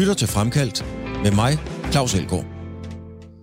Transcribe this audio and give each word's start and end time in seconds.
lytter 0.00 0.14
til 0.14 0.28
Fremkaldt 0.28 0.84
med 1.22 1.32
mig, 1.32 1.58
Claus 1.92 2.14
Elgaard. 2.14 2.44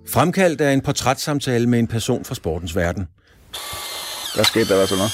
Fremkaldt 0.08 0.62
er 0.62 0.72
en 0.72 0.82
portrætssamtale 0.82 1.68
med 1.68 1.80
en 1.80 1.88
person 1.88 2.26
fra 2.26 2.36
sportens 2.36 2.76
verden. 2.76 3.08
Hvad 4.36 4.46
skete 4.46 4.70
der, 4.70 4.80
der 4.80 4.86
sådan 4.86 4.98
noget? 4.98 5.12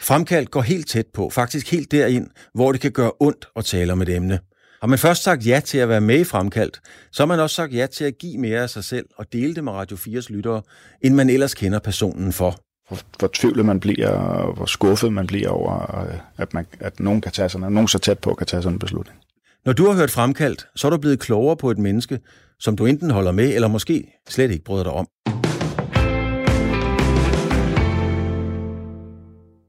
Fremkaldt 0.00 0.50
går 0.50 0.60
helt 0.60 0.88
tæt 0.88 1.06
på, 1.14 1.30
faktisk 1.30 1.70
helt 1.70 1.90
derind, 1.90 2.26
hvor 2.54 2.72
det 2.72 2.80
kan 2.80 2.92
gøre 2.92 3.12
ondt 3.20 3.48
at 3.56 3.64
tale 3.64 3.92
om 3.92 4.02
et 4.02 4.08
emne. 4.08 4.38
Har 4.80 4.88
man 4.88 4.98
først 4.98 5.22
sagt 5.22 5.46
ja 5.46 5.60
til 5.64 5.78
at 5.78 5.88
være 5.88 6.00
med 6.00 6.20
i 6.20 6.24
Fremkaldt, 6.24 6.80
så 7.12 7.22
har 7.22 7.26
man 7.26 7.40
også 7.40 7.56
sagt 7.56 7.74
ja 7.74 7.86
til 7.86 8.04
at 8.04 8.18
give 8.18 8.38
mere 8.38 8.60
af 8.60 8.70
sig 8.70 8.84
selv 8.84 9.06
og 9.18 9.32
dele 9.32 9.54
det 9.54 9.64
med 9.64 9.72
Radio 9.72 9.96
4's 9.96 10.26
lyttere, 10.32 10.62
end 11.02 11.14
man 11.14 11.30
ellers 11.30 11.54
kender 11.54 11.78
personen 11.78 12.32
for. 12.32 12.56
Hvor, 12.88 12.98
hvor 13.18 13.30
tvivlet 13.34 13.64
man 13.64 13.80
bliver, 13.80 14.10
og 14.10 14.54
hvor 14.54 14.66
skuffet 14.66 15.12
man 15.12 15.26
bliver 15.26 15.48
over, 15.48 16.00
øh, 16.00 16.18
at, 16.36 16.54
man, 16.54 16.66
at 16.80 17.00
nogen, 17.00 17.20
kan 17.20 17.32
tage 17.32 17.48
sådan, 17.48 17.72
nogen 17.72 17.88
så 17.88 17.98
tæt 17.98 18.18
på 18.18 18.34
kan 18.34 18.46
tage 18.46 18.62
sådan 18.62 18.74
en 18.74 18.78
beslutning. 18.78 19.18
Når 19.66 19.72
du 19.72 19.86
har 19.86 19.94
hørt 19.94 20.10
Fremkaldt, 20.10 20.66
så 20.76 20.86
er 20.86 20.90
du 20.90 20.96
blevet 20.96 21.20
klogere 21.20 21.56
på 21.56 21.70
et 21.70 21.78
menneske, 21.78 22.20
som 22.58 22.76
du 22.76 22.86
enten 22.86 23.10
holder 23.10 23.32
med, 23.32 23.54
eller 23.54 23.68
måske 23.68 24.12
slet 24.28 24.50
ikke 24.50 24.64
bryder 24.64 24.84
dig 24.84 24.92
om. 24.92 25.08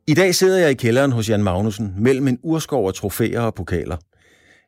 I 0.07 0.13
dag 0.13 0.35
sidder 0.35 0.57
jeg 0.57 0.71
i 0.71 0.73
kælderen 0.73 1.11
hos 1.11 1.29
Jan 1.29 1.43
Magnussen 1.43 1.93
mellem 1.97 2.27
en 2.27 2.39
urskov 2.43 2.87
af 2.87 2.93
trofæer 2.93 3.41
og 3.41 3.55
pokaler. 3.55 3.97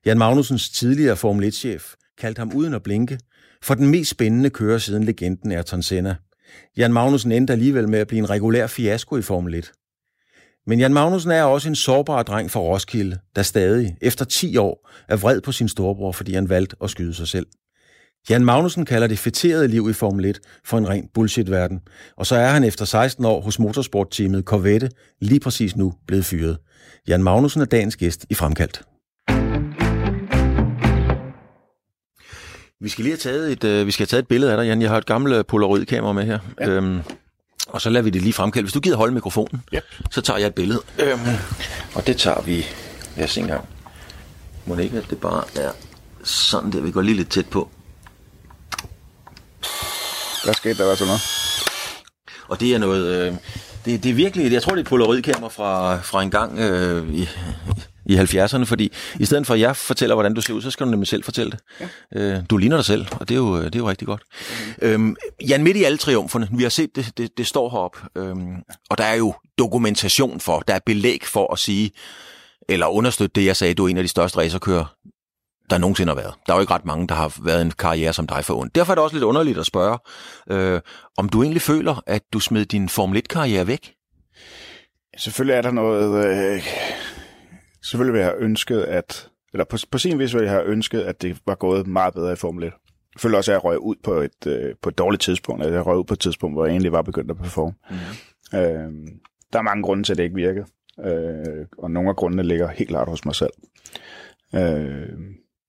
Jan 0.05 0.17
Magnusens 0.17 0.69
tidligere 0.69 1.15
Formel 1.15 1.47
1-chef 1.47 1.93
kaldte 2.17 2.39
ham 2.39 2.51
uden 2.55 2.73
at 2.73 2.83
blinke 2.83 3.19
for 3.63 3.73
den 3.73 3.87
mest 3.87 4.11
spændende 4.11 4.49
kører 4.49 4.77
siden 4.77 5.03
legenden 5.03 5.51
Ayrton 5.51 5.81
Senna. 5.81 6.15
Jan 6.77 6.93
Magnussen 6.93 7.31
endte 7.31 7.53
alligevel 7.53 7.89
med 7.89 7.99
at 7.99 8.07
blive 8.07 8.19
en 8.19 8.29
regulær 8.29 8.67
fiasko 8.67 9.17
i 9.17 9.21
Formel 9.21 9.55
1. 9.55 9.71
Men 10.69 10.79
Jan 10.79 10.93
Magnussen 10.93 11.31
er 11.31 11.43
også 11.43 11.69
en 11.69 11.75
sårbar 11.75 12.23
dreng 12.23 12.51
fra 12.51 12.59
Roskilde, 12.59 13.17
der 13.35 13.41
stadig, 13.41 13.95
efter 14.01 14.25
10 14.25 14.57
år, 14.57 14.89
er 15.07 15.15
vred 15.15 15.41
på 15.41 15.51
sin 15.51 15.67
storebror, 15.67 16.11
fordi 16.11 16.33
han 16.33 16.49
valgte 16.49 16.75
at 16.83 16.89
skyde 16.89 17.13
sig 17.13 17.27
selv. 17.27 17.45
Jan 18.29 18.45
Magnussen 18.45 18.85
kalder 18.85 19.07
det 19.07 19.19
fætterede 19.19 19.67
liv 19.67 19.87
i 19.89 19.93
Formel 19.93 20.25
1 20.25 20.39
for 20.65 20.77
en 20.77 20.89
ren 20.89 21.09
bullshit-verden, 21.13 21.79
og 22.17 22.25
så 22.25 22.35
er 22.35 22.47
han 22.47 22.63
efter 22.63 22.85
16 22.85 23.25
år 23.25 23.41
hos 23.41 23.59
motorsportteamet 23.59 24.43
Corvette 24.43 24.89
lige 25.21 25.39
præcis 25.39 25.75
nu 25.75 25.93
blevet 26.07 26.25
fyret. 26.25 26.57
Jan 27.07 27.23
Magnussen 27.23 27.61
er 27.61 27.65
dagens 27.65 27.95
gæst 27.95 28.25
i 28.29 28.33
Fremkaldt. 28.33 28.81
Vi 32.81 32.89
skal 32.89 33.03
lige 33.03 33.13
have 33.13 33.17
taget 33.17 33.51
et, 33.51 33.63
øh, 33.63 33.85
vi 33.85 33.91
skal 33.91 34.03
have 34.03 34.07
taget 34.07 34.21
et 34.21 34.27
billede 34.27 34.51
af 34.51 34.57
dig, 34.57 34.65
Jan. 34.65 34.81
Jeg 34.81 34.89
har 34.89 34.97
et 34.97 35.05
gammelt 35.05 35.47
Polaroid-kamera 35.47 36.13
med 36.13 36.23
her. 36.23 36.39
Ja. 36.59 36.69
Øhm, 36.69 36.99
og 37.69 37.81
så 37.81 37.89
lader 37.89 38.03
vi 38.03 38.09
det 38.09 38.21
lige 38.21 38.33
fremkalde. 38.33 38.65
Hvis 38.65 38.73
du 38.73 38.79
gider 38.79 38.97
holde 38.97 39.13
mikrofonen, 39.13 39.63
Yep. 39.73 39.83
så 40.11 40.21
tager 40.21 40.37
jeg 40.39 40.47
et 40.47 40.55
billede. 40.55 40.81
Øhm, 40.99 41.19
og 41.95 42.07
det 42.07 42.17
tager 42.17 42.41
vi... 42.41 42.65
Lad 43.17 43.25
os 43.25 43.31
se 43.31 43.41
engang. 43.41 43.67
Må 44.65 44.75
det 44.75 44.83
ikke, 44.83 44.97
at 44.97 45.09
det 45.09 45.17
bare 45.17 45.43
er 45.55 45.71
sådan 46.23 46.71
der. 46.71 46.81
Vi 46.81 46.91
går 46.91 47.01
lige 47.01 47.15
lidt 47.15 47.29
tæt 47.29 47.45
på. 47.49 47.69
Hvad 50.43 50.53
skete 50.53 50.77
der, 50.77 50.89
der 50.89 50.95
sådan 50.95 51.07
noget? 51.07 51.21
Og 52.47 52.59
det 52.59 52.73
er 52.75 52.77
noget... 52.77 53.05
Øh, 53.05 53.33
det, 53.85 54.03
det 54.03 54.09
er 54.09 54.13
virkelig... 54.13 54.51
Jeg 54.51 54.61
tror, 54.63 54.71
det 54.71 54.77
er 54.77 54.83
et 54.83 54.87
Polaroid-kamera 54.89 55.49
fra, 55.49 55.97
fra 56.01 56.23
en 56.23 56.31
gang 56.31 56.59
øh, 56.59 57.13
i, 57.13 57.29
i 58.09 58.17
70'erne, 58.17 58.63
fordi 58.63 58.91
i 59.19 59.25
stedet 59.25 59.47
for 59.47 59.53
at 59.53 59.59
jeg 59.59 59.75
fortæller, 59.75 60.15
hvordan 60.15 60.33
du 60.33 60.41
ser 60.41 60.53
ud, 60.53 60.61
så 60.61 60.71
skal 60.71 60.85
du 60.85 60.91
nemlig 60.91 61.07
selv 61.07 61.23
fortælle 61.23 61.51
det. 61.51 61.59
Ja. 62.15 62.37
Øh, 62.37 62.43
du 62.49 62.57
ligner 62.57 62.77
dig 62.77 62.85
selv, 62.85 63.05
og 63.11 63.29
det 63.29 63.35
er 63.35 63.39
jo, 63.39 63.63
det 63.63 63.75
er 63.75 63.79
jo 63.79 63.89
rigtig 63.89 64.07
godt. 64.07 64.21
Mm. 64.81 64.87
Øhm, 64.87 65.15
Jan, 65.49 65.63
midt 65.63 65.77
i 65.77 65.83
alle 65.83 65.97
triumferne, 65.97 66.49
vi 66.51 66.63
har 66.63 66.69
set 66.69 66.95
det, 66.95 67.11
det, 67.17 67.37
det 67.37 67.47
står 67.47 67.69
heroppe, 67.69 67.99
øhm, 68.15 68.55
og 68.89 68.97
der 68.97 69.03
er 69.03 69.15
jo 69.15 69.33
dokumentation 69.57 70.39
for, 70.39 70.59
der 70.59 70.73
er 70.73 70.79
belæg 70.85 71.21
for 71.25 71.53
at 71.53 71.59
sige, 71.59 71.91
eller 72.69 72.87
understøtte 72.87 73.41
det, 73.41 73.45
jeg 73.45 73.55
sagde, 73.55 73.73
du 73.73 73.85
er 73.85 73.89
en 73.89 73.97
af 73.97 74.03
de 74.03 74.07
største 74.07 74.37
racerkører, 74.37 74.95
der 75.69 75.77
nogensinde 75.77 76.09
har 76.09 76.21
været. 76.21 76.33
Der 76.47 76.53
er 76.53 76.57
jo 76.57 76.61
ikke 76.61 76.73
ret 76.73 76.85
mange, 76.85 77.07
der 77.07 77.15
har 77.15 77.37
været 77.43 77.61
en 77.61 77.71
karriere 77.71 78.13
som 78.13 78.27
dig 78.27 78.45
for 78.45 78.55
ondt. 78.55 78.75
Derfor 78.75 78.93
er 78.93 78.95
det 78.95 79.03
også 79.03 79.15
lidt 79.15 79.23
underligt 79.23 79.57
at 79.57 79.65
spørge, 79.65 79.97
øh, 80.51 80.81
om 81.17 81.29
du 81.29 81.43
egentlig 81.43 81.61
føler, 81.61 82.03
at 82.07 82.21
du 82.33 82.39
smed 82.39 82.65
din 82.65 82.89
Formel 82.89 83.17
1-karriere 83.17 83.67
væk? 83.67 83.93
Selvfølgelig 85.17 85.53
er 85.53 85.61
der 85.61 85.71
noget... 85.71 86.25
Øh, 86.25 86.63
selvfølgelig 87.83 88.13
vil 88.13 88.19
jeg 88.19 88.27
have 88.29 88.41
ønsket, 88.41 88.81
at... 88.81 89.29
Eller 89.53 89.65
på, 89.65 89.77
på 89.91 89.97
sin 89.97 90.19
vis 90.19 90.33
ville 90.33 90.45
jeg 90.45 90.53
have 90.53 90.65
ønsket, 90.65 91.01
at 91.01 91.21
det 91.21 91.37
var 91.45 91.55
gået 91.55 91.87
meget 91.87 92.13
bedre 92.13 92.33
i 92.33 92.35
Formel 92.35 92.63
1. 92.63 92.71
Jeg 93.15 93.21
føler 93.21 93.37
også, 93.37 93.51
at 93.51 93.53
jeg 93.53 93.63
røg 93.63 93.79
ud 93.79 93.95
på 94.03 94.13
et, 94.13 94.47
øh, 94.47 94.75
på 94.81 94.89
et 94.89 94.97
dårligt 94.97 95.21
tidspunkt. 95.21 95.63
At 95.63 95.73
jeg 95.73 95.85
røg 95.85 95.97
ud 95.97 96.03
på 96.03 96.13
et 96.13 96.19
tidspunkt, 96.19 96.55
hvor 96.55 96.65
jeg 96.65 96.71
egentlig 96.71 96.91
var 96.91 97.01
begyndt 97.01 97.31
at 97.31 97.37
performe. 97.37 97.73
Mm. 97.89 98.57
Øh, 98.57 99.07
der 99.53 99.59
er 99.59 99.63
mange 99.63 99.83
grunde 99.83 100.03
til, 100.03 100.13
at 100.13 100.17
det 100.17 100.23
ikke 100.23 100.35
virkede. 100.35 100.65
Øh, 101.05 101.65
og 101.77 101.91
nogle 101.91 102.09
af 102.09 102.15
grundene 102.15 102.43
ligger 102.43 102.67
helt 102.67 102.89
klart 102.89 103.07
hos 103.07 103.25
mig 103.25 103.35
selv. 103.35 103.51
Øh, 104.55 105.19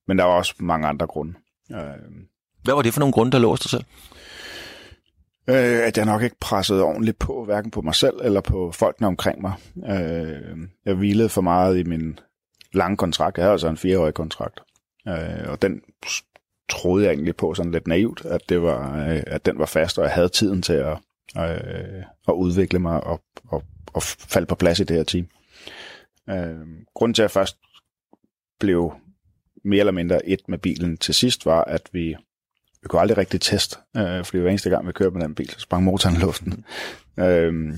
men 0.08 0.18
der 0.18 0.24
er 0.24 0.28
også 0.28 0.54
mange 0.58 0.86
andre 0.88 1.06
grunde. 1.06 1.34
Øh, 1.72 1.78
Hvad 2.62 2.74
var 2.74 2.82
det 2.82 2.92
for 2.92 3.00
nogle 3.00 3.12
grunde, 3.12 3.32
der 3.32 3.38
lå 3.38 3.50
hos 3.50 3.60
dig 3.60 3.70
selv? 3.70 3.84
Øh, 5.48 5.86
at 5.86 5.96
jeg 5.96 6.06
nok 6.06 6.22
ikke 6.22 6.36
pressede 6.40 6.82
ordentligt 6.82 7.18
på, 7.18 7.44
hverken 7.44 7.70
på 7.70 7.80
mig 7.80 7.94
selv 7.94 8.14
eller 8.22 8.40
på 8.40 8.72
folkene 8.72 9.06
omkring 9.06 9.40
mig. 9.40 9.52
Øh, 9.88 10.58
jeg 10.84 10.94
hvilede 10.94 11.28
for 11.28 11.40
meget 11.40 11.78
i 11.78 11.82
min 11.82 12.18
lange 12.72 12.96
kontrakt. 12.96 13.36
Jeg 13.36 13.44
havde 13.44 13.52
altså 13.52 13.68
en 13.68 13.76
fireårig 13.76 14.14
kontrakt. 14.14 14.60
Øh, 15.08 15.48
og 15.50 15.62
den 15.62 15.82
troede 16.68 17.04
jeg 17.04 17.12
egentlig 17.12 17.36
på 17.36 17.54
sådan 17.54 17.72
lidt 17.72 17.86
naivt, 17.86 18.24
at, 18.24 18.40
det 18.48 18.62
var, 18.62 19.06
øh, 19.08 19.22
at 19.26 19.46
den 19.46 19.58
var 19.58 19.66
fast, 19.66 19.98
og 19.98 20.04
jeg 20.04 20.12
havde 20.12 20.28
tiden 20.28 20.62
til 20.62 20.72
at, 20.72 20.98
øh, 21.36 22.02
at 22.28 22.32
udvikle 22.32 22.78
mig 22.78 23.04
og, 23.04 23.22
og, 23.48 23.62
og 23.92 24.02
falde 24.02 24.46
på 24.46 24.54
plads 24.54 24.80
i 24.80 24.84
det 24.84 24.96
her 24.96 25.04
team. 25.04 25.26
Øh, 26.30 26.66
grunden 26.94 27.14
til, 27.14 27.22
at 27.22 27.24
jeg 27.24 27.30
først 27.30 27.58
blev 28.60 28.92
mere 29.64 29.80
eller 29.80 29.92
mindre 29.92 30.26
et 30.26 30.48
med 30.48 30.58
bilen 30.58 30.96
til 30.96 31.14
sidst, 31.14 31.46
var, 31.46 31.64
at 31.64 31.88
vi 31.92 32.16
vi 32.82 32.88
kunne 32.88 33.00
aldrig 33.00 33.18
rigtig 33.18 33.40
teste, 33.40 33.76
øh, 33.96 34.24
fordi 34.24 34.38
hver 34.38 34.50
eneste 34.50 34.70
gang, 34.70 34.86
vi 34.86 34.92
kørte 34.92 35.16
med 35.16 35.22
den 35.22 35.34
bil, 35.34 35.50
så 35.50 35.60
sprang 35.60 35.84
motoren 35.84 36.16
i 36.16 36.18
luften. 36.18 36.64
Øh, 37.18 37.74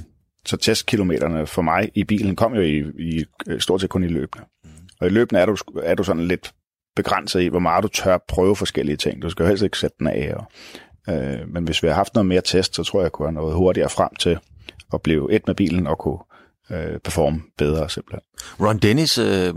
så 0.47 0.57
testkilometerne 0.57 1.47
for 1.47 1.63
mig 1.63 1.91
i 1.95 2.05
bilen 2.05 2.37
kom 2.37 2.55
jo 2.55 2.61
i, 2.61 2.85
i 2.99 3.25
øh, 3.49 3.61
stort 3.61 3.81
set 3.81 3.91
kun 3.91 4.05
i 4.05 4.09
løbende. 4.09 4.47
Og 5.01 5.07
i 5.07 5.11
løbende 5.11 5.41
er 5.41 5.47
du, 5.47 5.57
er 5.83 5.95
du 5.95 6.03
sådan 6.03 6.25
lidt 6.25 6.55
begrænset 6.97 7.41
i, 7.41 7.47
hvor 7.47 7.59
meget 7.59 7.83
du 7.83 7.89
tør 7.89 8.19
prøve 8.29 8.57
forskellige 8.57 8.97
ting. 8.97 9.23
Du 9.23 9.31
skal 9.31 9.43
jo 9.43 9.49
helst 9.49 9.65
ikke 9.65 9.79
sætte 9.79 9.97
den 9.99 10.07
af. 10.07 10.35
Og, 10.37 10.45
øh, 11.15 11.49
men 11.49 11.65
hvis 11.65 11.83
vi 11.83 11.89
har 11.89 11.95
haft 11.95 12.15
noget 12.15 12.27
mere 12.27 12.41
test, 12.41 12.75
så 12.75 12.85
tror 12.85 13.01
jeg, 13.01 13.05
jeg 13.05 13.13
kunne 13.13 13.29
have 13.29 13.35
noget 13.35 13.55
hurtigere 13.55 13.89
frem 13.89 14.15
til 14.15 14.39
at 14.95 15.03
blive 15.03 15.33
et 15.33 15.47
med 15.47 15.55
bilen 15.55 15.87
og 15.87 15.99
kunne 15.99 16.19
øh, 16.71 16.99
performe 16.99 17.43
bedre 17.59 17.91
simpelthen. 17.91 18.23
Ron 18.61 18.79
Dennis 18.79 19.19
øh, 19.19 19.55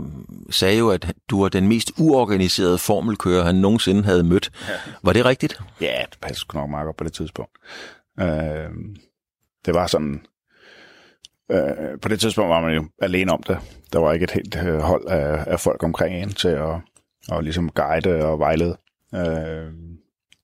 sagde 0.50 0.78
jo, 0.78 0.90
at 0.90 1.14
du 1.30 1.42
var 1.42 1.48
den 1.48 1.68
mest 1.68 1.92
uorganiserede 1.98 2.78
formelkører, 2.78 3.44
han 3.44 3.54
nogensinde 3.54 4.04
havde 4.04 4.24
mødt. 4.24 4.50
Ja. 4.68 4.74
Var 5.02 5.12
det 5.12 5.24
rigtigt? 5.24 5.60
Ja, 5.80 6.04
det 6.10 6.18
passer 6.22 6.40
sgu 6.40 6.58
nok 6.58 6.70
meget 6.70 6.84
godt 6.84 6.96
på 6.96 7.04
det 7.04 7.12
tidspunkt. 7.12 7.52
Øh, 8.20 8.70
det 9.66 9.74
var 9.74 9.86
sådan... 9.86 10.20
Øh, 11.50 12.00
på 12.02 12.08
det 12.08 12.20
tidspunkt 12.20 12.48
var 12.48 12.60
man 12.60 12.74
jo 12.74 12.84
alene 13.02 13.32
om 13.32 13.42
det. 13.42 13.58
Der 13.92 13.98
var 13.98 14.12
ikke 14.12 14.24
et 14.24 14.30
helt 14.30 14.56
øh, 14.56 14.78
hold 14.78 15.06
af, 15.08 15.44
af 15.46 15.60
folk 15.60 15.82
omkring 15.82 16.22
en 16.22 16.30
til 16.30 16.48
at, 16.48 16.74
at 17.32 17.44
ligesom 17.44 17.70
guide 17.70 18.24
og 18.24 18.38
vejlede. 18.38 18.76
Øh, 19.14 19.72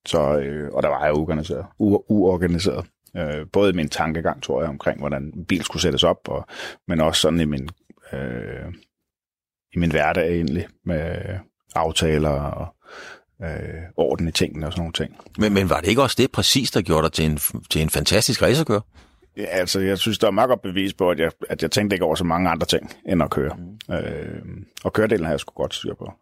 så, 0.07 0.39
øh, 0.39 0.71
og 0.73 0.83
der 0.83 0.89
var 0.89 1.05
jeg 1.05 1.17
uorganiseret. 1.17 1.65
U- 1.65 2.07
uorganiseret. 2.09 2.87
Øh, 3.17 3.47
både 3.53 3.71
i 3.71 3.77
min 3.77 3.89
tankegang, 3.89 4.43
tror 4.43 4.61
jeg, 4.61 4.69
omkring, 4.69 4.99
hvordan 4.99 5.23
en 5.23 5.45
bil 5.45 5.65
skulle 5.65 5.83
sættes 5.83 6.03
op, 6.03 6.29
og, 6.29 6.47
men 6.89 7.01
også 7.01 7.21
sådan 7.21 7.41
i 7.41 7.45
min, 7.45 7.69
øh, 8.13 8.73
i 9.75 9.79
min 9.79 9.91
hverdag 9.91 10.35
egentlig, 10.35 10.67
med 10.85 11.17
aftaler 11.75 12.31
og 12.31 12.75
øh, 13.43 13.83
orden 13.97 14.29
i 14.29 14.33
tingene 14.33 14.67
og 14.67 14.73
sådan 14.73 14.81
nogle 14.81 14.93
ting. 14.93 15.17
Men, 15.39 15.55
men 15.55 15.71
var 15.71 15.81
det 15.81 15.89
ikke 15.89 16.03
også 16.03 16.17
det 16.19 16.33
præcis, 16.33 16.71
der 16.71 16.83
gjorde 16.83 17.03
dig 17.03 17.13
til 17.13 17.25
en, 17.25 17.39
til 17.71 17.83
en 17.83 17.91
fantastisk 17.91 18.43
racerkører? 18.43 18.81
Ja, 19.37 19.45
altså, 19.45 19.81
jeg 19.81 19.99
synes, 19.99 20.19
der 20.19 20.27
er 20.27 20.31
meget 20.31 20.49
godt 20.49 20.63
bevis 20.63 20.95
på, 20.95 21.11
at 21.11 21.19
jeg, 21.19 21.31
at 21.49 21.63
jeg 21.63 21.71
tænkte 21.71 21.95
ikke 21.95 22.05
over 22.05 22.15
så 22.15 22.25
mange 22.25 22.51
andre 22.51 22.67
ting, 22.67 22.91
end 23.09 23.23
at 23.23 23.31
køre. 23.31 23.57
Mm. 23.89 23.95
Øh, 23.95 24.43
og 24.85 24.93
køredelen 24.93 25.25
har 25.25 25.33
jeg 25.33 25.41
sgu 25.41 25.53
godt 25.55 25.75
styr 25.75 25.95
på. 25.95 26.13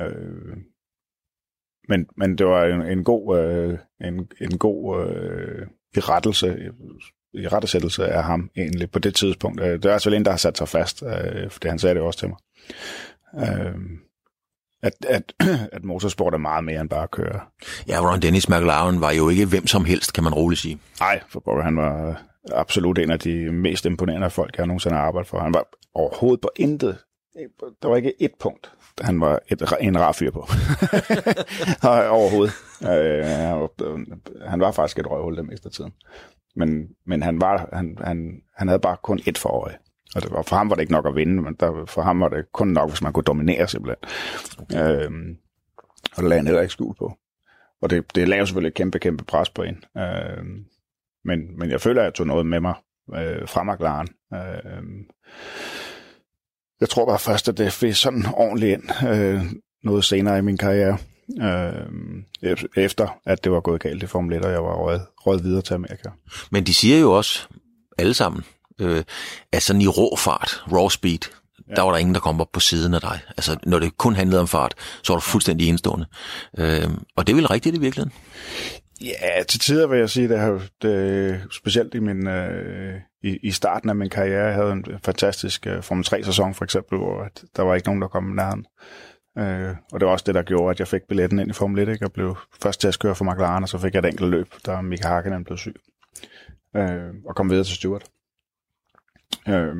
Øh, 0.00 0.56
men, 1.88 2.06
men 2.16 2.38
det 2.38 2.46
var 2.46 2.64
en, 2.64 2.82
en 2.82 3.04
god, 3.04 3.38
øh, 3.38 3.78
en, 4.00 4.28
en 4.40 4.58
god 4.58 5.06
øh, 5.06 5.66
i 5.96 6.00
rettelse, 6.00 6.58
i 7.34 7.48
rettesættelse 7.48 8.06
af 8.08 8.24
ham 8.24 8.50
egentlig 8.56 8.90
på 8.90 8.98
det 8.98 9.14
tidspunkt. 9.14 9.60
Øh, 9.60 9.70
Det 9.70 9.84
er 9.84 9.92
altså 9.92 10.10
en, 10.10 10.24
der 10.24 10.30
har 10.30 10.38
sat 10.38 10.58
sig 10.58 10.68
fast, 10.68 11.02
øh, 11.02 11.50
for 11.50 11.60
det 11.60 11.70
han 11.70 11.78
sagde 11.78 11.94
det 11.94 12.02
også 12.02 12.18
til 12.18 12.28
mig. 12.28 12.38
Øh, 13.48 13.74
at, 14.82 14.92
at, 15.08 15.32
at 15.76 15.84
motorsport 15.84 16.34
er 16.34 16.38
meget 16.38 16.64
mere 16.64 16.80
end 16.80 16.88
bare 16.88 17.02
at 17.02 17.10
køre. 17.10 17.40
Ja, 17.88 17.98
Ron 18.00 18.20
Dennis 18.22 18.48
McLaren 18.48 19.00
var 19.00 19.10
jo 19.10 19.28
ikke 19.28 19.46
hvem 19.46 19.66
som 19.66 19.84
helst, 19.84 20.12
kan 20.12 20.24
man 20.24 20.34
roligt 20.34 20.60
sige. 20.60 20.78
Nej, 21.00 21.20
for 21.28 21.40
pokker, 21.40 21.62
han 21.64 21.76
var 21.76 22.22
absolut 22.52 22.98
en 22.98 23.10
af 23.10 23.18
de 23.18 23.52
mest 23.52 23.86
imponerende 23.86 24.30
folk, 24.30 24.58
jeg 24.58 24.66
nogensinde 24.66 24.96
har 24.96 25.02
arbejdet 25.04 25.28
for. 25.28 25.38
Han 25.40 25.54
var 25.54 25.64
overhovedet 25.94 26.40
på 26.40 26.50
intet. 26.56 26.98
Øh, 27.38 27.48
der 27.82 27.88
var 27.88 27.96
ikke 27.96 28.22
et 28.22 28.32
punkt, 28.40 28.72
han 29.00 29.20
var 29.20 29.38
et, 29.48 29.62
en 29.80 30.00
rar 30.00 30.12
fyr 30.12 30.30
på. 30.30 30.40
overhovedet. 32.18 32.54
Øh, 32.82 33.24
han 34.48 34.60
var- 34.60 34.72
faktisk 34.72 34.98
et 34.98 35.10
røvhul 35.10 35.36
det 35.36 35.46
meste 35.46 35.66
af 35.66 35.72
tiden. 35.72 35.92
Men, 36.56 36.88
men 37.06 37.22
han, 37.22 37.40
var, 37.40 37.68
han, 37.72 37.98
han, 38.00 38.42
han 38.56 38.68
havde 38.68 38.80
bare 38.80 38.96
kun 39.02 39.20
et 39.26 39.38
for 39.38 39.48
øje. 39.48 39.78
Og 40.14 40.22
det 40.22 40.30
var, 40.30 40.42
for 40.42 40.56
ham 40.56 40.70
var 40.70 40.74
det 40.76 40.82
ikke 40.82 40.92
nok 40.92 41.06
at 41.06 41.14
vinde, 41.14 41.42
men 41.42 41.54
der, 41.60 41.84
for 41.86 42.02
ham 42.02 42.20
var 42.20 42.28
det 42.28 42.52
kun 42.52 42.68
nok, 42.68 42.90
hvis 42.90 43.02
man 43.02 43.12
kunne 43.12 43.24
dominere 43.24 43.68
simpelthen. 43.68 44.10
Okay. 44.58 45.04
Øhm, 45.04 45.36
Og 46.16 46.22
det 46.22 46.24
lagde 46.28 46.38
han 46.38 46.46
heller 46.46 46.62
ikke 46.62 46.72
skjul 46.72 46.94
på. 46.98 47.12
Og 47.82 47.90
det, 47.90 48.14
det 48.14 48.28
lavede 48.28 48.46
selvfølgelig 48.46 48.68
et 48.68 48.74
kæmpe, 48.74 48.98
kæmpe 48.98 49.24
pres 49.24 49.50
på 49.50 49.62
en. 49.62 49.84
Øhm, 49.98 50.64
men, 51.24 51.58
men 51.58 51.70
jeg 51.70 51.80
føler, 51.80 52.00
at 52.00 52.04
jeg 52.04 52.14
tog 52.14 52.26
noget 52.26 52.46
med 52.46 52.60
mig 52.60 52.74
øh, 53.14 53.48
fra 53.48 53.62
McLaren. 53.74 54.08
Øh, 54.34 54.82
jeg 56.80 56.88
tror 56.88 57.06
bare 57.06 57.18
først, 57.18 57.48
at 57.48 57.58
det 57.58 57.72
fik 57.72 57.94
sådan 57.94 58.26
ordentligt 58.34 58.72
ind 58.72 59.08
øh, 59.08 59.42
noget 59.84 60.04
senere 60.04 60.38
i 60.38 60.42
min 60.42 60.56
karriere. 60.56 60.98
Øh, 61.42 62.52
efter 62.76 63.18
at 63.26 63.44
det 63.44 63.52
var 63.52 63.60
gået 63.60 63.80
galt 63.80 64.02
i 64.02 64.06
Formel 64.06 64.36
1, 64.36 64.44
og 64.44 64.52
jeg 64.52 64.62
var 64.62 64.74
røget, 64.74 65.02
røget 65.16 65.44
videre 65.44 65.62
til 65.62 65.74
Amerika. 65.74 66.08
Men 66.50 66.64
de 66.64 66.74
siger 66.74 66.98
jo 66.98 67.12
også, 67.12 67.48
alle 67.98 68.14
sammen, 68.14 68.44
øh, 68.80 69.04
at 69.52 69.62
sådan 69.62 69.82
i 69.82 69.86
rå 69.86 70.16
fart, 70.16 70.64
raw 70.72 70.88
speed, 70.88 71.18
ja. 71.68 71.74
der 71.74 71.82
var 71.82 71.90
der 71.90 71.98
ingen, 71.98 72.14
der 72.14 72.20
kom 72.20 72.40
op 72.40 72.52
på 72.52 72.60
siden 72.60 72.94
af 72.94 73.00
dig. 73.00 73.20
Altså, 73.28 73.56
når 73.66 73.78
det 73.78 73.98
kun 73.98 74.14
handlede 74.14 74.40
om 74.40 74.48
fart, 74.48 74.74
så 75.02 75.12
var 75.12 75.20
du 75.20 75.24
fuldstændig 75.24 75.68
enestående. 75.68 76.06
Øh, 76.58 76.90
og 77.16 77.26
det 77.26 77.32
er 77.32 77.36
vel 77.36 77.46
rigtigt 77.46 77.76
i 77.76 77.80
virkeligheden? 77.80 78.12
Ja, 79.00 79.42
til 79.42 79.60
tider 79.60 79.86
vil 79.86 79.98
jeg 79.98 80.10
sige, 80.10 80.28
det, 80.28 80.70
det 80.82 81.42
specielt 81.50 81.94
i, 81.94 81.98
min, 81.98 82.26
øh, 82.26 83.00
i, 83.22 83.38
i 83.42 83.50
starten 83.50 83.90
af 83.90 83.96
min 83.96 84.10
karriere, 84.10 84.44
jeg 84.44 84.54
havde 84.54 84.72
en 84.72 84.84
fantastisk 85.04 85.66
øh, 85.66 85.82
Formel 85.82 86.04
3-sæson 86.08 86.54
for 86.54 86.64
eksempel, 86.64 86.98
hvor 86.98 87.22
at 87.22 87.44
der 87.56 87.62
var 87.62 87.74
ikke 87.74 87.88
nogen, 87.88 88.02
der 88.02 88.08
kom 88.08 88.24
nærheden. 88.24 88.66
Øh, 89.38 89.76
og 89.92 90.00
det 90.00 90.06
var 90.06 90.12
også 90.12 90.24
det, 90.26 90.34
der 90.34 90.42
gjorde, 90.42 90.70
at 90.70 90.78
jeg 90.78 90.88
fik 90.88 91.02
billetten 91.08 91.38
ind 91.38 91.50
i 91.50 91.52
Formel 91.52 91.88
1. 91.88 91.92
Ikke? 91.92 92.04
og 92.04 92.12
blev 92.12 92.36
først 92.62 92.80
til 92.80 92.88
at 92.88 92.98
køre 92.98 93.14
for 93.14 93.24
McLaren, 93.24 93.62
og 93.62 93.68
så 93.68 93.78
fik 93.78 93.94
jeg 93.94 93.98
et 93.98 94.06
enkelt 94.06 94.30
løb, 94.30 94.54
da 94.66 94.80
Mika 94.80 95.08
Hakkinen 95.08 95.44
blev 95.44 95.58
syg. 95.58 95.76
Øh, 96.76 97.14
og 97.26 97.36
kom 97.36 97.50
videre 97.50 97.64
til 97.64 97.76
Stewart. 97.76 98.04
Øh, 99.48 99.76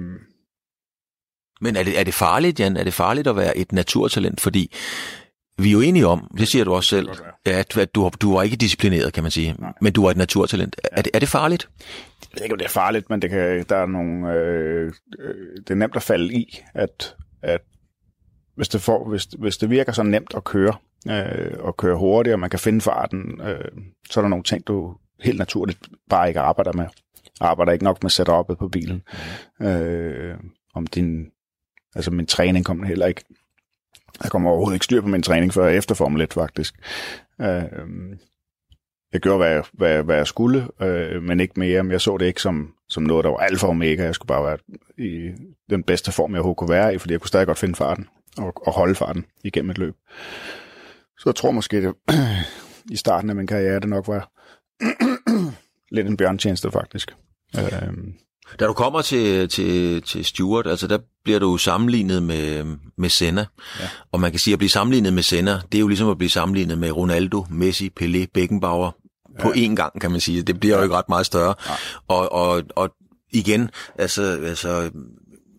men 1.60 1.76
er 1.76 1.82
det, 1.82 2.00
er 2.00 2.04
det 2.04 2.14
farligt, 2.14 2.60
Jan? 2.60 2.76
Er 2.76 2.84
det 2.84 2.94
farligt 2.94 3.26
at 3.26 3.36
være 3.36 3.56
et 3.56 3.72
naturtalent? 3.72 4.40
Fordi 4.40 4.74
vi 5.58 5.68
er 5.68 5.72
jo 5.72 5.80
enige 5.80 6.06
om, 6.06 6.30
det 6.38 6.48
siger 6.48 6.64
du 6.64 6.74
også 6.74 6.88
selv, 6.88 7.08
at, 7.44 7.76
at 7.76 7.94
du, 7.94 8.10
du 8.20 8.34
var 8.34 8.42
ikke 8.42 8.56
disciplineret, 8.56 9.12
kan 9.12 9.22
man 9.22 9.30
sige, 9.30 9.54
Nej. 9.58 9.72
men 9.80 9.92
du 9.92 10.02
var 10.02 10.10
et 10.10 10.16
naturtalent. 10.16 10.76
Ja. 10.84 10.88
Er, 10.92 11.02
det, 11.02 11.10
er 11.14 11.18
det 11.18 11.28
farligt? 11.28 11.68
Jeg 11.80 12.28
ved 12.34 12.42
ikke, 12.42 12.52
om 12.52 12.58
det 12.58 12.64
er 12.64 12.70
farligt, 12.70 13.10
men 13.10 13.22
det 13.22 13.30
kan, 13.30 13.64
der 13.68 13.76
er 13.76 13.86
nogle, 13.86 14.32
øh, 14.32 14.92
øh, 15.18 15.56
det 15.56 15.70
er 15.70 15.74
nemt 15.74 15.96
at 15.96 16.02
falde 16.02 16.34
i, 16.34 16.60
at, 16.74 17.16
at 17.42 17.60
hvis, 18.56 18.68
det 18.68 18.80
får, 18.80 19.08
hvis, 19.08 19.24
hvis 19.24 19.56
det 19.56 19.70
virker 19.70 19.92
så 19.92 20.02
nemt 20.02 20.34
at 20.36 20.44
køre, 20.44 20.74
øh, 21.08 21.58
og 21.58 21.76
køre 21.76 21.96
hurtigt, 21.96 22.34
og 22.34 22.40
man 22.40 22.50
kan 22.50 22.58
finde 22.58 22.80
farten, 22.80 23.40
øh, 23.40 23.64
så 24.10 24.20
er 24.20 24.22
der 24.22 24.28
nogle 24.28 24.44
ting, 24.44 24.66
du 24.66 24.96
helt 25.20 25.38
naturligt 25.38 25.78
bare 26.10 26.28
ikke 26.28 26.40
arbejder 26.40 26.72
med. 26.72 26.86
Arbejder 27.40 27.72
ikke 27.72 27.84
nok 27.84 28.02
med 28.02 28.10
setup'et 28.10 28.54
på 28.54 28.68
bilen. 28.68 29.02
Mm. 29.60 29.66
Øh, 29.66 30.36
om 30.74 30.86
din, 30.86 31.26
altså 31.94 32.10
min 32.10 32.26
træning 32.26 32.64
kommer 32.64 32.86
heller 32.86 33.06
ikke 33.06 33.24
jeg 34.22 34.30
kommer 34.30 34.50
overhovedet 34.50 34.74
ikke 34.74 34.84
styr 34.84 35.00
på 35.00 35.08
min 35.08 35.22
træning 35.22 35.54
før 35.54 35.68
efter 35.68 35.94
Formel 35.94 36.20
1, 36.20 36.32
faktisk. 36.32 36.74
Øh, 37.40 37.62
jeg 39.12 39.20
gjorde, 39.20 39.38
hvad 39.38 39.50
jeg, 39.50 39.64
hvad, 39.72 40.02
hvad 40.02 40.16
jeg 40.16 40.26
skulle, 40.26 40.68
øh, 40.80 41.22
men 41.22 41.40
ikke 41.40 41.60
mere. 41.60 41.82
Men 41.82 41.92
jeg 41.92 42.00
så 42.00 42.16
det 42.16 42.26
ikke 42.26 42.42
som, 42.42 42.74
som 42.88 43.02
noget, 43.02 43.24
der 43.24 43.30
var 43.30 43.38
alfa 43.38 43.66
og 43.66 43.70
omega. 43.70 44.04
Jeg 44.04 44.14
skulle 44.14 44.28
bare 44.28 44.44
være 44.44 44.58
i 44.98 45.30
den 45.70 45.82
bedste 45.82 46.12
form, 46.12 46.30
jeg 46.30 46.38
overhovedet 46.38 46.58
kunne 46.58 46.70
være 46.70 46.94
i, 46.94 46.98
fordi 46.98 47.12
jeg 47.12 47.20
kunne 47.20 47.28
stadig 47.28 47.46
godt 47.46 47.58
finde 47.58 47.74
farten 47.74 48.08
og, 48.38 48.66
og 48.66 48.72
holde 48.72 48.94
farten 48.94 49.24
igennem 49.44 49.70
et 49.70 49.78
løb. 49.78 49.94
Så 51.18 51.22
jeg 51.26 51.34
tror 51.34 51.50
måske, 51.50 51.82
det, 51.82 51.94
i 52.90 52.96
starten 52.96 53.30
af 53.30 53.36
min 53.36 53.46
karriere, 53.46 53.80
det 53.80 53.88
nok 53.88 54.08
var 54.08 54.30
lidt 55.96 56.06
en 56.06 56.16
bjørntjeneste, 56.16 56.70
faktisk. 56.70 57.16
Øh, 57.58 57.92
da 58.60 58.66
du 58.66 58.72
kommer 58.72 59.02
til, 59.02 59.48
til, 59.48 60.02
til 60.02 60.24
Stuart, 60.24 60.66
altså 60.66 60.86
der 60.86 60.98
bliver 61.24 61.38
du 61.38 61.56
sammenlignet 61.56 62.22
med, 62.22 62.64
med 62.98 63.08
Senna. 63.08 63.46
Ja. 63.80 63.88
Og 64.12 64.20
man 64.20 64.30
kan 64.30 64.40
sige, 64.40 64.52
at 64.52 64.58
blive 64.58 64.70
sammenlignet 64.70 65.12
med 65.12 65.22
Senna, 65.22 65.60
det 65.72 65.78
er 65.78 65.80
jo 65.80 65.88
ligesom 65.88 66.08
at 66.08 66.18
blive 66.18 66.30
sammenlignet 66.30 66.78
med 66.78 66.90
Ronaldo, 66.90 67.46
Messi, 67.50 67.90
Pelé, 68.00 68.26
Beckenbauer 68.34 68.90
ja. 69.38 69.42
på 69.42 69.48
én 69.48 69.74
gang, 69.74 70.00
kan 70.00 70.10
man 70.10 70.20
sige. 70.20 70.42
Det 70.42 70.60
bliver 70.60 70.74
ja. 70.74 70.80
jo 70.80 70.84
ikke 70.84 70.96
ret 70.96 71.08
meget 71.08 71.26
større. 71.26 71.54
Ja. 71.66 71.72
Og, 72.08 72.32
og, 72.32 72.62
og 72.76 72.90
igen, 73.32 73.70
altså, 73.98 74.22
altså 74.44 74.90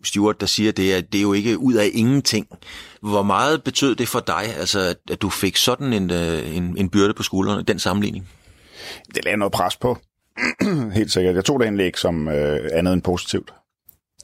Stuart, 0.04 0.40
der 0.40 0.46
siger 0.46 0.72
det, 0.72 0.92
at 0.92 1.12
det 1.12 1.18
er 1.18 1.22
jo 1.22 1.32
ikke 1.32 1.58
ud 1.58 1.74
af 1.74 1.90
ingenting. 1.92 2.46
Hvor 3.02 3.22
meget 3.22 3.62
betød 3.62 3.94
det 3.94 4.08
for 4.08 4.20
dig, 4.20 4.56
altså, 4.56 4.94
at 5.10 5.22
du 5.22 5.30
fik 5.30 5.56
sådan 5.56 5.92
en, 5.92 6.10
øh, 6.10 6.56
en, 6.56 6.76
en 6.78 6.88
byrde 6.88 7.14
på 7.14 7.22
skuldrene, 7.22 7.62
den 7.62 7.78
sammenligning? 7.78 8.28
Det 9.14 9.24
lagde 9.24 9.36
noget 9.36 9.52
pres 9.52 9.76
på. 9.76 9.98
Helt 10.92 11.12
sikkert. 11.12 11.34
Jeg 11.34 11.44
tog 11.44 11.60
det 11.60 11.66
indlæg 11.66 11.98
som 11.98 12.28
øh, 12.28 12.70
andet 12.72 12.92
end 12.92 13.02
positivt. 13.02 13.54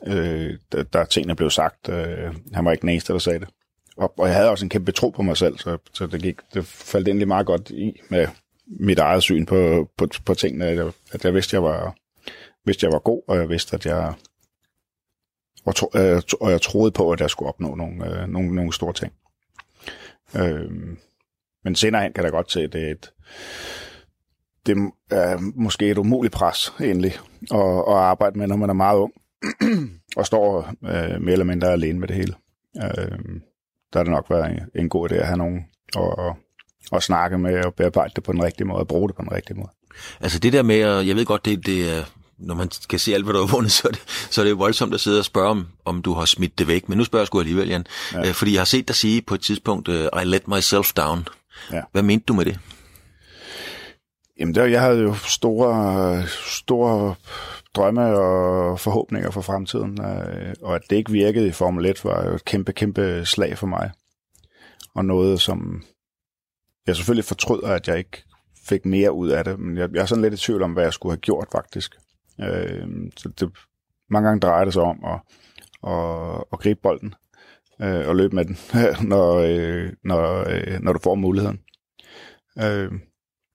Øh, 0.06 0.54
der, 0.72 0.82
der 0.82 1.04
tingene 1.04 1.36
blev 1.36 1.50
sagt. 1.50 1.88
Øh, 1.88 2.34
han 2.54 2.64
var 2.64 2.72
ikke 2.72 2.82
den 2.82 2.88
eneste, 2.88 3.12
der 3.12 3.18
sagde 3.18 3.38
det. 3.38 3.48
Og, 3.96 4.18
og 4.18 4.26
jeg 4.26 4.36
havde 4.36 4.50
også 4.50 4.64
en 4.64 4.68
kæmpe 4.68 4.92
tro 4.92 5.10
på 5.10 5.22
mig 5.22 5.36
selv, 5.36 5.58
så, 5.58 5.78
så 5.92 6.06
det, 6.06 6.22
gik, 6.22 6.36
det 6.54 6.66
faldt 6.66 7.08
egentlig 7.08 7.28
meget 7.28 7.46
godt 7.46 7.70
i 7.70 8.00
med 8.08 8.26
mit 8.66 8.98
eget 8.98 9.22
syn 9.22 9.46
på, 9.46 9.90
på, 9.96 10.08
på 10.24 10.34
tingene. 10.34 10.66
At 10.66 10.76
jeg, 10.76 10.92
at 11.12 11.24
jeg 11.24 11.34
vidste, 11.34 11.54
jeg 11.54 11.62
var, 11.62 11.94
vidste, 12.64 12.86
jeg 12.86 12.92
var 12.92 12.98
god, 12.98 13.22
og 13.28 13.36
jeg 13.36 13.48
vidste, 13.48 13.74
at 13.74 13.86
jeg 13.86 14.14
og, 15.66 15.74
tro, 15.74 15.90
øh, 15.94 16.22
og 16.40 16.50
jeg 16.50 16.62
troede 16.62 16.90
på, 16.90 17.10
at 17.10 17.20
jeg 17.20 17.30
skulle 17.30 17.48
opnå 17.48 17.74
nogle, 17.74 18.20
øh, 18.20 18.28
nogle, 18.28 18.54
nogle 18.54 18.72
store 18.72 18.92
ting. 18.92 19.12
Øh, 20.36 20.70
men 21.64 21.74
senere 21.74 22.02
hen 22.02 22.12
kan 22.12 22.24
jeg 22.24 22.32
godt 22.32 22.52
se, 22.52 22.62
at 22.62 22.72
det 22.72 22.86
er 22.86 22.90
et, 22.90 23.12
det 24.66 24.90
er 25.10 25.38
måske 25.54 25.90
et 25.90 25.98
umuligt 25.98 26.34
pres 26.34 26.72
egentlig 26.80 27.18
at, 27.50 27.84
at 27.88 27.94
arbejde 27.94 28.38
med, 28.38 28.46
når 28.46 28.56
man 28.56 28.70
er 28.70 28.74
meget 28.74 28.98
ung 28.98 29.12
og 30.16 30.26
står 30.26 30.72
øh, 30.84 31.22
mere 31.22 31.32
eller 31.32 31.44
mindre 31.44 31.72
alene 31.72 31.98
med 32.00 32.08
det 32.08 32.16
hele. 32.16 32.34
Øh, 32.76 33.18
der 33.92 34.00
er 34.00 34.04
det 34.04 34.12
nok 34.12 34.30
været 34.30 34.50
en, 34.50 34.82
en 34.82 34.88
god 34.88 35.10
idé 35.10 35.14
at 35.14 35.26
have 35.26 35.38
nogen 35.38 35.64
og, 35.94 36.36
og 36.92 37.02
snakke 37.02 37.38
med 37.38 37.64
og 37.64 37.74
bearbejde 37.74 38.12
det 38.16 38.24
på 38.24 38.32
den 38.32 38.42
rigtige 38.42 38.66
måde 38.66 38.80
og 38.80 38.88
bruge 38.88 39.08
det 39.08 39.16
på 39.16 39.22
den 39.22 39.32
rigtige 39.32 39.56
måde. 39.56 39.70
Altså 40.20 40.38
det 40.38 40.52
der 40.52 40.62
med, 40.62 41.00
jeg 41.00 41.16
ved 41.16 41.24
godt, 41.24 41.44
det, 41.44 41.66
det 41.66 42.06
når 42.38 42.54
man 42.54 42.70
kan 42.88 42.98
se 42.98 43.14
alt, 43.14 43.24
hvad 43.24 43.34
du 43.34 43.40
har 43.40 43.46
vundet, 43.46 43.72
så 43.78 43.88
er 43.88 43.92
det, 43.92 44.02
så 44.30 44.40
er 44.40 44.44
det 44.44 44.58
voldsomt 44.58 44.94
at 44.94 45.00
sidde 45.00 45.18
og 45.18 45.24
spørge, 45.24 45.48
om, 45.48 45.66
om 45.84 46.02
du 46.02 46.14
har 46.14 46.24
smidt 46.24 46.58
det 46.58 46.68
væk. 46.68 46.88
Men 46.88 46.98
nu 46.98 47.04
spørger 47.04 47.22
jeg 47.22 47.26
sgu 47.26 47.40
alligevel, 47.40 47.68
Jan. 47.68 47.86
Ja. 48.12 48.28
Øh, 48.28 48.34
fordi 48.34 48.52
jeg 48.52 48.60
har 48.60 48.64
set 48.64 48.88
dig 48.88 48.96
sige 48.96 49.22
på 49.22 49.34
et 49.34 49.40
tidspunkt, 49.40 49.88
uh, 49.88 49.94
I 49.94 50.24
let 50.24 50.48
myself 50.48 50.92
down. 50.92 51.28
Ja. 51.72 51.80
Hvad 51.92 52.02
mente 52.02 52.24
du 52.24 52.34
med 52.34 52.44
det? 52.44 52.58
Jamen, 54.40 54.54
der, 54.54 54.64
jeg 54.64 54.80
havde 54.80 55.02
jo 55.02 55.14
store, 55.14 56.22
store 56.46 57.14
drømme 57.74 58.02
og 58.02 58.80
forhåbninger 58.80 59.30
for 59.30 59.40
fremtiden, 59.40 60.00
øh, 60.04 60.54
og 60.62 60.74
at 60.74 60.82
det 60.90 60.96
ikke 60.96 61.12
virkede 61.12 61.48
i 61.48 61.52
Formel 61.52 61.86
1 61.86 62.04
var 62.04 62.24
jo 62.28 62.34
et 62.34 62.44
kæmpe, 62.44 62.72
kæmpe 62.72 63.24
slag 63.24 63.58
for 63.58 63.66
mig. 63.66 63.90
Og 64.94 65.04
noget, 65.04 65.40
som 65.40 65.82
jeg 66.86 66.96
selvfølgelig 66.96 67.24
fortryder, 67.24 67.68
at 67.68 67.88
jeg 67.88 67.98
ikke 67.98 68.24
fik 68.68 68.84
mere 68.84 69.12
ud 69.12 69.28
af 69.28 69.44
det, 69.44 69.58
men 69.58 69.76
jeg, 69.76 69.88
jeg 69.92 70.02
er 70.02 70.06
sådan 70.06 70.22
lidt 70.22 70.34
i 70.34 70.36
tvivl 70.36 70.62
om, 70.62 70.72
hvad 70.72 70.82
jeg 70.82 70.92
skulle 70.92 71.12
have 71.12 71.20
gjort 71.20 71.48
faktisk. 71.52 71.94
Øh, 72.40 72.88
så 73.16 73.28
det, 73.28 73.50
mange 74.10 74.28
gange 74.28 74.40
drejer 74.40 74.64
det 74.64 74.74
sig 74.74 74.82
om 74.82 75.04
at, 75.04 75.20
at, 75.92 76.44
at 76.52 76.58
gribe 76.58 76.80
bolden 76.82 77.14
øh, 77.82 78.08
og 78.08 78.16
løbe 78.16 78.34
med 78.34 78.44
den, 78.44 78.58
når, 79.12 79.34
øh, 79.36 79.92
når, 80.04 80.44
øh, 80.48 80.80
når 80.80 80.92
du 80.92 80.98
får 80.98 81.14
muligheden. 81.14 81.60
Øh, 82.58 82.92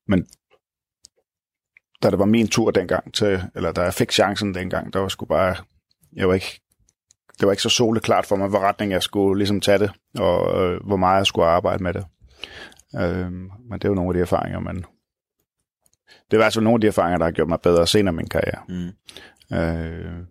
men 0.08 0.26
da 2.02 2.10
det 2.10 2.18
var 2.18 2.24
min 2.24 2.48
tur 2.48 2.70
dengang 2.70 3.14
til, 3.14 3.42
eller 3.54 3.72
da 3.72 3.82
jeg 3.82 3.94
fik 3.94 4.12
chancen 4.12 4.54
dengang, 4.54 4.92
der 4.92 4.98
var 4.98 5.08
sgu 5.08 5.24
bare, 5.24 5.56
jeg 6.12 6.28
var 6.28 6.34
ikke, 6.34 6.60
det 7.40 7.46
var 7.46 7.52
ikke 7.52 7.62
så 7.62 7.68
soleklart 7.68 8.26
for 8.26 8.36
mig, 8.36 8.48
hvor 8.48 8.58
retning 8.58 8.92
jeg 8.92 9.02
skulle 9.02 9.38
ligesom 9.38 9.60
tage 9.60 9.78
det, 9.78 9.90
og 10.18 10.62
øh, 10.62 10.86
hvor 10.86 10.96
meget 10.96 11.18
jeg 11.18 11.26
skulle 11.26 11.46
arbejde 11.46 11.82
med 11.82 11.94
det. 11.94 12.04
Øh, 12.96 13.32
men 13.32 13.72
det 13.72 13.84
er 13.84 13.88
jo 13.88 13.94
nogle 13.94 14.10
af 14.10 14.14
de 14.14 14.20
erfaringer, 14.20 14.60
man, 14.60 14.84
det 16.30 16.38
var 16.38 16.44
altså 16.44 16.60
nogle 16.60 16.76
af 16.76 16.80
de 16.80 16.86
erfaringer, 16.86 17.18
der 17.18 17.24
har 17.24 17.32
gjort 17.32 17.48
mig 17.48 17.60
bedre 17.60 17.86
senere 17.86 18.14
i 18.14 18.16
min 18.16 18.28
karriere. 18.28 18.62
Mm. 18.68 19.56
Øh, 19.56 20.26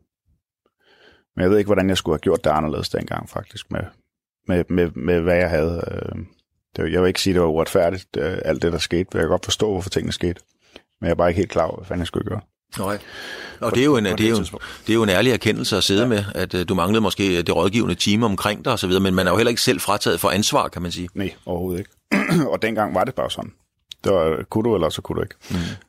men 1.36 1.44
jeg 1.44 1.50
ved 1.50 1.58
ikke, 1.58 1.68
hvordan 1.68 1.90
jeg 1.90 1.98
skulle 1.98 2.13
have 2.13 2.22
gjort 2.22 2.44
det 2.44 2.50
anderledes 2.50 2.90
dengang, 2.90 3.30
faktisk, 3.30 3.72
med, 3.72 3.84
med, 4.48 4.63
med, 4.70 4.92
med 4.92 5.20
hvad 5.20 5.36
jeg 5.36 5.50
havde. 5.50 5.84
Øh, 5.92 6.25
det, 6.75 6.92
jeg 6.92 7.01
vil 7.01 7.08
ikke 7.08 7.22
sige, 7.22 7.32
at 7.32 7.36
det 7.36 7.42
var 7.42 7.48
uretfærdigt, 7.48 8.18
øh, 8.18 8.38
alt 8.46 8.62
det, 8.62 8.72
der 8.72 8.78
skete. 8.78 9.08
Jeg 9.13 9.22
kan 9.22 9.30
godt 9.30 9.46
forstå, 9.46 9.72
hvorfor 9.72 9.90
tingene 9.90 10.12
skete. 10.12 10.42
Men 11.01 11.05
jeg 11.08 11.12
er 11.12 11.15
bare 11.15 11.29
ikke 11.29 11.39
helt 11.39 11.51
klar 11.51 11.63
over, 11.63 11.75
hvad 11.75 11.86
fanden 11.86 12.00
jeg 12.00 12.08
skulle 12.08 12.25
gøre. 12.29 12.41
Nej. 12.79 12.98
Og 13.60 13.75
det 13.75 13.81
er 13.81 13.86
jo 13.86 13.98
en, 13.98 14.05
det 14.05 14.22
er 14.22 14.29
jo, 14.29 14.38
det 14.38 14.89
er 14.89 14.93
jo 14.93 15.03
en 15.03 15.10
ærlig 15.10 15.31
erkendelse 15.31 15.77
at 15.77 15.84
sidde 15.84 16.01
ja. 16.01 16.08
med, 16.08 16.24
at 16.36 16.53
uh, 16.53 16.62
du 16.70 16.75
manglede 16.75 17.01
måske 17.01 17.41
det 17.41 17.55
rådgivende 17.55 17.96
team 17.96 18.24
omkring 18.24 18.65
dig 18.65 18.74
osv., 18.74 18.91
men 19.01 19.15
man 19.15 19.27
er 19.27 19.31
jo 19.31 19.38
heller 19.38 19.50
ikke 19.50 19.62
selv 19.62 19.79
frataget 19.79 20.20
for 20.20 20.29
ansvar, 20.29 20.67
kan 20.67 20.81
man 20.81 20.91
sige. 20.91 21.10
Nej, 21.13 21.34
overhovedet 21.46 21.79
ikke. 21.79 21.91
og 22.51 22.62
dengang 22.62 22.96
var 22.96 23.03
det 23.03 23.15
bare 23.15 23.31
sådan. 23.31 23.51
Det 24.03 24.13
var, 24.13 24.43
kunne 24.50 24.63
du, 24.70 24.75
eller 24.75 24.89
så 24.89 25.01
kunne 25.01 25.15
du 25.15 25.22
ikke. 25.22 25.36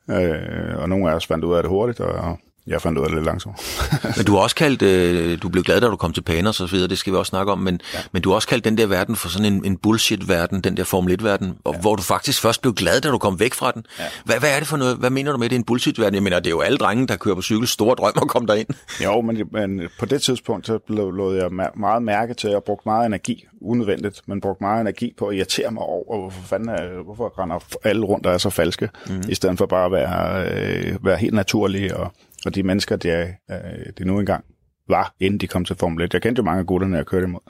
Mm. 0.07 0.13
Øh, 0.13 0.77
og 0.81 0.89
nogle 0.89 1.11
af 1.11 1.15
os 1.15 1.25
fandt 1.25 1.45
ud 1.45 1.55
af 1.55 1.63
det 1.63 1.69
hurtigt, 1.69 1.99
og, 1.99 2.39
Jeg 2.67 2.81
fandt 2.81 2.97
ud 2.97 3.03
af 3.03 3.09
det 3.09 3.17
lidt 3.17 3.25
langsomt. 3.25 3.55
men 4.17 4.25
du 4.25 4.33
har 4.33 4.39
også 4.39 4.55
kaldt, 4.55 4.81
øh, 4.81 5.41
du 5.41 5.49
blev 5.49 5.63
glad, 5.63 5.81
da 5.81 5.87
du 5.87 5.95
kom 5.95 6.13
til 6.13 6.21
Panos 6.21 6.61
og 6.61 6.69
så 6.69 6.75
videre, 6.75 6.89
det 6.89 6.97
skal 6.97 7.13
vi 7.13 7.17
også 7.17 7.29
snakke 7.29 7.51
om, 7.51 7.59
men, 7.59 7.81
ja. 7.93 7.99
men 8.11 8.21
du 8.21 8.29
har 8.29 8.35
også 8.35 8.47
kaldt 8.47 8.65
den 8.65 8.77
der 8.77 8.85
verden 8.85 9.15
for 9.15 9.29
sådan 9.29 9.53
en, 9.53 9.65
en 9.65 9.77
bullshit-verden, 9.77 10.61
den 10.61 10.77
der 10.77 10.83
Formel 10.83 11.19
1-verden, 11.21 11.57
ja. 11.65 11.71
hvor 11.81 11.95
du 11.95 12.01
faktisk 12.01 12.41
først 12.41 12.61
blev 12.61 12.73
glad, 12.73 13.01
da 13.01 13.09
du 13.09 13.17
kom 13.17 13.39
væk 13.39 13.53
fra 13.53 13.71
den. 13.71 13.85
Ja. 13.99 14.03
Hvad, 14.25 14.39
hvad 14.39 14.55
er 14.55 14.59
det 14.59 14.67
for 14.67 14.77
noget? 14.77 14.97
Hvad 14.97 15.09
mener 15.09 15.31
du 15.31 15.37
med, 15.37 15.49
det 15.49 15.55
er 15.55 15.59
en 15.59 15.65
bullshit-verden? 15.65 16.15
Jeg 16.15 16.23
mener, 16.23 16.39
det 16.39 16.47
er 16.47 16.51
jo 16.51 16.61
alle 16.61 16.77
drenge, 16.77 17.07
der 17.07 17.15
kører 17.15 17.35
på 17.35 17.41
cykel, 17.41 17.67
store 17.67 17.95
drøm 17.95 18.13
at 18.21 18.27
komme 18.27 18.47
derind. 18.47 18.67
Jo, 19.03 19.21
men, 19.21 19.43
men 19.51 19.81
på 19.99 20.05
det 20.05 20.21
tidspunkt, 20.21 20.67
så 20.67 20.79
lod 20.89 21.35
jeg 21.35 21.69
meget 21.77 22.03
mærke 22.03 22.33
til, 22.33 22.47
at 22.47 22.53
jeg 22.53 22.63
brugte 22.63 22.89
meget 22.89 23.05
energi, 23.05 23.45
unødvendigt, 23.61 24.21
men 24.25 24.41
brugte 24.41 24.63
meget 24.63 24.81
energi 24.81 25.13
på 25.17 25.27
at 25.27 25.35
irritere 25.35 25.71
mig 25.71 25.83
over, 25.83 26.19
hvorfor 26.19 26.41
fanden 26.41 26.69
er, 26.69 27.03
hvorfor 27.03 27.39
render 27.39 27.59
alle 27.83 28.05
rundt, 28.05 28.23
der 28.23 28.31
er 28.31 28.37
så 28.37 28.49
falske, 28.49 28.89
mm. 29.07 29.23
i 29.29 29.35
stedet 29.35 29.57
for 29.57 29.65
bare 29.65 29.85
at 29.85 29.91
være, 29.91 30.45
øh, 30.51 31.05
være 31.05 31.17
helt 31.17 31.33
naturlige 31.33 31.97
og 31.97 32.13
og 32.45 32.55
de 32.55 32.63
mennesker, 32.63 32.95
det, 32.95 33.35
øh, 33.51 33.57
det 33.97 34.07
nu 34.07 34.19
engang 34.19 34.45
var, 34.89 35.15
inden 35.19 35.39
de 35.39 35.47
kom 35.47 35.65
til 35.65 35.75
Formel 35.75 36.03
1. 36.03 36.13
Jeg 36.13 36.21
kendte 36.21 36.39
jo 36.39 36.43
mange 36.43 36.59
af 36.59 36.65
gutterne, 36.65 36.97
jeg 36.97 37.05
kørte 37.05 37.23
imod 37.23 37.41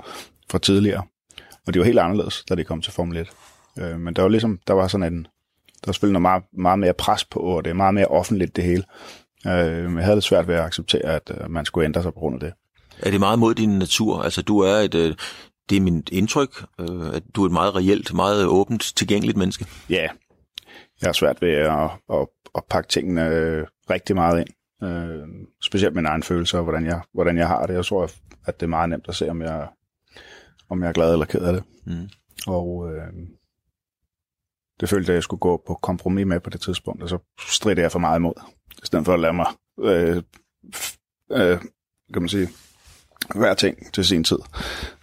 fra 0.50 0.58
tidligere, 0.60 1.04
og 1.68 1.74
de 1.74 1.80
var 1.80 1.86
helt 1.86 2.00
anderledes, 2.00 2.44
da 2.50 2.56
de 2.56 2.64
kom 2.64 2.82
til 2.82 2.94
Formel 2.94 3.18
1. 3.18 3.32
Øh, 3.80 4.00
men 4.00 4.14
der 4.14 4.22
var 4.22 4.30
ligesom, 4.30 4.60
der 4.68 4.74
var 4.74 4.88
sådan 4.88 5.14
en, 5.14 5.24
der 5.66 5.86
var 5.86 5.94
selvfølgelig 5.94 6.14
noget 6.14 6.22
meget, 6.22 6.44
meget 6.54 6.80
mere 6.80 6.94
pres 6.94 7.26
på, 7.26 7.40
og 7.40 7.66
det 7.66 7.72
er 7.72 7.76
meget 7.76 7.94
mere 7.94 8.08
offentligt 8.08 8.56
det 8.56 8.64
hele. 8.64 8.84
Øh, 9.48 9.96
jeg 9.96 10.04
havde 10.04 10.16
lidt 10.16 10.26
svært 10.26 10.48
ved 10.48 10.56
at 10.56 10.62
acceptere, 10.62 11.02
at 11.02 11.32
øh, 11.42 11.52
man 11.52 11.66
skulle 11.66 11.86
ændre 11.86 12.04
sig 12.04 12.14
på 12.14 12.20
grund 12.20 12.36
af 12.36 12.40
det. 12.40 12.54
Er 13.00 13.12
det 13.12 13.20
meget 13.20 13.40
mod 13.40 13.54
din 13.54 13.80
natur? 13.80 14.22
Altså 14.22 14.42
du 14.42 14.60
er 14.60 14.76
et, 14.76 14.96
øh, 14.96 15.16
det 15.70 15.78
er 15.78 15.82
mit 15.82 16.10
indtryk, 16.10 16.66
øh, 16.80 17.16
at 17.16 17.24
du 17.36 17.42
er 17.42 17.46
et 17.46 17.52
meget 17.52 17.76
reelt, 17.76 18.14
meget 18.14 18.46
åbent, 18.46 18.94
tilgængeligt 18.96 19.38
menneske. 19.38 19.66
Ja, 19.90 20.08
jeg 21.02 21.08
har 21.08 21.14
svært 21.14 21.42
ved 21.42 21.52
at, 21.52 21.90
at, 22.14 22.28
at 22.56 22.64
pakke 22.70 22.90
tingene 22.90 23.22
rigtig 23.90 24.16
meget 24.16 24.40
ind. 24.40 24.50
Øh, 24.84 25.28
specielt 25.62 25.96
min 25.96 26.06
egen 26.06 26.24
følelse 26.24 26.58
og 26.58 26.64
hvordan 26.64 26.86
jeg, 26.86 27.02
hvordan 27.14 27.38
jeg 27.38 27.48
har 27.48 27.66
det. 27.66 27.74
Jeg 27.74 27.86
tror, 27.86 28.10
at 28.46 28.60
det 28.60 28.66
er 28.66 28.70
meget 28.70 28.90
nemt 28.90 29.10
at 29.10 29.16
se, 29.16 29.30
om 29.30 29.42
jeg, 29.42 29.68
om 30.70 30.82
jeg 30.82 30.90
er 30.90 30.94
glad 30.94 31.14
eller 31.14 31.26
ked 31.26 31.42
af 31.42 31.54
det. 31.54 31.64
Mm. 31.86 32.10
Og 32.48 32.94
øh, 32.94 33.14
det 34.80 34.90
følte 34.90 35.10
jeg, 35.10 35.14
at 35.14 35.18
jeg 35.18 35.24
skulle 35.24 35.40
gå 35.40 35.64
på 35.68 35.74
kompromis 35.74 36.26
med 36.26 36.40
på 36.40 36.50
det 36.50 36.62
tidspunkt, 36.62 37.04
og 37.04 37.10
så 37.10 37.18
stridte 37.40 37.82
jeg 37.82 37.92
for 37.92 38.00
meget 38.00 38.20
imod. 38.20 38.34
I 38.84 38.86
stedet 38.86 39.06
for 39.06 39.14
at 39.14 39.20
lade 39.20 39.34
mig, 39.34 39.48
øh, 39.80 40.24
øh, 41.32 41.62
kan 42.14 42.22
man 42.22 42.30
sige, 42.30 42.50
hver 43.36 43.54
ting 43.54 43.94
til 43.94 44.06
sin 44.06 44.24
tid. 44.24 44.38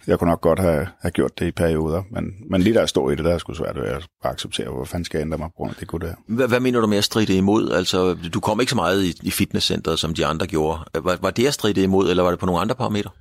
Jeg 0.07 0.19
kunne 0.19 0.29
nok 0.29 0.41
godt 0.41 0.59
have, 0.59 0.87
have 1.01 1.11
gjort 1.11 1.39
det 1.39 1.47
i 1.47 1.51
perioder, 1.51 2.03
men, 2.11 2.33
men 2.49 2.61
lige 2.61 2.73
der 2.73 2.85
stod 2.85 3.11
i 3.11 3.15
det, 3.15 3.25
der 3.25 3.37
skulle 3.37 3.57
svært 3.57 3.75
ved 3.75 3.83
at 3.83 4.07
acceptere, 4.23 4.69
hvor 4.69 4.85
fanden 4.85 5.05
skal 5.05 5.17
jeg 5.17 5.25
ændre 5.25 5.37
mig 5.37 5.47
på 5.47 5.53
grund 5.57 5.69
af 5.71 5.75
det 5.75 5.87
kunne 5.87 6.07
det. 6.07 6.15
Hvad, 6.27 6.47
hvad 6.47 6.59
mener 6.59 6.79
du 6.79 6.87
med 6.87 6.97
at 6.97 7.03
stride 7.03 7.37
imod? 7.37 7.71
Altså, 7.71 8.17
du 8.33 8.39
kom 8.39 8.59
ikke 8.59 8.69
så 8.69 8.75
meget 8.75 9.03
i, 9.03 9.13
i 9.23 9.31
fitnesscenteret, 9.31 9.99
som 9.99 10.13
de 10.13 10.25
andre 10.25 10.47
gjorde. 10.47 10.79
Var, 10.93 11.17
var 11.21 11.29
det 11.29 11.47
at 11.47 11.53
stride 11.53 11.83
imod, 11.83 12.09
eller 12.09 12.23
var 12.23 12.29
det 12.29 12.39
på 12.39 12.45
nogle 12.45 12.61
andre 12.61 12.75
parametre? 12.75 13.11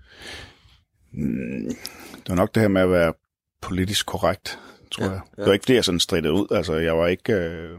Mm, 1.13 1.75
det 2.17 2.29
var 2.29 2.35
nok 2.35 2.55
det 2.55 2.61
her 2.61 2.69
med 2.69 2.83
at 2.83 2.91
være 2.91 3.13
politisk 3.63 4.07
korrekt, 4.07 4.59
tror 4.91 5.05
ja, 5.05 5.11
jeg. 5.11 5.21
Ja. 5.39 5.43
Det 5.43 5.47
var 5.47 5.53
ikke 5.53 5.67
det, 5.69 5.75
jeg 5.75 5.85
sådan 5.85 6.01
stridede 6.01 6.33
ud. 6.33 6.47
Altså, 6.51 6.75
jeg 6.75 6.97
var 6.97 7.07
ikke... 7.07 7.33
Øh... 7.33 7.71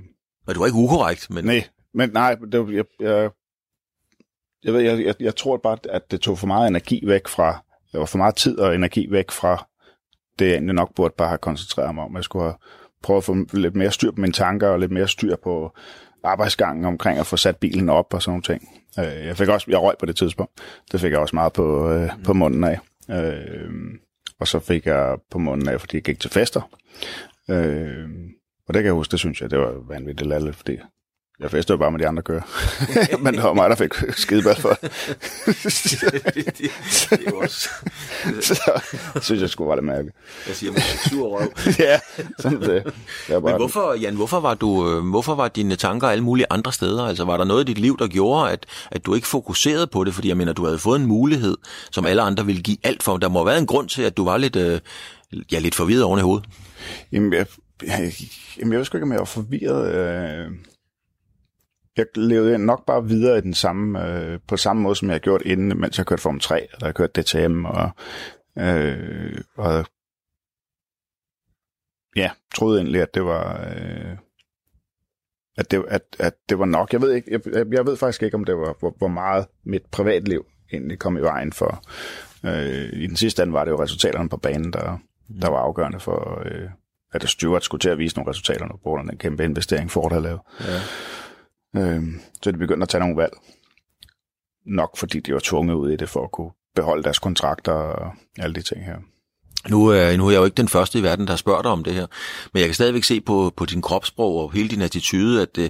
Men 0.47 0.53
du 0.53 0.59
var 0.59 0.65
ikke 0.65 0.77
ukorrekt? 0.77 1.29
Men... 1.29 1.45
Nej, 1.45 1.67
men 1.93 2.09
nej, 2.09 2.35
det 2.51 2.59
var, 2.59 2.71
jeg, 2.71 2.85
jeg, 2.99 3.29
jeg, 4.63 4.73
ved, 4.73 4.81
jeg, 4.81 5.05
jeg, 5.05 5.15
jeg 5.19 5.35
tror 5.35 5.57
bare, 5.57 5.77
at 5.89 6.11
det 6.11 6.21
tog 6.21 6.39
for 6.39 6.47
meget 6.47 6.67
energi 6.67 7.03
væk 7.07 7.27
fra, 7.27 7.63
det 7.91 7.99
var 7.99 8.05
for 8.05 8.17
meget 8.17 8.35
tid 8.35 8.59
og 8.59 8.75
energi 8.75 9.07
væk 9.11 9.31
fra 9.31 9.67
det, 10.39 10.45
jeg 10.45 10.53
egentlig 10.53 10.75
nok 10.75 10.95
burde 10.95 11.13
bare 11.17 11.27
have 11.27 11.37
koncentreret 11.37 11.95
mig 11.95 12.03
om. 12.03 12.15
Jeg 12.15 12.23
skulle 12.23 12.45
have 12.45 12.55
prøvet 13.03 13.17
at 13.17 13.23
få 13.23 13.35
lidt 13.53 13.75
mere 13.75 13.91
styr 13.91 14.11
på 14.11 14.21
mine 14.21 14.33
tanker 14.33 14.67
og 14.67 14.79
lidt 14.79 14.91
mere 14.91 15.07
styr 15.07 15.35
på 15.35 15.71
arbejdsgangen 16.23 16.85
omkring 16.85 17.19
at 17.19 17.25
få 17.25 17.37
sat 17.37 17.57
bilen 17.57 17.89
op 17.89 18.13
og 18.13 18.21
sådan 18.21 18.31
nogle 18.31 18.43
ting. 18.43 18.83
Øh, 18.99 19.27
jeg 19.27 19.37
fik 19.37 19.47
også, 19.47 19.65
jeg 19.69 19.81
røg 19.81 19.95
på 19.99 20.05
det 20.05 20.15
tidspunkt. 20.15 20.51
Det 20.91 21.01
fik 21.01 21.11
jeg 21.11 21.19
også 21.19 21.35
meget 21.35 21.53
på, 21.53 21.89
øh, 21.91 22.09
på 22.23 22.33
munden 22.33 22.63
af. 22.63 22.79
Øh, 23.09 23.71
og 24.39 24.47
så 24.47 24.59
fik 24.59 24.85
jeg 24.85 25.17
på 25.31 25.39
munden 25.39 25.69
af, 25.69 25.79
fordi 25.79 25.97
jeg 25.97 26.03
gik 26.03 26.19
til 26.19 26.29
fester. 26.29 26.69
Øh, 27.49 28.09
og 28.67 28.73
det 28.73 28.81
kan 28.81 28.85
jeg 28.85 28.93
huske, 28.93 29.11
det 29.11 29.19
synes 29.19 29.41
jeg, 29.41 29.51
det 29.51 29.59
var 29.59 29.73
vanvittigt 29.87 30.29
lallet, 30.29 30.55
fordi 30.55 30.77
jeg 31.41 31.51
fester 31.51 31.73
jo 31.73 31.77
bare 31.77 31.91
med 31.91 31.99
de 31.99 32.07
andre 32.07 32.23
kører. 32.23 32.41
Men 33.23 33.33
det 33.33 33.43
var 33.43 33.53
mig, 33.53 33.69
der 33.69 33.75
fik 33.75 33.93
skideball 34.09 34.55
for 34.55 34.77
det. 34.81 34.91
det, 35.45 36.35
det, 36.35 36.55
det, 37.09 37.27
er 37.27 37.31
også... 37.35 37.69
så 38.41 38.81
synes 39.21 39.41
jeg 39.41 39.49
skulle 39.49 39.67
var 39.67 39.75
det 39.75 39.83
mærke. 39.83 40.11
Jeg 40.47 40.55
siger, 40.55 40.71
man 40.71 40.81
sur 41.09 41.27
røv. 41.27 41.51
ja, 41.79 41.99
sådan 42.39 42.61
det. 42.61 42.83
det 42.83 42.93
bare 43.27 43.41
Men 43.41 43.55
hvorfor, 43.55 43.93
Jan, 43.93 44.15
hvorfor 44.15 44.39
var, 44.39 44.53
du, 44.53 44.89
øh, 44.89 45.09
hvorfor 45.09 45.35
var 45.35 45.47
dine 45.47 45.75
tanker 45.75 46.07
alle 46.07 46.23
mulige 46.23 46.45
andre 46.49 46.73
steder? 46.73 47.03
Altså, 47.03 47.25
var 47.25 47.37
der 47.37 47.43
noget 47.43 47.69
i 47.69 47.73
dit 47.73 47.77
liv, 47.77 47.97
der 47.97 48.07
gjorde, 48.07 48.51
at, 48.51 48.65
at 48.91 49.05
du 49.05 49.15
ikke 49.15 49.27
fokuserede 49.27 49.87
på 49.87 50.03
det? 50.03 50.13
Fordi 50.13 50.27
jeg 50.27 50.37
mener, 50.37 50.53
du 50.53 50.65
havde 50.65 50.79
fået 50.79 50.99
en 50.99 51.05
mulighed, 51.05 51.57
som 51.91 52.05
alle 52.05 52.21
andre 52.21 52.45
ville 52.45 52.61
give 52.61 52.77
alt 52.83 53.03
for. 53.03 53.17
Der 53.17 53.29
må 53.29 53.39
have 53.39 53.45
været 53.45 53.59
en 53.59 53.67
grund 53.67 53.89
til, 53.89 54.01
at 54.01 54.17
du 54.17 54.25
var 54.25 54.37
lidt, 54.37 54.55
øh, 54.55 54.79
ja, 55.51 55.59
lidt 55.59 55.75
forvirret 55.75 56.03
oven 56.03 56.19
i 56.19 56.23
hovedet. 56.23 56.49
Jamen, 57.11 57.33
jeg, 57.33 57.45
jeg, 57.87 58.13
jamen, 58.59 58.71
jeg 58.71 58.79
ved 58.79 58.85
sgu 58.85 58.97
ikke, 58.97 59.05
om 59.05 59.11
jeg 59.11 59.19
var 59.19 59.25
forvirret. 59.25 59.95
Øh 59.95 60.51
jeg 61.97 62.05
levede 62.15 62.57
nok 62.57 62.85
bare 62.85 63.07
videre 63.07 63.37
i 63.37 63.41
den 63.41 63.53
samme, 63.53 64.07
øh, 64.07 64.39
på 64.47 64.57
samme 64.57 64.81
måde, 64.81 64.95
som 64.95 65.07
jeg 65.07 65.13
har 65.13 65.19
gjort 65.19 65.41
inden, 65.45 65.79
mens 65.79 65.97
jeg 65.97 66.05
kørte 66.05 66.21
Form 66.21 66.39
3, 66.39 66.67
eller 66.73 66.87
jeg 66.87 66.95
kørte 66.95 67.21
DTM, 67.21 67.65
og, 67.65 67.89
øh, 68.57 69.41
og 69.57 69.85
ja, 72.15 72.31
troede 72.55 72.79
egentlig, 72.79 73.01
at 73.01 73.13
det 73.13 73.25
var... 73.25 73.69
Øh, 73.75 74.17
at 75.57 75.71
det, 75.71 75.85
at, 75.87 76.01
at 76.19 76.33
det 76.49 76.59
var 76.59 76.65
nok. 76.65 76.93
Jeg 76.93 77.01
ved, 77.01 77.13
ikke, 77.13 77.31
jeg, 77.31 77.65
jeg 77.71 77.85
ved 77.85 77.97
faktisk 77.97 78.23
ikke, 78.23 78.37
om 78.37 78.43
det 78.43 78.57
var, 78.57 78.75
hvor, 78.79 78.95
hvor 78.97 79.07
meget 79.07 79.45
mit 79.63 79.85
privatliv 79.91 80.45
egentlig 80.73 80.99
kom 80.99 81.17
i 81.17 81.21
vejen 81.21 81.53
for. 81.53 81.83
Øh, 82.45 82.89
I 82.93 83.07
den 83.07 83.15
sidste 83.15 83.43
ende 83.43 83.53
var 83.53 83.63
det 83.63 83.71
jo 83.71 83.83
resultaterne 83.83 84.29
på 84.29 84.37
banen, 84.37 84.73
der, 84.73 84.97
der 85.41 85.49
var 85.49 85.59
afgørende 85.59 85.99
for, 85.99 86.41
øh, 86.45 86.69
at 87.13 87.29
Stewart 87.29 87.63
skulle 87.63 87.79
til 87.79 87.89
at 87.89 87.97
vise 87.97 88.15
nogle 88.15 88.29
resultater 88.29 88.67
på 88.67 88.77
grund 88.83 89.01
af 89.01 89.11
den 89.11 89.17
kæmpe 89.17 89.43
investering, 89.43 89.91
Ford 89.91 90.11
havde 90.11 90.23
lavet. 90.23 90.39
Ja. 90.59 90.79
Øh, 91.75 92.03
så 92.43 92.51
de 92.51 92.57
begyndte 92.57 92.83
at 92.83 92.89
tage 92.89 92.99
nogle 92.99 93.17
valg. 93.17 93.33
Nok 94.65 94.97
fordi 94.97 95.19
de 95.19 95.33
var 95.33 95.41
tvunget 95.43 95.75
ud 95.75 95.91
i 95.91 95.95
det 95.95 96.09
for 96.09 96.23
at 96.23 96.31
kunne 96.31 96.51
beholde 96.75 97.03
deres 97.03 97.19
kontrakter 97.19 97.71
og 97.71 98.11
alle 98.37 98.55
de 98.55 98.61
ting 98.61 98.85
her. 98.85 98.95
Nu, 99.69 99.93
øh, 99.93 100.17
nu 100.17 100.27
er 100.27 100.31
jeg 100.31 100.39
jo 100.39 100.45
ikke 100.45 100.55
den 100.55 100.67
første 100.67 100.99
i 100.99 101.03
verden, 101.03 101.27
der 101.27 101.35
spørger 101.35 101.61
dig 101.61 101.71
om 101.71 101.83
det 101.83 101.93
her, 101.93 102.07
men 102.53 102.59
jeg 102.59 102.67
kan 102.67 102.75
stadigvæk 102.75 103.03
se 103.03 103.21
på, 103.21 103.53
på 103.55 103.65
din 103.65 103.81
kropssprog 103.81 104.43
og 104.43 104.51
hele 104.53 104.69
din 104.69 104.81
attitude, 104.81 105.41
at 105.41 105.57
øh, 105.57 105.69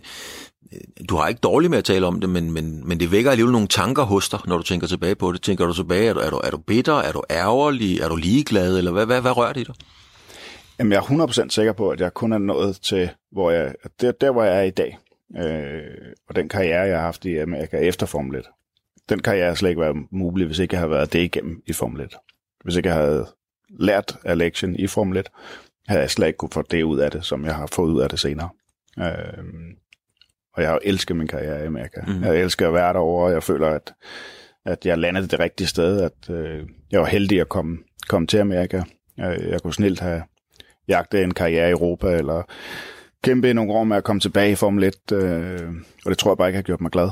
du 1.10 1.16
har 1.16 1.28
ikke 1.28 1.40
dårligt 1.40 1.70
med 1.70 1.78
at 1.78 1.84
tale 1.84 2.06
om 2.06 2.22
det, 2.22 2.30
men, 2.30 2.52
men, 2.52 2.88
men 2.88 3.00
det 3.00 3.12
vækker 3.12 3.32
alligevel 3.32 3.52
nogle 3.52 3.68
tanker 3.68 4.04
hos 4.04 4.30
dig, 4.30 4.40
når 4.48 4.58
du 4.58 4.64
tænker 4.64 4.88
tilbage 4.88 5.16
på 5.16 5.32
det. 5.32 5.42
Tænker 5.42 5.66
du 5.66 5.74
tilbage, 5.74 6.10
er 6.10 6.14
du, 6.14 6.20
er 6.20 6.30
du, 6.30 6.42
er 6.44 6.50
du 6.50 6.58
bitter, 6.58 6.94
er 6.94 7.12
du 7.12 7.24
ærgerlig, 7.30 8.00
er 8.00 8.10
du 8.10 8.16
ligeglad, 8.16 8.78
eller 8.78 8.92
hvad, 8.92 9.06
hvad, 9.06 9.22
hvad 9.22 9.38
rører 9.38 9.54
det 9.54 9.62
i 9.62 9.64
dig? 9.64 9.76
Jamen, 10.80 10.92
jeg 10.92 10.98
er 10.98 11.28
100% 11.46 11.50
sikker 11.50 11.74
på, 11.74 11.90
at 11.90 12.00
jeg 12.00 12.14
kun 12.14 12.34
er 12.34 12.38
nået 12.38 12.80
til, 12.82 13.10
hvor 13.32 13.52
jeg, 13.52 13.76
der, 14.02 14.12
der 14.12 14.32
hvor 14.32 14.44
jeg 14.44 14.58
er 14.58 14.64
i 14.64 14.70
dag 14.70 14.98
øh, 15.38 16.14
og 16.30 16.36
den 16.36 16.50
karriere, 16.50 16.82
jeg 16.82 16.96
har 16.96 17.06
haft 17.06 17.26
i 17.26 17.38
Amerika 17.38 17.78
efter 17.78 18.06
Formel 18.06 18.40
1, 18.40 18.46
den 19.10 19.22
karriere 19.22 19.56
slet 19.56 19.70
ikke 19.70 19.82
været 19.82 19.96
mulig, 20.12 20.46
hvis 20.48 20.60
ikke 20.60 20.74
jeg 20.74 20.80
havde 20.80 20.92
været 20.92 21.14
det 21.14 21.20
igennem 21.20 21.64
i 21.66 21.74
Formel 21.74 22.02
1. 22.02 22.16
Hvis 22.64 22.76
ikke 22.76 22.90
jeg 22.90 22.98
havde 22.98 23.28
lært 23.70 24.18
af 24.24 24.38
lektion 24.38 24.76
i 24.76 24.88
Formel 24.88 25.18
1, 25.18 25.30
havde 25.88 26.02
jeg 26.02 26.10
slet 26.10 26.28
ikke 26.28 26.38
kunne 26.38 26.52
få 26.54 26.62
det 26.62 26.84
ud 26.84 27.00
af 27.00 27.12
det, 27.12 27.26
som 27.26 27.46
jeg 27.46 27.56
har 27.56 27.68
fået 27.68 27.92
ud 27.92 28.02
af 28.02 28.10
det 28.10 28.20
senere. 28.20 28.50
Øh, 29.00 29.44
og 30.54 30.62
jeg 30.62 30.70
har 30.70 30.80
elsket 30.84 31.16
min 31.16 31.28
karriere 31.28 31.64
i 31.64 31.66
Amerika. 31.66 32.02
Mm. 32.08 32.24
Jeg 32.24 32.42
elsker 32.42 32.68
at 32.68 32.74
være 32.74 32.94
derovre, 32.94 33.26
og 33.26 33.34
jeg 33.34 33.44
føler, 33.44 33.68
at, 33.68 33.94
at 34.66 34.86
jeg 34.86 34.98
landede 34.98 35.28
det 35.28 35.40
rigtige 35.40 35.68
sted, 35.68 36.02
at 36.02 36.30
øh, 36.30 36.68
jeg 36.92 37.00
var 37.00 37.08
heldig 37.08 37.42
at 37.42 37.50
komme, 37.50 37.78
komme 38.08 38.28
til 38.28 38.38
Amerika. 38.38 38.82
Jeg, 39.18 39.42
jeg 39.50 39.62
kunne 39.62 39.74
snilt 39.74 40.00
have 40.00 40.24
jagtet 40.88 41.24
en 41.24 41.34
karriere 41.34 41.70
i 41.70 41.72
Europa, 41.72 42.08
eller 42.18 42.44
kæmpe 43.24 43.50
i 43.50 43.54
nogle 43.54 43.74
år 43.74 43.84
med 43.84 43.98
at 43.98 44.04
komme 44.04 44.20
tilbage 44.20 44.52
i 44.52 44.56
Formel 44.56 44.84
1, 44.84 45.12
øh, 45.12 45.60
og 46.06 46.10
det 46.10 46.18
tror 46.18 46.32
jeg 46.32 46.38
bare 46.38 46.48
ikke 46.50 46.58
har 46.58 46.64
gjort 46.64 46.82
mig 46.82 46.92
glad. 46.92 47.10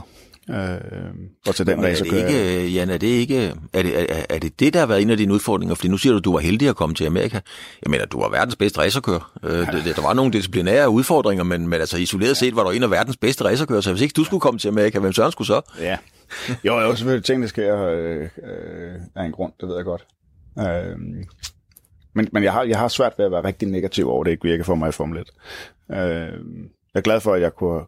Øh, 0.50 1.14
og 1.48 1.56
til 1.56 1.68
den 1.68 1.82
dag, 1.82 1.98
så 1.98 2.06
kører 2.10 2.28
ikke, 2.28 2.64
jeg... 2.64 2.72
Jan, 2.72 2.90
er 2.90 2.98
det 2.98 3.08
ikke, 3.08 3.54
er 3.74 3.82
det, 3.82 4.02
er, 4.02 4.26
er 4.30 4.40
det 4.40 4.60
det, 4.60 4.74
der 4.74 4.80
har 4.80 4.88
været 4.88 5.02
en 5.02 5.10
af 5.10 5.18
dine 5.18 5.34
udfordringer? 5.34 5.76
Fordi 5.76 5.88
nu 5.88 5.98
siger 5.98 6.14
du, 6.14 6.18
at 6.18 6.26
du 6.26 6.32
var 6.32 6.40
heldig 6.40 6.70
at 6.70 6.76
komme 6.76 6.96
til 6.96 7.06
Amerika. 7.06 7.40
Jeg 7.84 7.92
mener, 7.92 8.06
du 8.06 8.20
var 8.20 8.30
verdens 8.30 8.56
bedste 8.56 8.80
racerkører. 8.80 9.40
Øh, 9.44 9.68
ja. 9.74 9.80
det, 9.86 9.96
der 9.96 10.02
var 10.02 10.14
nogle 10.14 10.32
disciplinære 10.32 10.90
udfordringer, 10.90 11.44
men, 11.44 11.68
men 11.68 11.80
altså 11.80 11.98
isoleret 11.98 12.38
set 12.38 12.56
var 12.56 12.64
du 12.64 12.70
en 12.70 12.84
af 12.84 12.92
verdens 12.92 13.18
bedste 13.18 13.44
racerkører, 13.44 13.82
så 13.82 13.92
hvis 13.92 14.02
ikke 14.02 14.14
du 14.14 14.24
skulle 14.24 14.42
komme 14.42 14.60
til 14.60 14.68
Amerika, 14.68 15.00
hvem 15.00 15.14
søren 15.14 15.32
skulle 15.32 15.48
så? 15.48 15.62
Ja, 15.80 15.98
jo, 16.64 16.80
jo 16.80 16.96
selvfølgelig 16.96 17.26
ting, 17.26 17.42
der 17.42 17.48
sker 17.48 17.86
øh, 17.86 18.22
øh, 18.22 18.96
af 19.16 19.26
en 19.26 19.32
grund, 19.32 19.54
det 19.62 19.70
ved 19.70 19.76
jeg 19.76 19.86
godt. 19.86 20.06
Øh, 20.60 20.98
men, 22.14 22.28
men 22.32 22.44
jeg, 22.44 22.54
har, 22.54 22.64
jeg 22.64 22.80
har 22.80 22.88
svært 22.88 23.14
ved 23.18 23.26
at 23.26 23.32
være 23.32 23.44
rigtig 23.44 23.68
negativ 23.68 24.10
over, 24.10 24.24
det 24.24 24.32
ikke 24.32 24.44
virker 24.44 24.64
for 24.64 24.76
mig 24.76 24.90
i 24.90 24.92
Formel 24.92 25.18
1. 25.18 25.30
Øh, 25.92 26.34
jeg 26.94 27.00
er 27.00 27.02
glad 27.02 27.22
for, 27.22 27.34
at 27.34 27.42
jeg 27.42 27.56
kunne 27.56 27.86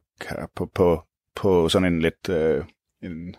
på, 0.55 0.72
på, 0.75 1.03
på 1.36 1.70
sådan 1.70 1.93
en 1.93 2.01
lidt... 2.01 2.29
Øh, 2.29 2.63
en, 3.03 3.36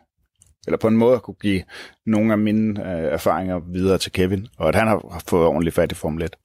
eller 0.67 0.79
på 0.79 0.89
en 0.89 0.97
måde 0.97 1.21
kunne 1.21 1.35
give 1.35 1.63
nogle 2.07 2.33
af 2.33 2.39
mine 2.39 2.81
øh, 2.81 3.13
erfaringer 3.13 3.61
videre 3.73 3.99
til 3.99 4.13
Kevin, 4.13 4.47
og 4.59 4.69
at 4.69 4.75
han 4.75 4.89
har 4.89 5.23
fået 5.29 5.47
ordentligt 5.47 5.75
fat 5.75 5.93
i 5.93 5.95
Formel 5.95 6.23
1. 6.23 6.37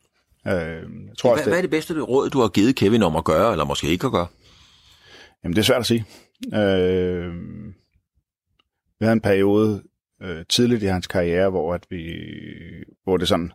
Øh, 0.47 0.53
jeg 0.53 1.17
tror, 1.17 1.33
hvad, 1.33 1.43
det, 1.43 1.51
hvad 1.51 1.57
er 1.57 1.61
det 1.61 1.69
bedste 1.69 2.01
råd, 2.01 2.29
du 2.29 2.39
har 2.39 2.47
givet 2.47 2.75
Kevin 2.75 3.03
om 3.03 3.15
at 3.15 3.25
gøre, 3.25 3.51
eller 3.51 3.65
måske 3.65 3.87
ikke 3.87 4.05
at 4.05 4.11
gøre? 4.11 4.27
Jamen, 5.43 5.55
det 5.55 5.61
er 5.61 5.65
svært 5.65 5.79
at 5.79 5.85
sige. 5.85 6.05
Øh, 6.53 7.33
vi 8.99 9.05
havde 9.05 9.13
en 9.13 9.21
periode 9.21 9.83
øh, 10.21 10.45
tidligt 10.49 10.83
i 10.83 10.85
hans 10.85 11.07
karriere, 11.07 11.49
hvor, 11.49 11.73
at 11.73 11.85
vi, 11.89 12.13
hvor 13.03 13.17
det 13.17 13.27
sådan, 13.27 13.51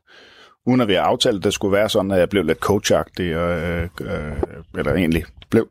uden 0.67 0.81
at 0.81 0.89
vi 0.89 0.95
har 0.95 1.03
aftalt, 1.03 1.37
at 1.37 1.45
det 1.45 1.55
skulle 1.55 1.73
være 1.73 1.89
sådan, 1.89 2.11
at 2.11 2.19
jeg 2.19 2.29
blev 2.29 2.45
lidt 2.45 2.59
coachagtig, 2.59 3.37
og, 3.37 3.61
øh, 3.61 3.89
øh, 4.01 4.37
eller 4.79 4.95
egentlig 4.95 5.25
blev 5.51 5.69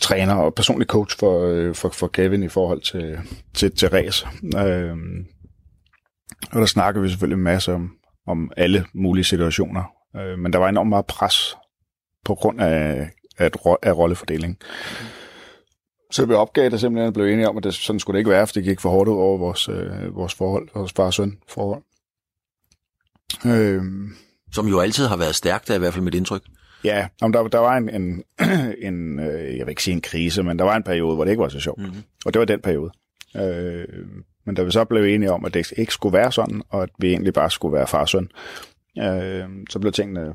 træner 0.00 0.34
og 0.34 0.54
personlig 0.54 0.86
coach 0.86 1.18
for, 1.18 1.46
øh, 1.46 1.74
for, 1.74 1.88
for 1.88 2.08
Kevin 2.08 2.42
i 2.42 2.48
forhold 2.48 2.80
til, 2.80 3.18
til, 3.54 3.76
til 3.76 3.88
race. 3.88 4.26
Øh, 4.56 4.96
og 6.52 6.60
der 6.60 6.66
snakker 6.66 7.00
vi 7.00 7.08
selvfølgelig 7.08 7.36
en 7.36 7.44
masse 7.44 7.72
om, 7.74 7.90
om 8.26 8.50
alle 8.56 8.84
mulige 8.94 9.24
situationer. 9.24 9.82
Øh, 10.16 10.38
men 10.38 10.52
der 10.52 10.58
var 10.58 10.68
enormt 10.68 10.88
meget 10.88 11.06
pres 11.06 11.56
på 12.24 12.34
grund 12.34 12.60
af, 12.60 13.10
af, 13.38 13.50
af 13.82 13.96
rollefordeling. 13.96 14.58
Så 16.10 16.26
vi 16.26 16.34
opgav 16.34 16.70
det 16.70 16.80
simpelthen 16.80 17.08
og 17.08 17.14
blev 17.14 17.26
enige 17.26 17.48
om, 17.48 17.56
at 17.56 17.64
det, 17.64 17.74
sådan 17.74 18.00
skulle 18.00 18.14
det 18.14 18.20
ikke 18.20 18.30
være, 18.30 18.46
for 18.46 18.52
det 18.52 18.64
gik 18.64 18.80
for 18.80 18.90
hårdt 18.90 19.08
ud 19.08 19.16
over 19.16 19.38
vores, 19.38 19.68
øh, 19.68 20.16
vores 20.16 20.34
forhold, 20.34 20.68
vores 20.74 20.92
far 20.92 21.04
og 21.04 21.14
søn 21.14 21.38
forhold. 21.48 21.82
Øh, 23.46 23.82
Som 24.52 24.66
jo 24.66 24.80
altid 24.80 25.06
har 25.06 25.16
været 25.16 25.34
stærkt, 25.34 25.70
er 25.70 25.74
i 25.74 25.78
hvert 25.78 25.94
fald 25.94 26.04
mit 26.04 26.14
indtryk. 26.14 26.42
Ja, 26.84 27.08
om 27.22 27.32
der, 27.32 27.48
der 27.48 27.58
var 27.58 27.76
en, 27.76 27.88
en, 27.88 28.24
en 28.88 29.18
øh, 29.18 29.56
jeg 29.56 29.66
vil 29.66 29.68
ikke 29.68 29.82
sige 29.82 29.94
en 29.94 30.00
krise, 30.00 30.42
men 30.42 30.58
der 30.58 30.64
var 30.64 30.76
en 30.76 30.82
periode, 30.82 31.14
hvor 31.14 31.24
det 31.24 31.30
ikke 31.30 31.42
var 31.42 31.48
så 31.48 31.60
sjovt. 31.60 31.78
Mm-hmm. 31.78 32.02
Og 32.26 32.34
det 32.34 32.40
var 32.40 32.46
den 32.46 32.60
periode. 32.60 32.90
Øh, 33.36 33.84
men 34.46 34.54
da 34.54 34.62
vi 34.62 34.70
så 34.70 34.84
blev 34.84 35.04
enige 35.04 35.32
om, 35.32 35.44
at 35.44 35.54
det 35.54 35.72
ikke 35.76 35.92
skulle 35.92 36.18
være 36.18 36.32
sådan, 36.32 36.62
og 36.68 36.82
at 36.82 36.90
vi 36.98 37.08
egentlig 37.08 37.34
bare 37.34 37.50
skulle 37.50 37.76
være 37.76 37.86
far 37.86 38.00
og 38.00 38.08
søn, 38.08 38.28
øh, 38.98 39.44
så 39.70 39.78
blev 39.78 39.92
tingene 39.92 40.34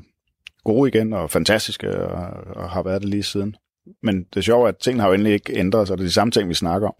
gode 0.64 0.88
igen 0.88 1.12
og 1.12 1.30
fantastiske, 1.30 1.96
og, 1.96 2.26
og 2.56 2.70
har 2.70 2.82
været 2.82 3.02
det 3.02 3.10
lige 3.10 3.22
siden. 3.22 3.56
Men 4.02 4.24
det 4.24 4.36
er 4.36 4.40
sjovt, 4.40 4.68
at 4.68 4.76
tingene 4.76 5.02
har 5.02 5.08
jo 5.08 5.14
endelig 5.14 5.32
ikke 5.32 5.58
ændret 5.58 5.86
sig. 5.86 5.98
Det 5.98 6.04
er 6.04 6.08
de 6.08 6.12
samme 6.12 6.30
ting, 6.30 6.48
vi 6.48 6.54
snakker 6.54 6.88
om. 6.88 6.94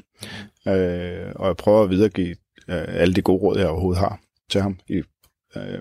Mm. 0.67 0.73
Øh, 0.73 1.33
og 1.37 1.47
jeg 1.47 1.57
prøver 1.57 1.83
at 1.83 1.91
videregive 1.91 2.37
øh, 2.69 2.85
alle 2.89 3.15
de 3.15 3.23
gode 3.23 3.43
råd, 3.43 3.59
jeg 3.59 3.69
overhovedet 3.69 4.01
har 4.01 4.21
til 4.51 4.61
ham. 4.61 4.79
I, 4.89 5.03
øh, 5.57 5.81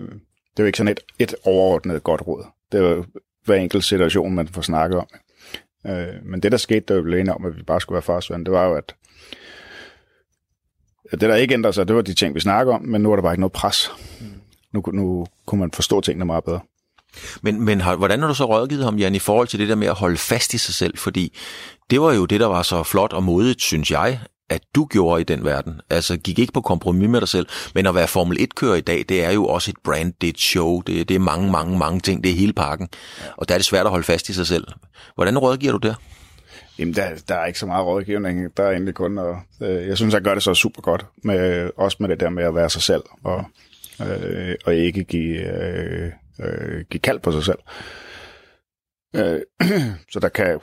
det 0.56 0.60
er 0.60 0.62
jo 0.62 0.66
ikke 0.66 0.78
sådan 0.78 0.92
et, 0.92 1.00
et 1.18 1.34
overordnet 1.44 2.04
godt 2.04 2.26
råd. 2.26 2.44
Det 2.72 2.80
er 2.80 2.88
jo 2.88 3.04
hver 3.44 3.54
enkelt 3.54 3.84
situation, 3.84 4.34
man 4.34 4.48
får 4.48 4.62
snakket 4.62 4.98
om. 4.98 5.06
Øh, 5.86 6.14
men 6.24 6.40
det, 6.40 6.52
der 6.52 6.58
skete, 6.58 6.94
der 6.94 7.02
blev 7.02 7.18
enige 7.18 7.34
om, 7.34 7.46
at 7.46 7.56
vi 7.56 7.62
bare 7.62 7.80
skulle 7.80 7.94
være 7.94 8.02
farsvand, 8.02 8.44
det 8.44 8.52
var 8.52 8.64
jo, 8.64 8.74
at 8.74 8.94
det, 11.10 11.20
der 11.20 11.34
ikke 11.34 11.54
ændrede 11.54 11.72
sig, 11.72 11.88
det 11.88 11.96
var 11.96 12.02
de 12.02 12.14
ting, 12.14 12.34
vi 12.34 12.40
snakker 12.40 12.74
om, 12.74 12.82
men 12.82 13.02
nu 13.02 13.12
er 13.12 13.16
der 13.16 13.22
bare 13.22 13.32
ikke 13.32 13.40
noget 13.40 13.52
pres. 13.52 13.90
Nu, 14.72 14.82
nu 14.92 15.26
kunne 15.46 15.60
man 15.60 15.70
forstå 15.72 16.00
tingene 16.00 16.24
meget 16.24 16.44
bedre. 16.44 16.60
Men, 17.42 17.64
men 17.64 17.80
har, 17.80 17.96
hvordan 17.96 18.20
har 18.20 18.28
du 18.28 18.34
så 18.34 18.44
rådgivet 18.44 18.84
ham, 18.84 18.96
Jan, 18.96 19.14
i 19.14 19.18
forhold 19.18 19.48
til 19.48 19.58
det 19.58 19.68
der 19.68 19.74
med 19.74 19.86
at 19.86 19.94
holde 19.94 20.16
fast 20.16 20.54
i 20.54 20.58
sig 20.58 20.74
selv? 20.74 20.98
Fordi 20.98 21.36
det 21.90 22.00
var 22.00 22.12
jo 22.12 22.26
det, 22.26 22.40
der 22.40 22.46
var 22.46 22.62
så 22.62 22.82
flot 22.82 23.12
og 23.12 23.22
modigt, 23.22 23.62
synes 23.62 23.90
jeg, 23.90 24.20
at 24.54 24.62
du 24.74 24.84
gjorde 24.84 25.20
i 25.20 25.24
den 25.24 25.44
verden. 25.44 25.80
Altså 25.90 26.16
gik 26.16 26.38
ikke 26.38 26.52
på 26.52 26.60
kompromis 26.60 27.08
med 27.08 27.20
dig 27.20 27.28
selv, 27.28 27.46
men 27.74 27.86
at 27.86 27.94
være 27.94 28.08
Formel 28.08 28.38
1-kører 28.40 28.74
i 28.74 28.80
dag, 28.80 29.04
det 29.08 29.24
er 29.24 29.30
jo 29.30 29.46
også 29.46 29.70
et 29.70 29.76
brand, 29.84 30.12
det 30.20 30.26
er 30.26 30.30
et 30.30 30.40
show, 30.40 30.80
det, 30.80 31.08
det 31.08 31.14
er 31.14 31.18
mange, 31.18 31.50
mange, 31.52 31.78
mange 31.78 32.00
ting, 32.00 32.24
det 32.24 32.30
er 32.30 32.36
hele 32.36 32.52
pakken. 32.52 32.88
Og 33.36 33.48
der 33.48 33.54
er 33.54 33.58
det 33.58 33.64
svært 33.64 33.86
at 33.86 33.90
holde 33.90 34.04
fast 34.04 34.28
i 34.28 34.32
sig 34.32 34.46
selv. 34.46 34.66
Hvordan 35.14 35.38
rådgiver 35.38 35.72
du 35.72 35.88
der? 35.88 35.94
Jamen, 36.78 36.94
der, 36.94 37.08
der 37.28 37.34
er 37.34 37.46
ikke 37.46 37.58
så 37.58 37.66
meget 37.66 37.86
rådgivning. 37.86 38.56
Der 38.56 38.62
er 38.62 38.70
egentlig 38.70 38.94
kun, 38.94 39.18
og, 39.18 39.38
øh, 39.62 39.88
jeg 39.88 39.96
synes, 39.96 40.14
jeg 40.14 40.22
gør 40.22 40.34
det 40.34 40.42
så 40.42 40.54
super 40.54 40.82
godt, 40.82 41.06
med, 41.24 41.70
også 41.76 41.96
med 42.00 42.08
det 42.08 42.20
der 42.20 42.28
med 42.28 42.44
at 42.44 42.54
være 42.54 42.70
sig 42.70 42.82
selv, 42.82 43.02
og, 43.24 43.44
øh, 44.00 44.54
og 44.64 44.74
ikke 44.74 45.04
give, 45.04 45.38
øh, 45.38 46.12
øh, 46.40 46.84
give 46.90 47.00
kald 47.00 47.20
på 47.20 47.32
sig 47.32 47.44
selv. 47.44 47.58
Øh, 49.16 49.40
så 50.12 50.20
der 50.20 50.28
kan, 50.28 50.60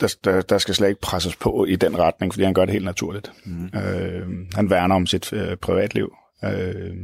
der, 0.00 0.14
der, 0.24 0.42
der 0.42 0.58
skal 0.58 0.74
slet 0.74 0.88
ikke 0.88 1.00
presses 1.00 1.36
på 1.36 1.64
i 1.64 1.76
den 1.76 1.98
retning, 1.98 2.32
fordi 2.32 2.44
han 2.44 2.54
gør 2.54 2.64
det 2.64 2.72
helt 2.72 2.84
naturligt. 2.84 3.32
Mm. 3.44 3.64
Øh, 3.64 4.28
han 4.54 4.70
værner 4.70 4.94
om 4.94 5.06
sit 5.06 5.32
øh, 5.32 5.56
privatliv, 5.56 6.14
øh, 6.44 6.94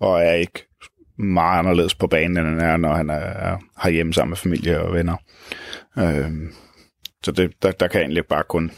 og 0.00 0.22
er 0.22 0.32
ikke 0.32 0.68
meget 1.18 1.58
anderledes 1.58 1.94
på 1.94 2.06
banen, 2.06 2.36
end 2.36 2.46
han 2.46 2.60
er, 2.60 2.76
når 2.76 2.94
han 2.94 3.10
er, 3.10 3.58
er 3.84 3.88
hjemme 3.88 4.14
sammen 4.14 4.30
med 4.30 4.36
familie 4.36 4.80
og 4.80 4.94
venner. 4.94 5.16
Øh, 5.98 6.30
så 7.24 7.32
det, 7.32 7.52
der, 7.62 7.72
der 7.72 7.88
kan 7.88 8.00
jeg 8.00 8.04
egentlig 8.04 8.26
bare 8.26 8.44
kun 8.48 8.70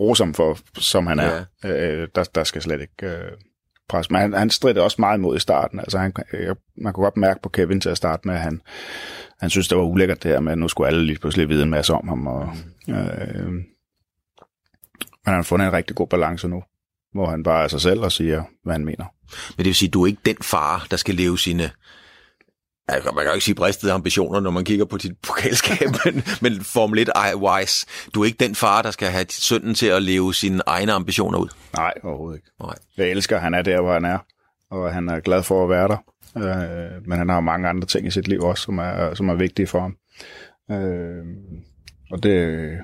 rose 0.00 0.24
ham 0.24 0.34
for, 0.34 0.58
som 0.78 1.06
han 1.06 1.18
er. 1.18 1.44
Ja. 1.64 1.90
Øh, 1.90 2.08
der, 2.14 2.24
der 2.34 2.44
skal 2.44 2.62
slet 2.62 2.80
ikke 2.80 3.06
øh, 3.06 3.30
pres. 3.88 4.10
Men 4.10 4.20
han, 4.20 4.32
han 4.32 4.50
strider 4.50 4.82
også 4.82 4.96
meget 4.98 5.18
imod 5.18 5.36
i 5.36 5.40
starten. 5.40 5.78
Altså 5.78 5.98
han, 5.98 6.12
jeg, 6.32 6.56
man 6.76 6.92
kunne 6.92 7.04
godt 7.04 7.16
mærke 7.16 7.40
på 7.42 7.48
Kevin 7.48 7.80
til 7.80 7.88
at 7.88 7.96
starte 7.96 8.28
med, 8.28 8.34
at 8.34 8.40
han, 8.40 8.60
han 9.40 9.50
synes, 9.50 9.68
det 9.68 9.78
var 9.78 9.84
ulækkert 9.84 10.22
det 10.22 10.30
her 10.30 10.40
med, 10.40 10.52
at 10.52 10.58
nu 10.58 10.68
skulle 10.68 10.88
alle 10.88 11.06
lige 11.06 11.18
pludselig 11.18 11.48
vide 11.48 11.62
en 11.62 11.70
masse 11.70 11.94
om 11.94 12.08
ham. 12.08 12.26
Og, 12.26 12.44
mm. 12.44 12.73
Øh, 12.88 13.52
men 15.24 15.32
han 15.32 15.34
har 15.34 15.42
fundet 15.42 15.66
en 15.66 15.72
rigtig 15.72 15.96
god 15.96 16.06
balance 16.06 16.48
nu, 16.48 16.62
hvor 17.12 17.30
han 17.30 17.42
bare 17.42 17.64
er 17.64 17.68
sig 17.68 17.80
selv 17.80 18.00
og 18.00 18.12
siger, 18.12 18.42
hvad 18.62 18.74
han 18.74 18.84
mener. 18.84 19.04
Men 19.56 19.58
det 19.58 19.66
vil 19.66 19.74
sige, 19.74 19.88
at 19.88 19.94
du 19.94 20.02
er 20.02 20.06
ikke 20.06 20.22
den 20.26 20.36
far, 20.42 20.86
der 20.90 20.96
skal 20.96 21.14
leve 21.14 21.38
sine 21.38 21.70
man 22.88 23.02
kan 23.02 23.26
jo 23.26 23.32
ikke 23.32 23.44
sige 23.44 23.54
bristede 23.54 23.92
ambitioner, 23.92 24.40
når 24.40 24.50
man 24.50 24.64
kigger 24.64 24.84
på 24.84 24.96
dit 24.96 25.18
pokalskab, 25.28 25.88
men, 26.04 26.22
men 26.42 26.64
Formel 26.64 27.08
1-wise, 27.16 27.86
du 28.14 28.20
er 28.20 28.24
ikke 28.24 28.44
den 28.44 28.54
far, 28.54 28.82
der 28.82 28.90
skal 28.90 29.08
have 29.08 29.26
sønnen 29.28 29.74
til 29.74 29.86
at 29.86 30.02
leve 30.02 30.34
sine 30.34 30.62
egne 30.66 30.92
ambitioner 30.92 31.38
ud. 31.38 31.48
Nej, 31.76 31.92
overhovedet 32.02 32.38
ikke. 32.38 32.50
Nej. 32.60 32.74
Jeg 32.96 33.08
elsker, 33.08 33.36
at 33.36 33.42
han 33.42 33.54
er 33.54 33.62
der, 33.62 33.80
hvor 33.80 33.92
han 33.92 34.04
er, 34.04 34.18
og 34.70 34.94
han 34.94 35.08
er 35.08 35.20
glad 35.20 35.42
for 35.42 35.64
at 35.64 35.70
være 35.70 35.88
der. 35.88 35.96
Øh, 36.36 37.06
men 37.06 37.18
han 37.18 37.28
har 37.28 37.40
mange 37.40 37.68
andre 37.68 37.86
ting 37.86 38.06
i 38.06 38.10
sit 38.10 38.28
liv 38.28 38.40
også, 38.40 38.62
som 38.62 38.78
er, 38.78 39.14
som 39.14 39.28
er 39.28 39.34
vigtige 39.34 39.66
for 39.66 39.80
ham. 39.80 39.96
Øh, 40.70 41.24
og 42.14 42.22
det, 42.22 42.78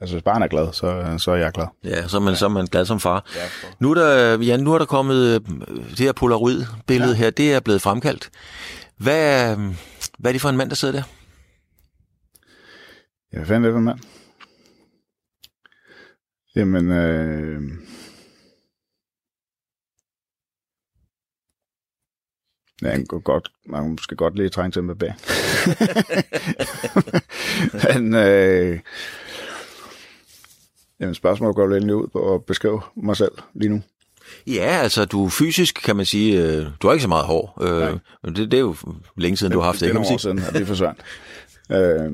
Altså, 0.00 0.14
hvis 0.14 0.22
barnet 0.22 0.44
er 0.44 0.48
glad, 0.48 0.72
så, 0.72 1.18
så 1.18 1.30
er 1.30 1.36
jeg 1.36 1.52
glad. 1.52 1.66
Ja, 1.84 2.08
så 2.08 2.16
er 2.16 2.20
man, 2.20 2.32
ja. 2.32 2.38
så 2.38 2.44
er 2.44 2.48
man 2.48 2.66
glad 2.66 2.86
som 2.86 3.00
far. 3.00 3.30
Ja, 3.36 3.40
nu, 3.78 3.90
er 3.90 3.94
der, 3.94 4.38
ja, 4.42 4.56
nu 4.56 4.74
er 4.74 4.78
der 4.78 4.84
kommet 4.84 5.34
øh, 5.34 5.40
det 5.90 5.98
her 5.98 6.12
Polaroid-billede 6.12 7.10
ja. 7.10 7.16
her, 7.16 7.30
det 7.30 7.52
er 7.52 7.60
blevet 7.60 7.82
fremkaldt. 7.82 8.30
Hvad, 8.96 9.56
hvad 10.18 10.30
er 10.30 10.32
det 10.32 10.40
for 10.40 10.48
en 10.48 10.56
mand, 10.56 10.70
der 10.70 10.76
sidder 10.76 10.94
der? 10.94 11.02
Ja, 13.32 13.38
hvad 13.38 13.46
fanden 13.46 13.64
er 13.64 13.68
det 13.68 13.74
for 13.74 13.78
en 13.78 13.84
mand? 13.84 13.98
Jamen, 16.56 16.90
øh... 16.90 17.62
Ja, 22.82 22.90
han 22.90 23.04
går 23.04 23.18
godt, 23.18 23.52
man 23.66 23.98
skal 23.98 24.16
godt 24.16 24.36
lige 24.36 24.48
trænge 24.48 24.70
til 24.70 24.82
med 24.82 24.94
bag. 24.94 25.14
Men, 27.94 28.14
øh, 28.14 28.78
Jamen, 31.02 31.14
spørgsmålet 31.14 31.56
går 31.56 31.66
lidt 31.68 31.90
ud 31.90 32.08
på 32.08 32.34
at 32.34 32.44
beskrive 32.44 32.80
mig 32.96 33.16
selv 33.16 33.32
lige 33.54 33.68
nu. 33.68 33.82
Ja, 34.46 34.78
altså 34.82 35.04
du 35.04 35.28
fysisk 35.28 35.74
kan 35.84 35.96
man 35.96 36.06
sige, 36.06 36.42
øh, 36.42 36.66
du 36.82 36.86
har 36.86 36.92
ikke 36.92 37.02
så 37.02 37.08
meget 37.08 37.24
hår. 37.24 37.58
Øh, 37.62 37.98
men 38.24 38.36
det, 38.36 38.50
det 38.50 38.56
er 38.56 38.60
jo 38.60 38.76
længe 39.16 39.36
siden, 39.36 39.50
det, 39.50 39.54
du 39.54 39.60
har 39.60 39.66
haft 39.66 39.80
det. 39.80 39.84
Det 39.84 39.90
er 39.90 39.94
nogle 39.94 40.08
år 40.12 40.16
siden, 40.16 40.38
at 40.38 40.54
det 40.54 40.66
forsvandt. 40.66 41.00
øh, 41.76 42.12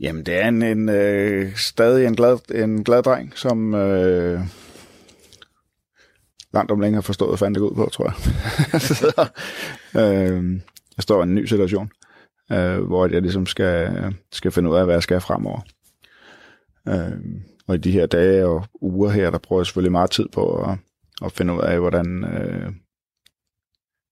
jamen, 0.00 0.26
det 0.26 0.34
er 0.34 0.48
en, 0.48 0.62
en 0.62 0.88
øh, 0.88 1.56
stadig 1.56 2.06
en 2.06 2.16
glad, 2.16 2.38
en 2.54 2.84
glad 2.84 3.02
dreng, 3.02 3.32
som 3.36 3.74
øh, 3.74 4.40
langt 6.52 6.72
om 6.72 6.80
længe 6.80 6.96
har 6.96 7.02
forstået, 7.02 7.30
hvad 7.30 7.38
fanden 7.38 7.54
det 7.54 7.60
går 7.60 7.68
ud 7.68 7.74
på, 7.74 7.88
tror 7.92 8.04
jeg. 8.04 8.16
så, 8.80 9.28
øh, 9.94 10.60
jeg 10.96 11.02
står 11.02 11.20
i 11.20 11.22
en 11.22 11.34
ny 11.34 11.44
situation 11.44 11.90
øh, 12.52 12.80
hvor 12.80 13.06
jeg 13.06 13.22
ligesom 13.22 13.46
skal, 13.46 14.14
skal 14.32 14.52
finde 14.52 14.70
ud 14.70 14.76
af, 14.76 14.84
hvad 14.84 14.94
jeg 14.94 15.02
skal 15.02 15.20
fremover. 15.20 15.60
Øh, 16.88 17.42
og 17.66 17.74
i 17.74 17.78
de 17.78 17.90
her 17.90 18.06
dage 18.06 18.46
og 18.46 18.64
uger 18.80 19.10
her, 19.10 19.30
der 19.30 19.38
bruger 19.38 19.60
jeg 19.62 19.66
selvfølgelig 19.66 19.92
meget 19.92 20.10
tid 20.10 20.28
på 20.32 20.62
at, 20.62 20.78
at 21.24 21.32
finde 21.32 21.54
ud 21.54 21.60
af, 21.60 21.80
hvordan... 21.80 22.24
Øh, 22.24 22.72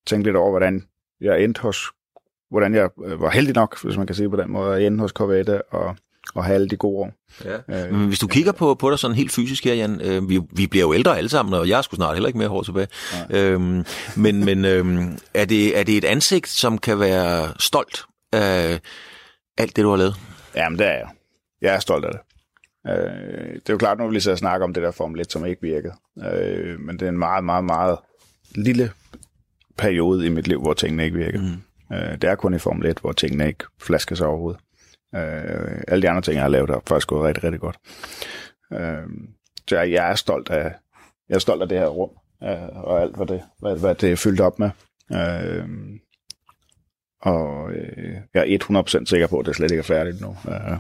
tænke 0.07 0.25
lidt 0.25 0.37
over, 0.37 0.51
hvordan 0.51 0.85
jeg 1.21 1.45
endte 1.45 1.61
hos... 1.61 1.87
Hvordan 2.51 2.75
jeg 2.75 2.91
øh, 3.05 3.21
var 3.21 3.31
heldig 3.31 3.55
nok, 3.55 3.83
hvis 3.83 3.97
man 3.97 4.07
kan 4.07 4.17
sige 4.17 4.31
på 4.31 4.37
den 4.37 4.51
måde, 4.51 4.77
at 4.77 4.87
ende 4.87 4.99
hos 4.99 5.11
Corvette 5.11 5.63
og, 5.63 5.97
og 6.35 6.45
have 6.45 6.55
alle 6.55 6.69
de 6.69 6.77
gode 6.77 6.99
år. 6.99 7.13
Ja. 7.45 7.87
Øh, 7.87 7.93
Men 7.95 8.07
hvis 8.09 8.19
du 8.19 8.27
kigger 8.27 8.53
på, 8.53 8.75
på 8.75 8.91
dig 8.91 8.99
sådan 8.99 9.17
helt 9.17 9.33
fysisk 9.33 9.65
her, 9.65 9.75
Jan, 9.75 10.01
øh, 10.01 10.29
vi, 10.29 10.41
vi 10.53 10.67
bliver 10.67 10.87
jo 10.87 10.95
ældre 10.95 11.19
alle 11.19 11.29
sammen, 11.29 11.55
og 11.55 11.69
jeg 11.69 11.85
skulle 11.85 11.99
snart 11.99 12.15
heller 12.15 12.27
ikke 12.29 12.39
mere 12.39 12.49
hår 12.49 12.63
tilbage. 12.63 12.89
Øhm, 13.31 13.85
men 14.17 14.45
men 14.45 14.65
øh, 14.65 15.05
er, 15.35 15.45
det, 15.45 15.79
er 15.79 15.83
det 15.83 15.97
et 15.97 16.05
ansigt, 16.05 16.49
som 16.49 16.79
kan 16.79 17.01
være 17.01 17.53
stolt 17.59 18.05
af 18.33 18.81
alt 19.59 19.77
det, 19.77 19.83
du 19.83 19.91
har 19.91 19.97
lavet? 19.97 20.15
Jamen, 20.57 20.79
det 20.79 20.87
er 20.87 20.93
jeg. 20.93 21.09
Jeg 21.63 21.75
er 21.75 21.79
stolt 21.79 22.05
af 22.05 22.11
det. 22.13 22.21
Øh, 22.93 23.55
det 23.55 23.69
er 23.69 23.73
jo 23.73 23.79
klart, 23.79 23.99
nu 23.99 24.05
vil 24.05 24.13
lige 24.13 24.23
så 24.23 24.37
snakke 24.37 24.65
om 24.65 24.75
det 24.75 24.83
der 24.83 24.91
Formel 24.91 25.21
1, 25.21 25.33
som 25.33 25.47
ikke 25.47 25.63
virkede. 25.63 25.93
Øh, 26.25 26.81
men 26.81 26.99
det 26.99 27.03
er 27.03 27.09
en 27.09 27.19
meget, 27.19 27.45
meget, 27.45 27.65
meget 27.65 27.99
lille 28.55 28.91
periode 29.79 30.27
i 30.27 30.29
mit 30.29 30.49
liv, 30.49 30.61
hvor 30.61 30.75
tingene 30.75 31.05
ikke 31.05 31.17
virkede. 31.17 31.43
Mm. 31.91 31.97
Øh, 31.97 32.13
det 32.13 32.25
er 32.25 32.35
kun 32.35 32.55
i 32.55 32.59
Formel 32.59 32.87
1, 32.87 32.99
hvor 32.99 33.13
tingene 33.13 33.47
ikke 33.47 33.65
flasker 33.83 34.15
sig 34.17 34.27
overhovedet. 34.27 34.61
Øh, 35.15 35.83
alle 35.89 36.03
de 36.03 36.09
andre 36.09 36.23
ting, 36.23 36.35
jeg 36.35 36.43
har 36.43 36.49
lavet, 36.49 36.71
har 36.71 36.83
faktisk 36.89 37.09
gået 37.09 37.25
rigtig, 37.25 37.45
rigtig 37.45 37.61
godt. 37.61 37.77
Øh, 38.73 39.07
så 39.69 39.77
jeg, 39.79 39.93
jeg 39.93 40.11
er 40.11 40.15
stolt 40.15 40.51
af 40.51 40.73
jeg 41.29 41.35
er 41.35 41.39
stolt 41.39 41.63
af 41.63 41.69
det 41.69 41.79
her 41.79 41.87
rum, 41.87 42.11
øh, 42.43 42.69
og 42.85 43.03
alt, 43.03 43.17
hvad 43.17 43.27
det, 43.27 43.43
hvad, 43.61 43.79
hvad 43.79 43.95
det 43.95 44.13
er 44.13 44.17
fyldt 44.17 44.41
op 44.41 44.59
med. 44.59 44.71
Øh, 45.13 45.69
og 47.23 47.73
øh, 47.73 48.15
jeg 48.35 48.53
er 48.53 49.03
100% 49.03 49.07
sikker 49.07 49.27
på, 49.27 49.39
at 49.39 49.47
det 49.47 49.57
slet 49.57 49.71
ikke 49.71 49.79
er 49.79 49.83
færdigt 49.83 50.21
nu. 50.21 50.37
Øh, 50.49 50.71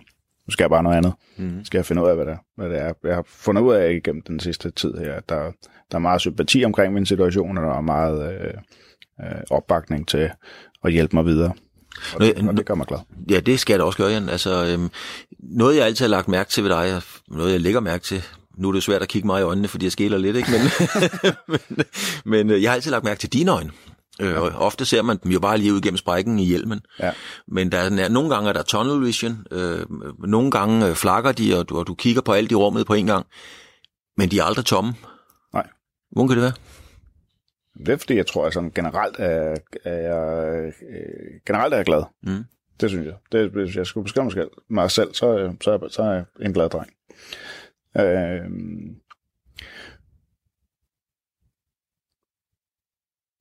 nu 0.46 0.50
skal 0.50 0.64
jeg 0.64 0.70
bare 0.70 0.82
noget 0.82 0.96
andet. 0.96 1.12
Mm. 1.36 1.64
Skal 1.64 1.78
jeg 1.78 1.86
finde 1.86 2.02
ud 2.02 2.08
af, 2.08 2.16
hvad 2.16 2.26
det, 2.26 2.32
er, 2.32 2.38
hvad 2.56 2.70
det 2.70 2.78
er. 2.78 2.92
Jeg 3.04 3.14
har 3.14 3.24
fundet 3.26 3.62
ud 3.62 3.74
af 3.74 3.92
igennem 3.92 4.22
den 4.22 4.40
sidste 4.40 4.70
tid 4.70 4.94
her, 4.94 5.14
at 5.14 5.28
der, 5.28 5.52
der 5.90 5.94
er 5.94 5.98
meget 5.98 6.20
sympati 6.20 6.64
omkring 6.64 6.94
min 6.94 7.06
situation, 7.06 7.58
og 7.58 7.64
der 7.64 7.76
er 7.76 7.80
meget 7.80 8.32
øh, 8.32 8.54
øh, 9.20 9.42
opbakning 9.50 10.08
til 10.08 10.30
at 10.84 10.92
hjælpe 10.92 11.16
mig 11.16 11.24
videre. 11.24 11.54
Og, 12.14 12.20
det, 12.20 12.48
og 12.48 12.56
det 12.56 12.66
gør 12.66 12.74
mig 12.74 12.86
glad. 12.86 12.98
Ja, 13.30 13.40
det 13.40 13.60
skal 13.60 13.74
jeg 13.74 13.78
da 13.78 13.84
også 13.84 13.98
gøre, 13.98 14.10
Jan. 14.10 14.28
Altså, 14.28 14.66
øhm, 14.66 14.90
noget, 15.38 15.76
jeg 15.76 15.86
altid 15.86 16.04
har 16.04 16.10
lagt 16.10 16.28
mærke 16.28 16.50
til 16.50 16.64
ved 16.64 16.70
dig, 16.70 17.02
noget, 17.28 17.52
jeg 17.52 17.60
lægger 17.60 17.80
mærke 17.80 18.04
til, 18.04 18.22
nu 18.58 18.68
er 18.68 18.72
det 18.72 18.82
svært 18.82 19.02
at 19.02 19.08
kigge 19.08 19.26
mig 19.26 19.40
i 19.40 19.44
øjnene, 19.44 19.68
fordi 19.68 19.86
jeg 19.86 19.92
skiller 19.92 20.18
lidt, 20.18 20.36
ikke? 20.36 20.50
Men, 20.50 20.60
men, 21.76 21.84
men 22.24 22.50
øh, 22.50 22.62
jeg 22.62 22.70
har 22.70 22.74
altid 22.74 22.90
lagt 22.90 23.04
mærke 23.04 23.20
til 23.20 23.32
dine 23.32 23.50
øjne. 23.50 23.70
Øh, 24.20 24.62
ofte 24.62 24.84
ser 24.84 25.02
man 25.02 25.18
dem 25.22 25.32
jo 25.32 25.40
bare 25.40 25.58
lige 25.58 25.72
ud 25.72 25.80
gennem 25.80 25.96
sprækken 25.96 26.38
i 26.38 26.44
hjelmen. 26.44 26.80
Ja. 27.00 27.12
Men 27.48 27.72
der 27.72 27.78
er, 27.78 28.08
nogle 28.08 28.34
gange 28.34 28.48
er 28.48 28.52
der 28.52 28.62
tunnel 28.62 29.06
vision, 29.06 29.46
øh, 29.50 29.86
nogle 30.18 30.50
gange 30.50 30.86
øh, 30.86 30.94
flakker 30.94 31.32
de, 31.32 31.58
og 31.58 31.68
du, 31.68 31.78
og 31.78 31.86
du 31.86 31.94
kigger 31.94 32.22
på 32.22 32.32
alt 32.32 32.52
i 32.52 32.54
rummet 32.54 32.86
på 32.86 32.94
en 32.94 33.06
gang. 33.06 33.26
Men 34.16 34.30
de 34.30 34.38
er 34.38 34.44
aldrig 34.44 34.64
tomme. 34.64 34.94
Nej. 35.54 35.66
Hvordan 36.12 36.28
kan 36.28 36.36
det 36.36 36.42
være? 36.42 36.52
Det 37.78 37.88
er 37.88 37.96
fordi, 37.96 38.16
jeg 38.16 38.26
tror, 38.26 38.46
at 38.46 38.52
sådan 38.52 38.70
generelt 38.70 39.16
er, 39.18 39.56
er 39.84 39.96
jeg, 39.96 40.72
øh, 40.88 41.40
generelt 41.46 41.74
er 41.74 41.78
jeg 41.78 41.86
glad. 41.86 42.02
Mm. 42.22 42.44
Det 42.80 42.90
synes 42.90 43.06
jeg. 43.06 43.14
Det, 43.32 43.50
hvis 43.50 43.76
jeg 43.76 43.86
skulle 43.86 44.04
beskrive 44.04 44.24
mig 44.24 44.32
selv, 44.32 44.50
mig 44.68 44.90
selv 44.90 45.14
så, 45.14 45.54
så, 45.60 45.88
så 45.90 46.02
er 46.02 46.12
jeg 46.12 46.24
en 46.40 46.52
glad 46.52 46.68
dreng. 46.68 46.90
Øh, 47.96 48.50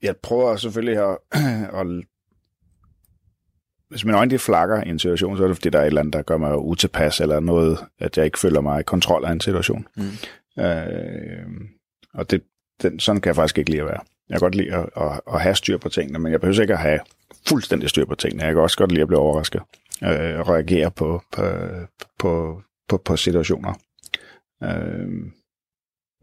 jeg 0.01 0.17
prøver 0.17 0.55
selvfølgelig 0.55 0.97
at, 0.97 1.17
at 1.79 1.87
hvis 3.89 4.05
mine 4.05 4.17
øjne 4.17 4.31
de 4.31 4.39
flakker 4.39 4.83
i 4.83 4.89
en 4.89 4.99
situation, 4.99 5.37
så 5.37 5.43
er 5.43 5.47
det 5.47 5.57
fordi, 5.57 5.69
der 5.69 5.79
er 5.79 5.83
et 5.83 5.87
eller 5.87 6.01
andet, 6.01 6.13
der 6.13 6.21
gør 6.21 6.37
mig 6.37 6.57
utilpas, 6.57 7.19
eller 7.19 7.39
noget, 7.39 7.79
at 7.99 8.17
jeg 8.17 8.25
ikke 8.25 8.39
føler 8.39 8.61
mig 8.61 8.79
i 8.79 8.83
kontrol 8.83 9.25
af 9.25 9.31
en 9.31 9.41
situation. 9.41 9.87
Mm. 9.97 10.63
Øh, 10.63 11.45
og 12.13 12.31
det, 12.31 12.43
den, 12.81 12.99
sådan 12.99 13.21
kan 13.21 13.29
jeg 13.29 13.35
faktisk 13.35 13.57
ikke 13.57 13.71
lide 13.71 13.81
at 13.81 13.87
være. 13.87 14.01
Jeg 14.29 14.35
kan 14.35 14.39
godt 14.39 14.55
lide 14.55 14.75
at, 14.75 14.89
at, 14.97 15.21
at 15.33 15.41
have 15.41 15.55
styr 15.55 15.77
på 15.77 15.89
tingene, 15.89 16.19
men 16.19 16.31
jeg 16.31 16.41
behøver 16.41 16.61
ikke 16.61 16.73
at 16.73 16.79
have 16.79 16.99
fuldstændig 17.47 17.89
styr 17.89 18.05
på 18.05 18.15
tingene. 18.15 18.43
Jeg 18.43 18.53
kan 18.53 18.61
også 18.61 18.77
godt 18.77 18.91
lide 18.91 19.01
at 19.01 19.07
blive 19.07 19.19
overrasket 19.19 19.61
øh, 20.03 20.39
og 20.39 20.49
reagere 20.49 20.91
på, 20.91 21.21
på, 21.31 21.41
på, 22.19 22.61
på, 22.89 22.97
på 22.97 23.17
situationer. 23.17 23.73
Øh, 24.63 25.07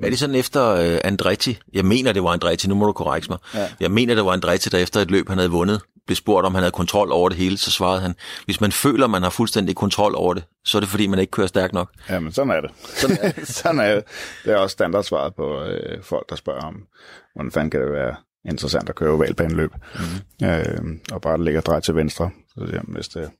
er 0.00 0.10
det 0.10 0.18
sådan 0.18 0.34
efter 0.34 0.68
øh, 0.68 0.98
Andretti? 1.04 1.58
Jeg 1.72 1.84
mener, 1.84 2.12
det 2.12 2.22
var 2.22 2.30
Andretti, 2.30 2.68
nu 2.68 2.74
må 2.74 2.86
du 2.86 2.92
korrekte 2.92 3.30
mig. 3.30 3.38
Ja. 3.54 3.68
Jeg 3.80 3.90
mener, 3.90 4.14
det 4.14 4.24
var 4.24 4.32
Andretti, 4.32 4.68
der 4.68 4.78
efter 4.78 5.00
et 5.00 5.10
løb, 5.10 5.28
han 5.28 5.38
havde 5.38 5.50
vundet, 5.50 5.80
blev 6.06 6.16
spurgt, 6.16 6.46
om 6.46 6.54
han 6.54 6.62
havde 6.62 6.72
kontrol 6.72 7.12
over 7.12 7.28
det 7.28 7.38
hele, 7.38 7.58
så 7.58 7.70
svarede 7.70 8.00
han, 8.00 8.14
hvis 8.44 8.60
man 8.60 8.72
føler, 8.72 9.06
man 9.06 9.22
har 9.22 9.30
fuldstændig 9.30 9.76
kontrol 9.76 10.14
over 10.16 10.34
det, 10.34 10.44
så 10.64 10.78
er 10.78 10.80
det 10.80 10.88
fordi, 10.88 11.06
man 11.06 11.18
ikke 11.18 11.30
kører 11.30 11.46
stærkt 11.46 11.72
nok. 11.72 11.90
Ja, 12.08 12.20
men 12.20 12.32
sådan 12.32 12.50
er 12.50 12.60
det. 12.60 12.70
Sådan 12.84 13.18
er 13.22 13.32
det. 13.32 13.48
sådan 13.58 13.80
er 13.80 13.94
det. 13.94 14.04
det 14.44 14.52
er 14.52 14.56
også 14.56 14.72
standardsvaret 14.72 15.34
på 15.34 15.62
øh, 15.64 16.02
folk, 16.02 16.30
der 16.30 16.36
spørger 16.36 16.60
om, 16.60 16.86
hvordan 17.34 17.52
fanden 17.52 17.70
kan 17.70 17.80
det 17.80 17.92
være 17.92 18.14
interessant 18.48 18.88
at 18.88 18.94
køre 18.94 19.10
ovalbaneløb, 19.10 19.72
mm-hmm. 19.94 20.48
øh, 20.48 20.98
og 21.12 21.20
bare 21.20 21.44
ligge 21.44 21.60
og 21.60 21.66
dreje 21.66 21.80
til 21.80 21.94
venstre. 21.94 22.30
Så 22.48 22.64
jamen, 22.72 22.94
hvis 22.94 23.08
det 23.08 23.30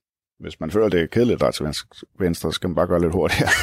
hvis 0.42 0.60
man 0.60 0.70
føler, 0.70 0.88
det 0.88 1.02
er 1.02 1.06
kedeligt 1.06 1.34
at 1.34 1.40
dreje 1.40 1.52
til 1.52 1.84
venstre, 2.18 2.52
så 2.52 2.54
skal 2.54 2.68
man 2.68 2.74
bare 2.74 2.86
gøre 2.86 3.00
lidt 3.00 3.12
hurtigere. 3.12 3.50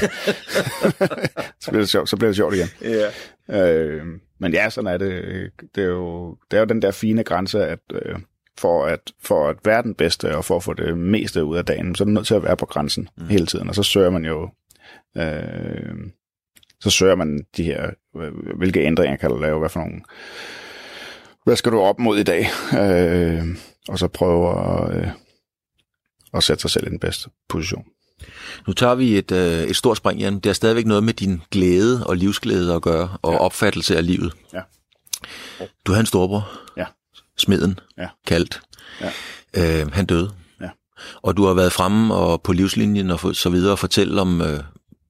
så, 1.61 1.71
bliver 1.71 1.81
det 1.81 1.89
sjovt, 1.89 2.09
så 2.09 2.17
bliver 2.17 2.29
det 2.29 2.35
sjovt 2.35 2.55
igen. 2.55 2.67
Yeah. 2.85 3.11
Øh, 3.49 4.05
men 4.39 4.53
ja, 4.53 4.69
sådan 4.69 4.93
er 4.93 4.97
det. 4.97 5.51
Det 5.75 5.83
er 5.83 5.87
jo, 5.87 6.37
det 6.51 6.57
er 6.57 6.61
jo 6.61 6.65
den 6.65 6.81
der 6.81 6.91
fine 6.91 7.23
grænse, 7.23 7.65
at 7.65 7.79
øh, 7.93 8.19
for, 8.57 8.85
at, 8.85 8.99
for 9.21 9.49
at 9.49 9.55
være 9.65 9.83
den 9.83 9.95
bedste, 9.95 10.37
og 10.37 10.45
for 10.45 10.55
at 10.55 10.63
få 10.63 10.73
det 10.73 10.97
meste 10.97 11.43
ud 11.43 11.57
af 11.57 11.65
dagen, 11.65 11.95
så 11.95 12.03
er 12.03 12.05
du 12.05 12.11
nødt 12.11 12.27
til 12.27 12.35
at 12.35 12.43
være 12.43 12.57
på 12.57 12.65
grænsen 12.65 13.09
mm. 13.17 13.27
hele 13.27 13.45
tiden. 13.45 13.69
Og 13.69 13.75
så 13.75 13.83
søger 13.83 14.09
man 14.09 14.25
jo... 14.25 14.49
Øh, 15.17 15.95
så 16.81 16.89
søger 16.89 17.15
man 17.15 17.45
de 17.57 17.63
her, 17.63 17.89
hvilke 18.57 18.81
ændringer 18.81 19.17
kan 19.17 19.29
du 19.29 19.37
lave, 19.37 19.59
hvad 19.59 19.69
for 19.69 19.79
nogle, 19.79 20.01
hvad 21.43 21.55
skal 21.55 21.71
du 21.71 21.79
op 21.79 21.99
mod 21.99 22.17
i 22.17 22.23
dag, 22.23 22.45
øh, 22.79 23.45
og 23.89 23.99
så 23.99 24.07
prøve 24.07 24.49
at, 24.49 24.97
øh, 24.97 25.07
og 26.33 26.43
sætte 26.43 26.61
sig 26.61 26.71
selv 26.71 26.87
i 26.87 26.89
den 26.89 26.99
bedste 26.99 27.29
position. 27.49 27.85
Nu 28.67 28.73
tager 28.73 28.95
vi 28.95 29.17
et, 29.17 29.31
øh, 29.31 29.63
et 29.63 29.75
stort 29.75 29.97
spring, 29.97 30.19
Jan. 30.19 30.35
Det 30.35 30.45
har 30.45 30.53
stadigvæk 30.53 30.85
noget 30.85 31.03
med 31.03 31.13
din 31.13 31.41
glæde 31.51 32.07
og 32.07 32.17
livsglæde 32.17 32.75
at 32.75 32.81
gøre, 32.81 33.17
og 33.21 33.33
ja. 33.33 33.37
opfattelse 33.37 33.97
af 33.97 34.05
livet. 34.05 34.33
Ja. 34.53 34.61
Du 35.85 35.91
havde 35.91 35.99
en 35.99 36.05
storbror. 36.05 36.51
Ja. 36.77 36.85
Smeden. 37.37 37.79
Ja. 37.97 38.07
Kaldt. 38.27 38.61
Ja. 39.01 39.81
Øh, 39.81 39.91
han 39.91 40.05
døde. 40.05 40.31
Ja. 40.61 40.69
Og 41.21 41.37
du 41.37 41.45
har 41.45 41.53
været 41.53 41.71
fremme 41.71 42.15
og 42.15 42.41
på 42.41 42.53
livslinjen 42.53 43.11
og 43.11 43.35
så 43.35 43.49
videre 43.49 43.71
og 43.71 43.79
fortælle 43.79 44.21
om 44.21 44.41
øh, 44.41 44.59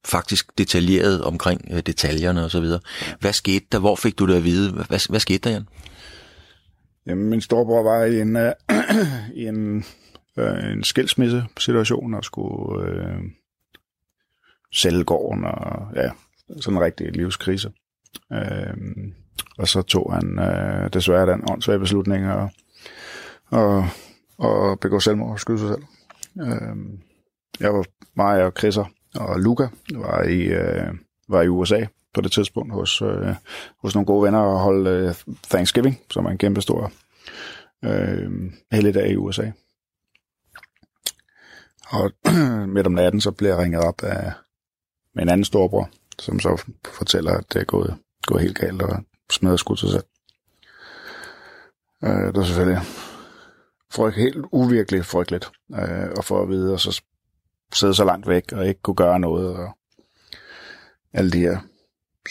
faktisk 0.06 0.58
detaljeret 0.58 1.24
omkring 1.24 1.68
øh, 1.72 1.80
detaljerne 1.86 2.46
og 2.46 2.52
så 2.52 2.60
videre. 2.60 2.80
Ja. 3.02 3.14
Hvad 3.20 3.34
skete 3.34 3.66
der? 3.72 3.80
Hvor 3.80 3.96
fik 3.96 4.20
du 4.20 4.28
det 4.28 4.36
at 4.36 4.44
vide? 4.44 4.72
Hvad, 4.72 5.10
hvad 5.10 5.20
skete 5.20 5.38
der, 5.38 5.50
Jan? 5.50 5.68
Jamen, 7.06 7.30
min 7.30 7.42
storbror 7.42 7.84
var 7.84 8.04
i 8.04 8.22
en, 8.22 8.36
øh, 8.36 8.52
i 9.42 9.46
en 9.46 9.86
øh, 10.40 10.72
en 10.72 10.84
skilsmisse-situation 10.84 12.14
og 12.14 12.24
skulle 12.24 12.86
øh, 12.92 13.22
sælge 14.74 15.04
gården 15.04 15.44
og 15.44 15.88
ja, 15.96 16.12
sådan 16.60 16.78
en 16.78 16.84
rigtig 16.84 17.12
livskrise. 17.12 17.72
Øh, 18.34 18.78
og 19.58 19.68
så 19.68 19.82
tog 19.82 20.14
han 20.14 20.40
øh, 20.40 20.94
desværre 20.94 21.32
den 21.32 21.52
åndssvage 21.52 21.80
beslutning 21.80 22.32
og, 22.32 22.50
og, 23.46 23.88
og 24.38 24.80
begå 24.80 25.00
selvmord 25.00 25.32
og 25.32 25.40
skyde 25.40 25.60
sig 25.60 25.68
selv. 25.68 25.84
Øh, 26.42 26.76
jeg 27.60 27.74
var 27.74 27.86
mig 28.16 28.44
og 28.44 28.54
Chrisser 28.58 28.86
og 29.16 29.40
Luca 29.40 29.68
var 29.96 30.24
i, 30.24 30.42
øh, 30.42 30.94
var 31.30 31.42
i 31.42 31.48
USA 31.48 31.86
på 32.14 32.22
det 32.22 32.32
tidspunkt 32.32 32.74
hos, 32.74 33.02
øh, 33.02 33.36
hos 33.82 33.96
nogle 33.96 34.06
gode 34.06 34.24
venner 34.24 34.40
og 34.40 34.60
holde 34.60 34.90
øh, 34.90 35.16
Thanksgiving, 35.50 36.00
som 36.12 36.26
er 36.26 36.30
en 36.30 36.38
kæmpe 36.38 36.62
stor 36.62 36.92
øh, 37.86 38.32
helligdag 38.72 39.12
i 39.12 39.16
USA. 39.16 39.52
Og 41.90 42.12
midt 42.74 42.88
om 42.88 42.94
natten, 42.94 43.22
så 43.22 43.32
bliver 43.32 43.56
jeg 43.56 43.64
ringet 43.64 43.82
op 43.82 44.04
af 44.04 44.32
med 45.16 45.24
en 45.24 45.30
anden 45.30 45.46
storbror, 45.46 45.90
som 46.20 46.40
så 46.40 46.62
fortæller, 46.86 47.32
at 47.32 47.54
det 47.54 47.60
er 47.60 47.66
gået, 47.66 47.96
gået 48.26 48.42
helt 48.42 48.58
galt, 48.58 48.82
og 48.82 49.04
smider 49.32 49.58
skud 49.58 49.78
sig 49.78 49.90
selv. 49.90 50.04
Øh, 52.04 52.28
det 52.34 52.38
er 52.38 52.44
selvfølgelig 52.44 52.82
frygt, 53.92 54.16
helt 54.16 54.46
uvirkeligt 54.52 55.06
frygteligt 55.06 55.52
øh, 55.74 56.10
at 56.18 56.26
få 56.26 56.42
at 56.42 56.50
vide, 56.50 56.74
og 56.74 56.80
så 56.80 57.02
sidde 57.74 57.94
så 57.94 58.04
langt 58.04 58.28
væk, 58.28 58.52
og 58.52 58.68
ikke 58.68 58.82
kunne 58.82 58.96
gøre 58.96 59.20
noget, 59.20 59.58
og 59.58 59.78
alle 61.14 61.32
de 61.32 61.40
her 61.40 61.58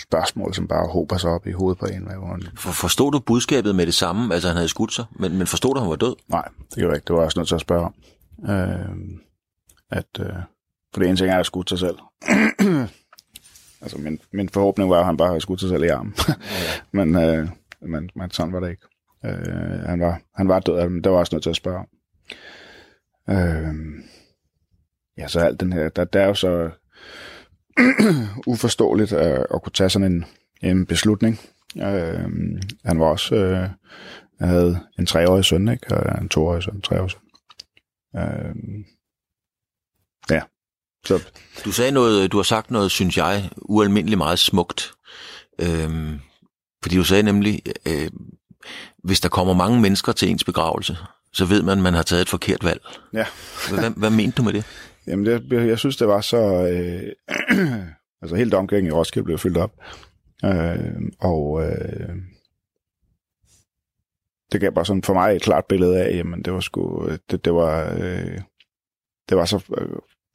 spørgsmål, 0.03 0.55
som 0.55 0.69
bare 0.69 0.89
håber 0.89 1.17
sig 1.17 1.31
op 1.31 1.47
i 1.47 1.53
hovedet 1.53 1.79
på 1.79 1.87
en. 1.87 2.09
For, 2.57 2.71
forstod 2.71 3.13
du 3.13 3.19
budskabet 3.19 3.75
med 3.75 3.87
det 3.87 3.95
samme? 3.95 4.35
Altså 4.35 4.49
han 4.49 4.57
havde 4.57 4.69
skudt 4.69 4.93
sig, 4.93 5.05
men, 5.11 5.39
men 5.39 5.47
forstod 5.47 5.75
du, 5.75 5.77
at 5.77 5.83
han 5.83 5.91
var 5.91 5.97
død? 5.97 6.17
Nej, 6.29 6.49
det 6.71 6.75
gjorde 6.75 6.89
jeg 6.89 6.97
ikke. 6.97 7.07
Det 7.07 7.17
var 7.17 7.23
også 7.23 7.39
nødt 7.39 7.49
til 7.49 7.55
at 7.55 7.61
spørge 7.61 7.85
om. 7.85 7.95
Øh, 8.51 9.19
at, 9.91 10.07
øh, 10.21 10.33
for 10.93 11.01
det 11.01 11.09
ene 11.09 11.17
ting 11.17 11.31
er 11.31 11.39
at 11.39 11.47
skudt 11.47 11.69
sig 11.69 11.79
selv. 11.79 11.99
altså 13.83 13.99
min, 13.99 14.21
min 14.33 14.49
forhåbning 14.49 14.91
var, 14.91 14.99
at 14.99 15.07
han 15.07 15.17
bare 15.17 15.29
havde 15.29 15.41
skudt 15.41 15.61
sig 15.61 15.69
selv 15.69 15.85
i 15.85 15.89
armen. 15.89 16.15
men, 16.93 17.17
øh, 17.17 17.49
men, 17.81 18.11
men 18.17 18.31
sådan 18.31 18.53
var 18.53 18.61
det 18.61 18.71
ikke. 18.71 18.87
Øh, 19.25 19.81
han, 19.87 20.01
var, 20.01 20.21
han 20.35 20.49
var 20.49 20.61
død, 20.61 20.89
men 20.89 21.05
der 21.05 21.11
var 21.11 21.19
også 21.19 21.35
nødt 21.35 21.43
til 21.43 21.51
at 21.51 21.57
spørge. 21.57 21.85
Øh, 23.31 23.75
ja, 25.19 25.29
så 25.29 25.41
alt 25.41 25.61
den 25.61 25.73
her, 25.73 25.89
der, 25.89 26.05
der 26.05 26.21
er 26.21 26.27
jo 26.27 26.35
så 26.35 26.71
uforståeligt 28.53 29.13
at, 29.13 29.47
at 29.55 29.63
kunne 29.63 29.73
tage 29.73 29.91
sådan 29.91 30.13
en, 30.13 30.25
en 30.63 30.87
beslutning. 30.87 31.41
Øh, 31.77 32.31
han 32.85 33.01
var 33.01 33.07
også, 33.07 33.35
øh, 33.35 33.69
han 34.39 34.49
havde 34.49 34.81
en 34.99 35.07
treårig 35.07 35.45
søn, 35.45 35.69
ikke? 35.69 35.97
og 35.97 36.23
en 36.23 36.29
toårig 36.29 36.63
søn, 36.63 36.75
en 36.75 36.83
treårig 36.83 37.11
søn. 37.11 37.21
Øh, 38.17 38.55
Ja. 40.31 40.41
Så. 41.07 41.23
Du 41.65 41.73
sagde 41.73 41.93
noget, 41.93 42.33
du 42.33 42.37
har 42.37 42.43
sagt 42.43 42.71
noget, 42.71 42.91
synes 42.91 43.17
jeg, 43.17 43.51
ualmindeligt 43.57 44.19
meget 44.19 44.39
smukt. 44.39 44.93
Øhm, 45.59 46.21
fordi 46.83 46.97
du 46.97 47.05
sagde 47.05 47.23
nemlig, 47.23 47.63
øh, 47.87 48.11
hvis 49.05 49.21
der 49.21 49.29
kommer 49.29 49.55
mange 49.55 49.81
mennesker 49.81 50.13
til 50.13 50.31
ens 50.31 50.45
begravelse, 50.45 50.97
så 51.33 51.45
ved 51.45 51.63
man, 51.63 51.79
at 51.79 51.83
man 51.83 51.95
har 51.95 52.03
taget 52.03 52.23
et 52.23 52.29
forkert 52.29 52.65
valg. 52.65 52.81
Ja. 53.13 53.27
hvad, 53.71 53.91
hvad 53.91 54.11
mente 54.11 54.37
du 54.37 54.43
med 54.43 54.53
det? 54.53 54.65
Jamen, 55.07 55.27
det, 55.27 55.53
jeg 55.69 55.79
synes, 55.79 55.97
det 55.97 56.09
var 56.09 56.21
så... 56.21 56.67
Øh, 56.67 57.13
altså, 58.23 58.37
helt 58.37 58.55
omkring 58.55 58.87
i 58.87 58.91
Roskilde 58.91 59.25
blev 59.25 59.39
fyldt 59.39 59.57
op. 59.57 59.73
Øh, 60.45 61.03
og 61.21 61.63
øh, 61.65 62.17
det 64.53 64.61
gav 64.61 64.73
bare 64.73 64.85
sådan 64.85 65.03
for 65.03 65.15
mig 65.15 65.37
et 65.37 65.43
klart 65.43 65.65
billede 65.69 65.99
af, 66.03 66.17
jamen, 66.17 66.43
det 66.43 66.53
var 66.53 66.61
sgu... 66.61 67.09
Det, 67.31 67.45
det 67.45 67.55
var... 67.55 67.95
Øh, 68.01 68.41
det 69.29 69.37
var 69.37 69.45
så 69.45 69.65
øh, 69.79 69.89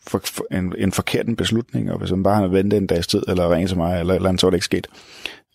for, 0.08 0.22
for, 0.26 0.46
en, 0.52 0.74
en 0.78 0.92
forkert 0.92 1.38
beslutning, 1.38 1.92
og 1.92 2.00
hvis 2.00 2.12
man 2.12 2.24
bare 2.24 2.36
havde 2.36 2.52
ventet 2.52 2.78
en 2.78 2.88
dags 2.88 3.08
tid, 3.08 3.24
eller 3.28 3.54
ringet 3.54 3.70
til 3.70 3.78
mig, 3.78 4.00
eller 4.00 4.14
eller 4.14 4.30
andet, 4.30 4.42
så 4.42 4.48
var 4.48 4.52
det 4.52 4.58
ikke 4.58 4.66
sket. 4.66 4.88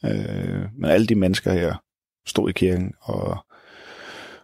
Øh, 0.05 0.65
men 0.79 0.91
alle 0.91 1.07
de 1.07 1.15
mennesker 1.15 1.53
her 1.53 1.83
stod 2.27 2.51
i 2.51 2.53
kirken 2.53 2.95
og, 3.01 3.39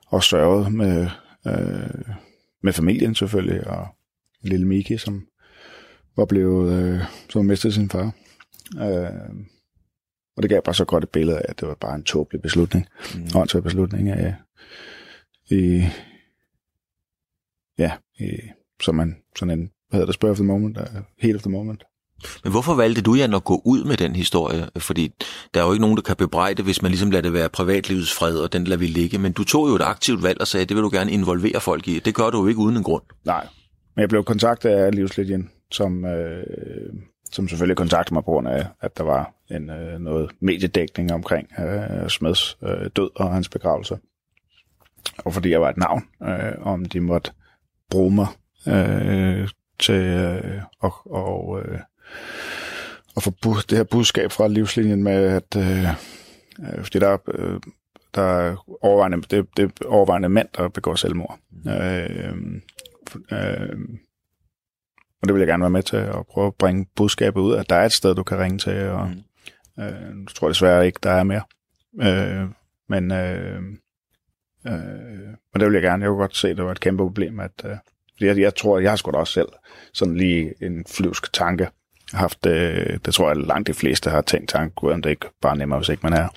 og 0.06 0.22
sørgede 0.22 0.70
med, 0.70 1.08
øh, 1.46 2.14
med 2.62 2.72
familien 2.72 3.14
selvfølgelig, 3.14 3.66
og 3.66 3.86
lille 4.42 4.66
Miki, 4.66 4.98
som, 4.98 5.26
var 6.16 6.24
blevet, 6.24 6.72
øh, 6.72 7.00
som 7.30 7.44
mistet 7.44 7.74
sin 7.74 7.90
far. 7.90 8.12
Øh, 8.76 9.36
og 10.36 10.42
det 10.42 10.50
gav 10.50 10.62
bare 10.62 10.74
så 10.74 10.84
godt 10.84 11.04
et 11.04 11.10
billede 11.10 11.38
af, 11.38 11.44
at 11.48 11.60
det 11.60 11.68
var 11.68 11.74
bare 11.74 11.94
en 11.94 12.04
tåbelig 12.04 12.42
beslutning. 12.42 12.86
Mm. 13.14 13.40
En 13.56 13.62
beslutning 13.62 14.10
af, 14.10 14.34
i, 15.50 15.84
ja, 17.78 17.92
i, 18.18 18.40
som 18.82 18.94
man, 18.94 19.16
sådan 19.36 19.58
en, 19.58 19.70
hvad 19.94 20.00
hedder 20.00 20.12
det, 20.12 20.14
spur 20.14 20.30
of 20.30 20.36
the 20.36 20.44
moment, 20.44 20.76
uh, 20.76 20.84
heat 21.18 21.36
of 21.36 21.42
the 21.42 21.50
moment. 21.50 21.84
Men 22.44 22.52
hvorfor 22.52 22.74
valgte 22.74 23.02
du, 23.02 23.14
Jan, 23.14 23.34
at 23.34 23.44
gå 23.44 23.62
ud 23.64 23.84
med 23.84 23.96
den 23.96 24.16
historie? 24.16 24.68
Fordi 24.78 25.12
der 25.54 25.60
er 25.60 25.66
jo 25.66 25.72
ikke 25.72 25.80
nogen, 25.80 25.96
der 25.96 26.02
kan 26.02 26.16
bebrejde, 26.16 26.62
hvis 26.62 26.82
man 26.82 26.90
ligesom 26.90 27.10
lader 27.10 27.22
det 27.22 27.32
være 27.32 27.48
privatlivets 27.48 28.14
fred, 28.14 28.38
og 28.38 28.52
den 28.52 28.64
lader 28.64 28.78
vi 28.78 28.86
ligge. 28.86 29.18
Men 29.18 29.32
du 29.32 29.44
tog 29.44 29.68
jo 29.68 29.74
et 29.74 29.82
aktivt 29.82 30.22
valg 30.22 30.40
og 30.40 30.46
sagde, 30.46 30.66
det 30.66 30.76
vil 30.76 30.82
du 30.82 30.90
gerne 30.92 31.10
involvere 31.10 31.60
folk 31.60 31.88
i. 31.88 31.98
Det 31.98 32.14
gør 32.14 32.30
du 32.30 32.40
jo 32.40 32.46
ikke 32.46 32.60
uden 32.60 32.76
en 32.76 32.82
grund. 32.82 33.02
Nej, 33.24 33.46
men 33.94 34.00
jeg 34.00 34.08
blev 34.08 34.24
kontaktet 34.24 34.70
af 34.70 34.94
Livslinjen, 34.94 35.50
som, 35.70 36.04
øh, 36.04 36.44
som 37.32 37.48
selvfølgelig 37.48 37.76
kontaktede 37.76 38.14
mig 38.14 38.24
på 38.24 38.30
grund 38.30 38.48
af, 38.48 38.66
at 38.80 38.98
der 38.98 39.04
var 39.04 39.34
en, 39.50 39.70
øh, 39.70 40.00
noget 40.00 40.30
mediedækning 40.40 41.12
omkring 41.12 41.48
øh, 41.58 42.08
Smeds 42.08 42.58
øh, 42.62 42.90
død 42.96 43.10
og 43.14 43.32
hans 43.32 43.48
begravelse. 43.48 43.98
Og 45.18 45.34
fordi 45.34 45.50
jeg 45.50 45.60
var 45.60 45.68
et 45.68 45.76
navn, 45.76 46.02
øh, 46.22 46.66
om 46.66 46.84
de 46.84 47.00
måtte 47.00 47.30
bruge 47.90 48.14
mig 48.14 48.26
øh, 48.68 49.48
til 49.78 49.94
øh, 49.94 50.62
og, 50.80 50.94
og, 51.10 51.62
øh, 51.62 51.78
at 53.16 53.22
få 53.22 53.34
bu- 53.46 53.64
det 53.70 53.78
her 53.78 53.84
budskab 53.84 54.32
fra 54.32 54.48
livslinjen 54.48 55.02
med, 55.02 55.24
at 55.24 55.56
øh, 55.56 55.88
øh 56.60 56.84
fordi 56.84 56.98
der, 56.98 57.18
øh, 57.34 57.60
der 58.14 58.22
er 58.22 58.76
overvejende, 58.82 59.20
det, 59.30 59.46
det 59.56 59.64
er 59.64 59.86
overvejende 59.86 60.28
mænd, 60.28 60.48
der 60.56 60.68
begår 60.68 60.94
selvmord. 60.94 61.38
Øh, 61.66 62.60
øh, 63.32 63.78
og 65.22 65.28
det 65.28 65.34
vil 65.34 65.40
jeg 65.40 65.48
gerne 65.48 65.60
være 65.60 65.70
med 65.70 65.82
til 65.82 65.96
at 65.96 66.26
prøve 66.30 66.46
at 66.46 66.54
bringe 66.54 66.86
budskabet 66.96 67.40
ud, 67.40 67.54
at 67.54 67.70
der 67.70 67.76
er 67.76 67.86
et 67.86 67.92
sted, 67.92 68.14
du 68.14 68.22
kan 68.22 68.38
ringe 68.38 68.58
til, 68.58 68.88
og 68.88 69.08
mm. 69.08 69.82
øh, 69.82 69.92
jeg 69.92 70.34
tror 70.34 70.48
desværre 70.48 70.86
ikke, 70.86 71.00
der 71.02 71.10
er 71.10 71.22
mere. 71.22 71.42
Øh, 72.02 72.48
men, 72.88 73.12
øh, 73.12 73.62
øh, 74.66 75.26
men 75.52 75.60
det 75.60 75.64
vil 75.64 75.72
jeg 75.72 75.82
gerne. 75.82 76.02
Jeg 76.04 76.08
kunne 76.08 76.20
godt 76.20 76.36
se, 76.36 76.48
at 76.48 76.56
det 76.56 76.64
var 76.64 76.72
et 76.72 76.80
kæmpe 76.80 77.02
problem, 77.04 77.40
at 77.40 77.64
øh, 77.64 77.76
jeg, 78.20 78.38
jeg 78.38 78.54
tror, 78.54 78.78
jeg 78.78 78.90
har 78.90 78.96
sgu 78.96 79.10
da 79.10 79.16
også 79.16 79.32
selv 79.32 79.48
sådan 79.92 80.16
lige 80.16 80.54
en 80.62 80.84
flyvsk 80.88 81.32
tanke, 81.32 81.68
haft, 82.14 82.46
øh, 82.46 82.98
det 83.04 83.14
tror 83.14 83.28
jeg 83.28 83.36
langt 83.36 83.66
de 83.66 83.74
fleste 83.74 84.10
har 84.10 84.20
tænkt 84.20 84.48
tanken, 84.48 84.90
om 84.90 85.02
det 85.02 85.10
ikke 85.10 85.26
bare 85.42 85.56
nemmere, 85.56 85.78
hvis 85.78 85.88
ikke 85.88 86.10
man 86.10 86.12
er. 86.12 86.28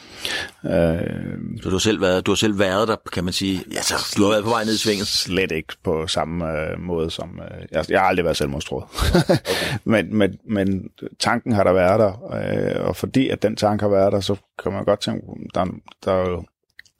Øh, 0.66 1.62
så 1.62 1.70
du 1.70 1.76
har, 1.76 1.80
selv 1.80 2.02
været, 2.02 2.26
du 2.26 2.32
har 2.32 2.36
selv 2.36 2.60
været 2.60 2.88
der, 2.88 2.96
kan 3.14 3.24
man 3.24 3.34
sige, 3.34 3.64
ja, 3.74 3.82
så 3.82 4.16
du 4.18 4.24
har 4.24 4.30
været 4.30 4.44
på 4.44 4.50
vej 4.50 4.64
ned 4.64 4.74
i 4.74 4.78
svinget? 4.78 5.08
Slet 5.08 5.52
ikke 5.52 5.74
på 5.84 6.08
samme 6.08 6.52
øh, 6.52 6.80
måde 6.80 7.12
som, 7.12 7.40
øh, 7.40 7.66
jeg, 7.72 7.86
jeg 7.90 8.00
har 8.00 8.08
aldrig 8.08 8.26
været 8.26 8.38
selvmordstroet. 8.38 8.86
Okay. 8.86 9.36
men, 9.92 10.16
men, 10.18 10.38
men 10.50 10.90
tanken 11.20 11.52
har 11.52 11.64
der 11.64 11.74
været 11.74 12.00
der, 12.00 12.34
øh, 12.34 12.88
og 12.88 12.96
fordi 12.96 13.30
at 13.30 13.42
den 13.42 13.56
tanke 13.56 13.84
har 13.84 13.90
været 13.90 14.14
der, 14.14 14.20
så 14.20 14.36
kan 14.64 14.72
man 14.72 14.86
godt 14.86 15.02
tænke, 15.02 15.26
der, 15.54 15.66
der, 16.06 16.12
er 16.12 16.30
jo, 16.30 16.44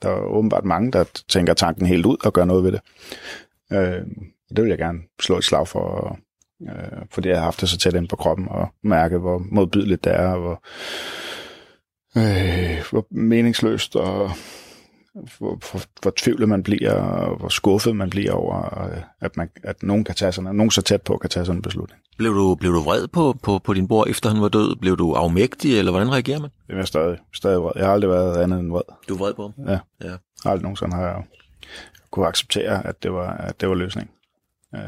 der 0.02 0.08
er 0.08 0.20
åbenbart 0.20 0.64
mange, 0.64 0.92
der 0.92 1.04
tænker 1.28 1.54
tanken 1.54 1.86
helt 1.86 2.06
ud 2.06 2.16
og 2.24 2.32
gør 2.32 2.44
noget 2.44 2.64
ved 2.64 2.72
det. 2.72 2.80
Øh, 3.72 4.02
det 4.56 4.64
vil 4.64 4.68
jeg 4.68 4.78
gerne 4.78 4.98
slå 5.20 5.38
et 5.38 5.44
slag 5.44 5.68
for, 5.68 6.18
øh, 6.62 7.02
fordi 7.10 7.28
jeg 7.28 7.36
har 7.36 7.44
haft 7.44 7.60
det 7.60 7.68
så 7.68 7.78
tæt 7.78 7.94
ind 7.94 8.08
på 8.08 8.16
kroppen 8.16 8.48
og 8.48 8.68
mærke, 8.82 9.18
hvor 9.18 9.42
modbydeligt 9.50 10.04
det 10.04 10.14
er, 10.14 10.28
og 10.28 10.40
hvor, 10.40 10.62
øh, 12.16 12.84
hvor 12.90 13.06
meningsløst 13.10 13.96
og 13.96 14.30
hvor, 15.38 15.70
hvor, 15.70 15.82
hvor 16.02 16.12
tvivlet 16.16 16.48
man 16.48 16.62
bliver, 16.62 16.92
og 16.92 17.36
hvor 17.36 17.48
skuffet 17.48 17.96
man 17.96 18.10
bliver 18.10 18.32
over, 18.32 18.84
øh, 18.84 19.02
at, 19.20 19.36
man, 19.36 19.50
at 19.62 19.82
nogen, 19.82 20.04
kan 20.04 20.14
tage 20.14 20.32
sådan, 20.32 20.56
nogen 20.56 20.70
så 20.70 20.82
tæt 20.82 21.02
på 21.02 21.16
kan 21.16 21.30
tage 21.30 21.46
sådan 21.46 21.58
en 21.58 21.62
beslutning. 21.62 22.00
Blev 22.18 22.34
du, 22.34 22.54
blev 22.54 22.72
du 22.72 22.80
vred 22.80 23.08
på, 23.08 23.36
på, 23.42 23.58
på 23.64 23.74
din 23.74 23.88
bror, 23.88 24.06
efter 24.06 24.30
han 24.30 24.42
var 24.42 24.48
død? 24.48 24.76
Blev 24.76 24.96
du 24.96 25.12
afmægtig, 25.12 25.78
eller 25.78 25.92
hvordan 25.92 26.12
reagerer 26.12 26.40
man? 26.40 26.50
Det 26.66 26.78
er 26.78 26.84
stadig, 26.84 27.18
stadig 27.34 27.62
vred. 27.62 27.72
Jeg 27.76 27.86
har 27.86 27.92
aldrig 27.92 28.10
været 28.10 28.42
andet 28.42 28.60
end 28.60 28.70
vred. 28.70 28.82
Du 29.08 29.14
er 29.14 29.18
vred 29.18 29.34
på 29.34 29.42
ham? 29.42 29.66
Ja. 29.68 29.78
ja. 30.08 30.16
Aldrig 30.44 30.62
nogensinde 30.62 30.96
har 30.96 31.02
jeg 31.02 31.22
kunne 32.10 32.26
acceptere, 32.26 32.86
at 32.86 33.02
det 33.02 33.12
var, 33.12 33.30
at 33.36 33.60
det 33.60 33.68
var 33.68 33.74
løsningen. 33.74 34.10
Øh, 34.74 34.80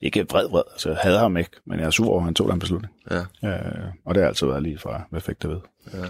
ikke 0.00 0.26
vred, 0.30 0.48
vred. 0.50 0.62
Altså, 0.72 0.88
jeg 0.88 0.98
hader 0.98 1.18
ham 1.18 1.36
ikke, 1.36 1.50
men 1.66 1.78
jeg 1.78 1.86
er 1.86 1.90
sur 1.90 2.08
over, 2.08 2.18
at 2.18 2.24
han 2.24 2.34
tog 2.34 2.50
den 2.50 2.58
beslutning. 2.58 2.94
Ja. 3.10 3.20
Øh, 3.48 3.88
og 4.04 4.14
det 4.14 4.22
har 4.22 4.28
altid 4.28 4.46
været 4.46 4.62
lige 4.62 4.78
fra, 4.78 5.02
hvad 5.10 5.20
fik 5.20 5.42
det 5.42 5.50
ved. 5.50 5.60
Ja. 5.92 6.06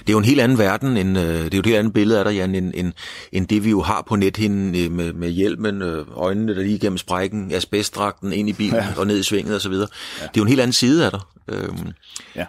Det 0.00 0.08
er 0.08 0.12
jo 0.12 0.18
en 0.18 0.24
helt 0.24 0.40
anden 0.40 0.58
verden, 0.58 0.96
end, 0.96 1.18
øh, 1.18 1.24
det 1.24 1.54
er 1.54 1.58
jo 1.58 1.60
et 1.60 1.66
helt 1.66 1.78
andet 1.78 1.92
billede 1.92 2.18
af 2.18 2.24
dig, 2.24 2.34
Jan, 2.34 2.54
end, 2.54 2.72
end, 2.74 2.92
end 3.32 3.48
det 3.48 3.64
vi 3.64 3.70
jo 3.70 3.82
har 3.82 4.02
på 4.02 4.16
nethinden 4.16 4.74
øh, 4.84 4.92
med, 4.92 5.12
med 5.12 5.30
hjelmen, 5.30 5.82
øh, 5.82 6.06
øjnene 6.12 6.54
der 6.54 6.62
lige 6.62 6.78
gennem 6.78 6.98
sprækken, 6.98 7.52
asbestdragten 7.52 8.32
ind 8.32 8.48
i 8.48 8.52
bilen 8.52 8.74
ja. 8.74 8.86
og 8.98 9.06
ned 9.06 9.18
i 9.18 9.22
svinget 9.22 9.56
osv. 9.56 9.72
Ja. 9.72 9.78
Det 9.78 9.86
er 10.22 10.30
jo 10.36 10.42
en 10.42 10.48
helt 10.48 10.60
anden 10.60 10.72
side 10.72 11.04
af 11.04 11.10
dig. 11.10 11.20
Øhm. 11.48 11.92
Ja. 12.36 12.46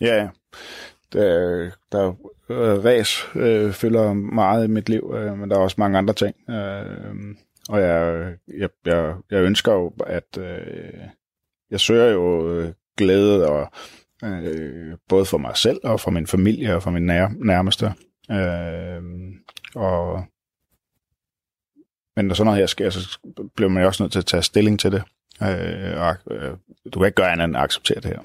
Ja, 0.00 0.14
ja. 0.14 0.28
Der, 1.12 1.70
der 1.92 2.14
øh, 2.50 2.84
ræs 2.84 3.28
øh, 3.34 3.72
fylder 3.72 4.12
meget 4.12 4.64
i 4.64 4.70
mit 4.70 4.88
liv, 4.88 5.14
øh, 5.16 5.38
men 5.38 5.50
der 5.50 5.56
er 5.56 5.60
også 5.60 5.76
mange 5.78 5.98
andre 5.98 6.14
ting. 6.14 6.50
Øh, 6.50 7.36
og 7.68 7.80
jeg, 7.80 8.14
øh, 8.14 8.60
jeg, 8.60 8.68
jeg, 8.84 9.14
jeg 9.30 9.42
ønsker 9.42 9.72
jo, 9.72 9.92
at 10.06 10.38
øh, 10.38 11.00
jeg 11.70 11.80
søger 11.80 12.10
jo 12.10 12.54
øh, 12.54 12.72
glæde 12.96 13.48
og 13.48 13.72
øh, 14.24 14.96
både 15.08 15.24
for 15.24 15.38
mig 15.38 15.56
selv 15.56 15.80
og 15.84 16.00
for 16.00 16.10
min 16.10 16.26
familie 16.26 16.74
og 16.74 16.82
for 16.82 16.90
min 16.90 17.06
nær, 17.06 17.28
nærmeste. 17.44 17.92
Øh, 18.30 19.02
og 19.74 20.24
men 22.16 22.26
når 22.26 22.34
sådan 22.34 22.46
noget 22.46 22.58
her 22.58 22.66
sker, 22.66 22.90
så 22.90 23.18
bliver 23.56 23.68
man 23.68 23.82
jo 23.82 23.86
også 23.86 24.02
nødt 24.02 24.12
til 24.12 24.18
at 24.18 24.26
tage 24.26 24.42
stilling 24.42 24.80
til 24.80 24.92
det. 24.92 25.02
Øh, 25.42 26.00
og, 26.00 26.16
øh, 26.30 26.56
du 26.92 26.98
kan 26.98 27.06
ikke 27.06 27.16
gøre 27.16 27.32
andet 27.32 27.44
end 27.44 27.56
at 27.56 27.62
acceptere 27.62 28.00
det 28.00 28.10
her. 28.10 28.20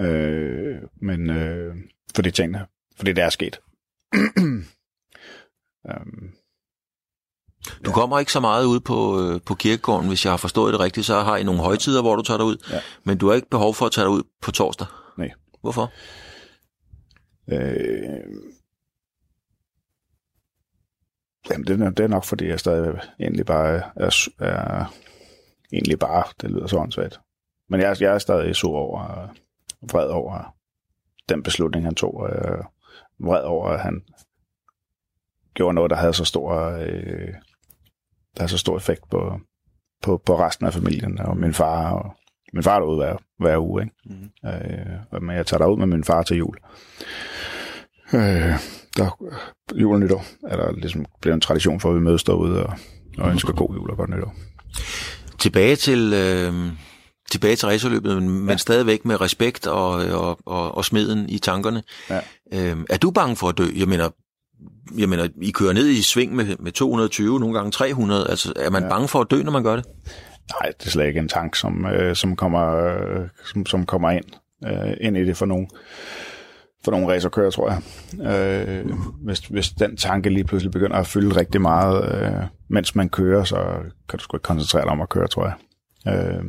Øh, 0.00 0.76
men 1.00 1.30
øh, 1.30 1.74
for 2.14 2.22
de 2.22 2.30
tingene, 2.30 2.66
fordi 2.96 3.12
det 3.12 3.24
er 3.24 3.30
sket. 3.30 3.60
um, 4.14 4.64
du 7.84 7.92
kommer 7.92 8.18
ikke 8.18 8.32
så 8.32 8.40
meget 8.40 8.64
ud 8.64 8.80
på, 8.80 9.22
øh, 9.22 9.40
på 9.46 9.54
kirkegården, 9.54 10.08
hvis 10.08 10.24
jeg 10.24 10.32
har 10.32 10.36
forstået 10.36 10.72
det 10.72 10.80
rigtigt, 10.80 11.06
så 11.06 11.20
har 11.20 11.36
I 11.36 11.42
nogle 11.42 11.60
højtider, 11.60 12.02
hvor 12.02 12.16
du 12.16 12.22
tager 12.22 12.38
dig 12.38 12.46
ud, 12.46 12.56
ja. 12.70 12.80
men 13.04 13.18
du 13.18 13.28
har 13.28 13.34
ikke 13.34 13.50
behov 13.50 13.74
for 13.74 13.86
at 13.86 13.92
tage 13.92 14.04
dig 14.04 14.12
ud 14.12 14.22
på 14.42 14.50
torsdag? 14.50 14.86
Nej. 15.18 15.30
Hvorfor? 15.60 15.92
Øh, 17.52 18.42
jamen, 21.50 21.66
det, 21.66 21.80
er, 21.80 21.90
det 21.90 22.04
er 22.04 22.08
nok, 22.08 22.24
fordi 22.24 22.46
jeg 22.46 22.60
stadig 22.60 23.00
egentlig 23.20 23.46
bare 23.46 23.82
er, 23.96 24.28
er 24.38 24.94
egentlig 25.72 25.98
bare, 25.98 26.24
det 26.40 26.50
lyder 26.50 26.66
så 26.66 26.76
åndssvagt. 26.76 27.20
Men 27.68 27.80
jeg, 27.80 27.96
jeg 28.00 28.14
er 28.14 28.18
stadig 28.18 28.56
sur 28.56 28.76
over, 28.76 29.28
vred 29.82 30.08
over 30.08 30.54
den 31.28 31.42
beslutning, 31.42 31.84
han 31.84 31.94
tog, 31.94 32.14
og 32.14 32.28
jeg 32.28 32.64
vred 33.18 33.42
over, 33.42 33.68
at 33.68 33.80
han 33.80 34.02
gjorde 35.54 35.74
noget, 35.74 35.90
der 35.90 35.96
havde 35.96 36.12
så 36.12 36.24
stor, 36.24 36.70
øh, 36.70 37.32
der 38.34 38.40
havde 38.40 38.50
så 38.50 38.58
stor 38.58 38.76
effekt 38.76 39.10
på, 39.10 39.40
på, 40.02 40.22
på 40.26 40.38
resten 40.38 40.66
af 40.66 40.72
familien, 40.72 41.18
og 41.18 41.36
min 41.36 41.54
far, 41.54 41.92
og 41.92 42.16
min 42.52 42.62
far 42.62 42.74
er 42.74 42.80
derude 42.80 42.96
hver, 42.96 43.16
hver 43.38 43.58
uge, 43.58 43.82
ikke? 43.82 43.94
Mm. 44.04 44.48
Øh, 44.48 45.22
men 45.22 45.36
jeg 45.36 45.46
tager 45.46 45.58
derud 45.58 45.78
med 45.78 45.86
min 45.86 46.04
far 46.04 46.22
til 46.22 46.36
jul. 46.36 46.56
Øh, 48.14 48.54
der, 48.96 49.18
jul 49.74 49.94
og 49.94 50.00
nytår 50.00 50.24
er 50.46 50.56
der 50.56 50.72
ligesom 50.72 51.06
blevet 51.20 51.34
en 51.34 51.40
tradition 51.40 51.80
for, 51.80 51.88
at 51.90 51.94
vi 51.94 52.00
mødes 52.00 52.24
derude 52.24 52.66
og, 52.66 52.78
og 53.18 53.30
ønsker 53.30 53.52
god 53.52 53.74
jul 53.74 53.90
og 53.90 53.96
godt 53.96 54.10
nytår. 54.10 54.34
Tilbage 55.38 55.76
til, 55.76 56.12
øh, 56.14 56.72
tilbage 57.30 57.56
til 57.56 57.68
racerløbet, 57.68 58.22
men, 58.22 58.24
ja. 58.24 58.42
men 58.44 58.58
stadigvæk 58.58 59.04
med 59.04 59.20
respekt 59.20 59.66
og, 59.66 59.90
og, 59.92 60.38
og, 60.46 60.76
og 60.76 60.84
smeden 60.84 61.28
i 61.28 61.38
tankerne. 61.38 61.82
Ja. 62.10 62.20
Øhm, 62.52 62.86
er 62.90 62.96
du 62.96 63.10
bange 63.10 63.36
for 63.36 63.48
at 63.48 63.58
dø? 63.58 63.66
Jeg 63.76 63.88
mener, 63.88 64.08
jeg 64.98 65.08
mener, 65.08 65.28
I 65.42 65.50
kører 65.50 65.72
ned 65.72 65.88
i 65.88 66.02
sving 66.02 66.34
med, 66.34 66.56
med 66.58 66.72
220, 66.72 67.40
nogle 67.40 67.54
gange 67.54 67.70
300. 67.70 68.26
Altså, 68.30 68.52
er 68.56 68.70
man 68.70 68.82
ja. 68.82 68.88
bange 68.88 69.08
for 69.08 69.20
at 69.20 69.30
dø, 69.30 69.42
når 69.42 69.52
man 69.52 69.62
gør 69.62 69.76
det? 69.76 69.84
Nej, 70.60 70.72
det 70.78 70.86
er 70.86 70.90
slet 70.90 71.06
ikke 71.06 71.20
en 71.20 71.28
tank, 71.28 71.56
som, 71.56 71.86
øh, 71.86 72.16
som, 72.16 72.36
kommer, 72.36 72.76
øh, 72.76 73.28
som, 73.44 73.66
som 73.66 73.86
kommer 73.86 74.10
ind, 74.10 74.24
øh, 74.66 74.96
ind 75.00 75.16
i 75.16 75.24
det 75.24 75.36
for 75.36 75.46
nogen 75.46 75.68
for 76.84 76.90
nogle 76.90 77.08
racerkører, 77.14 77.50
tror 77.50 77.70
jeg. 77.70 77.80
Øh, 78.32 78.86
hvis, 79.24 79.38
hvis 79.38 79.68
den 79.68 79.96
tanke 79.96 80.30
lige 80.30 80.44
pludselig 80.44 80.72
begynder 80.72 80.96
at 80.96 81.06
fylde 81.06 81.36
rigtig 81.36 81.60
meget, 81.60 82.14
øh, 82.14 82.42
mens 82.68 82.94
man 82.94 83.08
kører, 83.08 83.44
så 83.44 83.56
kan 84.08 84.18
du 84.18 84.22
sgu 84.22 84.36
ikke 84.36 84.42
koncentrere 84.42 84.82
dig 84.82 84.90
om 84.90 85.00
at 85.00 85.08
køre, 85.08 85.28
tror 85.28 85.44
jeg. 85.44 85.54
Øh, 86.14 86.44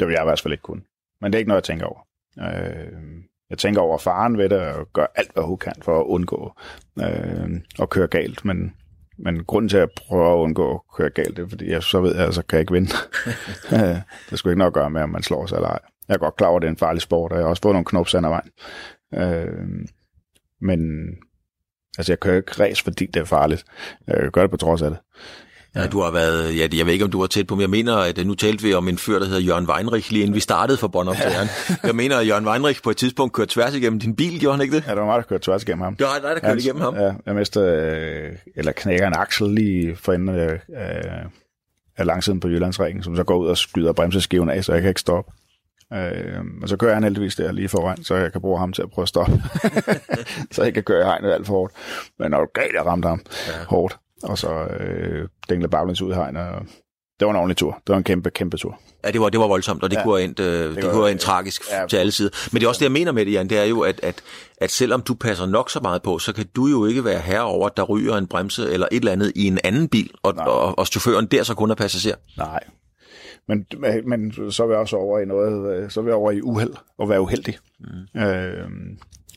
det 0.00 0.08
vil 0.08 0.12
jeg 0.12 0.22
i 0.22 0.26
hvert 0.26 0.40
fald 0.40 0.52
ikke 0.52 0.62
kunne. 0.62 0.82
Men 1.20 1.32
det 1.32 1.36
er 1.36 1.38
ikke 1.38 1.48
noget, 1.48 1.60
jeg 1.60 1.64
tænker 1.64 1.86
over. 1.86 2.00
Øh, 2.38 3.22
jeg 3.50 3.58
tænker 3.58 3.80
over 3.80 3.98
faren 3.98 4.38
ved 4.38 4.48
det, 4.48 4.60
og 4.60 4.92
gør 4.92 5.06
alt, 5.14 5.32
hvad 5.32 5.44
hun 5.44 5.58
kan 5.58 5.74
for 5.82 6.00
at 6.00 6.04
undgå 6.04 6.52
øh, 7.00 7.60
at 7.80 7.90
køre 7.90 8.06
galt. 8.06 8.44
Men, 8.44 8.74
men 9.18 9.44
grunden 9.44 9.68
til 9.68 9.76
at 9.76 9.90
prøve 9.96 10.32
at 10.32 10.36
undgå 10.36 10.74
at 10.74 10.80
køre 10.96 11.10
galt, 11.10 11.36
det 11.36 11.44
er, 11.44 11.48
fordi 11.48 11.70
jeg 11.70 11.82
så 11.82 12.00
ved, 12.00 12.14
at 12.14 12.24
jeg 12.24 12.34
så 12.34 12.42
kan 12.42 12.56
jeg 12.56 12.60
ikke 12.60 12.72
vinde. 12.72 12.90
det 14.30 14.38
skulle 14.38 14.52
ikke 14.52 14.58
noget 14.58 14.70
at 14.70 14.74
gøre 14.74 14.90
med, 14.90 15.02
om 15.02 15.10
man 15.10 15.22
slår 15.22 15.46
sig 15.46 15.56
eller 15.56 15.68
ej. 15.68 15.78
Jeg 16.08 16.14
er 16.14 16.18
godt 16.18 16.36
klar 16.36 16.48
over, 16.48 16.56
at 16.56 16.62
det 16.62 16.68
er 16.68 16.72
en 16.72 16.76
farlig 16.76 17.02
sport, 17.02 17.32
og 17.32 17.38
jeg 17.38 17.44
har 17.44 17.50
også 17.50 17.62
fået 17.62 17.74
nogle 17.74 17.84
knops 17.84 18.14
af 18.14 18.22
vejen. 18.22 18.50
Øh, 19.14 19.86
men 20.60 20.80
altså, 21.98 22.12
jeg 22.12 22.20
kører 22.20 22.36
ikke 22.36 22.60
race, 22.60 22.84
fordi 22.84 23.06
det 23.06 23.20
er 23.20 23.24
farligt. 23.24 23.64
Jeg 24.06 24.30
gør 24.30 24.40
det 24.40 24.50
på 24.50 24.56
trods 24.56 24.82
af 24.82 24.90
det. 24.90 24.98
Ja, 25.74 25.86
du 25.86 26.00
har 26.00 26.10
været, 26.10 26.56
ja, 26.58 26.68
jeg 26.78 26.86
ved 26.86 26.92
ikke, 26.92 27.04
om 27.04 27.10
du 27.10 27.20
var 27.20 27.26
tæt 27.26 27.46
på, 27.46 27.54
men 27.54 27.60
jeg 27.60 27.70
mener, 27.70 27.96
at 27.96 28.26
nu 28.26 28.34
talte 28.34 28.62
vi 28.62 28.74
om 28.74 28.88
en 28.88 28.98
fyr, 28.98 29.18
der 29.18 29.26
hedder 29.26 29.40
Jørgen 29.40 29.66
Weinrich, 29.66 30.12
lige 30.12 30.22
inden 30.22 30.34
vi 30.34 30.40
startede 30.40 30.78
for 30.78 30.88
båndoptageren. 30.88 31.48
Ja. 31.70 31.74
jeg 31.84 31.96
mener, 31.96 32.18
at 32.18 32.28
Jørgen 32.28 32.46
Weinrich 32.46 32.82
på 32.82 32.90
et 32.90 32.96
tidspunkt 32.96 33.32
kørte 33.32 33.50
tværs 33.54 33.74
igennem 33.74 34.00
din 34.00 34.16
bil, 34.16 34.40
gjorde 34.40 34.56
han 34.56 34.62
ikke 34.62 34.76
det? 34.76 34.84
Ja, 34.86 34.90
det 34.90 35.00
var 35.00 35.06
mig, 35.06 35.16
der 35.16 35.22
kørte 35.22 35.44
tværs 35.44 35.62
igennem 35.62 35.82
ham. 35.82 35.96
Det 35.96 36.06
var 36.06 36.12
dig, 36.14 36.22
der 36.22 36.48
kørte 36.48 36.62
ja, 36.62 36.64
igennem 36.64 36.82
ham? 36.82 36.94
Ja, 36.94 37.12
jeg 37.26 37.34
mistede, 37.34 37.70
øh, 37.70 38.32
eller 38.56 38.72
knækker 38.72 39.06
en 39.06 39.14
aksel 39.16 39.50
lige 39.50 39.96
for 39.96 40.12
enden 40.12 40.28
af, 40.28 40.60
af, 40.74 41.24
af 41.96 42.06
langsiden 42.06 42.40
på 42.40 42.48
Jyllandsringen, 42.48 43.02
som 43.02 43.16
så 43.16 43.24
går 43.24 43.36
ud 43.36 43.46
og 43.46 43.58
skyder 43.58 43.92
bremseskiven 43.92 44.50
af, 44.50 44.64
så 44.64 44.72
jeg 44.72 44.82
kan 44.82 44.88
ikke 44.88 45.00
stoppe. 45.00 45.32
Øh, 45.92 46.40
og 46.62 46.68
så 46.68 46.76
kører 46.76 46.94
han 46.94 47.02
heldigvis 47.02 47.36
der 47.36 47.52
lige 47.52 47.68
foran, 47.68 48.04
så 48.04 48.14
jeg 48.14 48.32
kan 48.32 48.40
bruge 48.40 48.58
ham 48.58 48.72
til 48.72 48.82
at 48.82 48.90
prøve 48.90 49.02
at 49.02 49.08
stoppe. 49.08 49.42
så 50.52 50.62
jeg 50.62 50.74
kan 50.74 50.82
køre 50.82 51.00
i 51.00 51.04
hegnet 51.04 51.32
alt 51.32 51.46
for 51.46 51.54
hårdt. 51.54 51.72
Men 52.18 52.30
når 52.30 52.40
du 52.40 52.46
galt, 52.54 52.74
jeg 52.74 52.86
ramte 52.86 53.08
ham 53.08 53.20
ja. 53.48 53.64
hårdt. 53.68 53.98
Og 54.22 54.38
så 54.38 54.64
øh, 54.64 55.28
dængle 55.48 55.68
baglæns 55.68 56.02
ud. 56.02 56.10
Og 56.10 56.32
det 57.20 57.26
var 57.26 57.30
en 57.30 57.36
ordentlig 57.36 57.56
tur. 57.56 57.72
Det 57.72 57.92
var 57.92 57.96
en 57.96 58.04
kæmpe, 58.04 58.30
kæmpe 58.30 58.56
tur. 58.56 58.80
Ja, 59.04 59.10
det 59.10 59.20
var, 59.20 59.28
det 59.28 59.40
var 59.40 59.46
voldsomt, 59.46 59.82
og 59.82 59.90
det 59.90 59.96
ja, 59.96 60.02
kunne 60.02 60.16
have 60.16 60.24
endt, 60.24 60.40
øh, 60.40 60.68
det, 60.68 60.76
det 60.76 60.84
kunne 60.84 60.94
have 60.94 61.10
endt 61.10 61.20
tragisk 61.20 61.62
ja, 61.70 61.86
til 61.86 61.96
alle 61.96 62.12
sider. 62.12 62.30
Men 62.52 62.60
det 62.60 62.64
er 62.64 62.68
også 62.68 62.78
det, 62.78 62.84
jeg 62.84 62.92
mener 62.92 63.12
med 63.12 63.26
det, 63.26 63.32
Jan, 63.32 63.48
det 63.48 63.58
er 63.58 63.64
jo, 63.64 63.80
at, 63.80 64.00
at, 64.02 64.22
at 64.56 64.70
selvom 64.70 65.02
du 65.02 65.14
passer 65.14 65.46
nok 65.46 65.70
så 65.70 65.80
meget 65.80 66.02
på, 66.02 66.18
så 66.18 66.34
kan 66.34 66.46
du 66.56 66.66
jo 66.66 66.84
ikke 66.84 67.04
være 67.04 67.20
herre 67.20 67.42
over, 67.42 67.66
at 67.66 67.76
der 67.76 67.82
ryger 67.82 68.16
en 68.16 68.26
bremse 68.26 68.70
eller 68.70 68.86
et 68.92 68.96
eller 68.96 69.12
andet 69.12 69.32
i 69.36 69.46
en 69.46 69.58
anden 69.64 69.88
bil, 69.88 70.10
og, 70.22 70.34
og, 70.36 70.78
og 70.78 70.86
chaufføren 70.86 71.26
der 71.26 71.42
så 71.42 71.54
kun 71.54 71.70
er 71.70 71.74
passager. 71.74 72.16
Nej, 72.36 72.60
men, 73.48 73.66
men 74.04 74.32
så 74.52 74.62
er 74.62 74.66
vi 74.66 74.74
også 74.74 74.96
over 74.96 75.18
i 75.18 75.24
noget, 75.24 75.92
så 75.92 76.00
er 76.00 76.04
vi 76.04 76.10
over 76.10 76.30
i 76.30 76.40
uheld, 76.40 76.74
og 76.98 77.08
være 77.08 77.20
uheldig. 77.20 77.58
Mm. 77.80 78.20
Øh, 78.20 78.68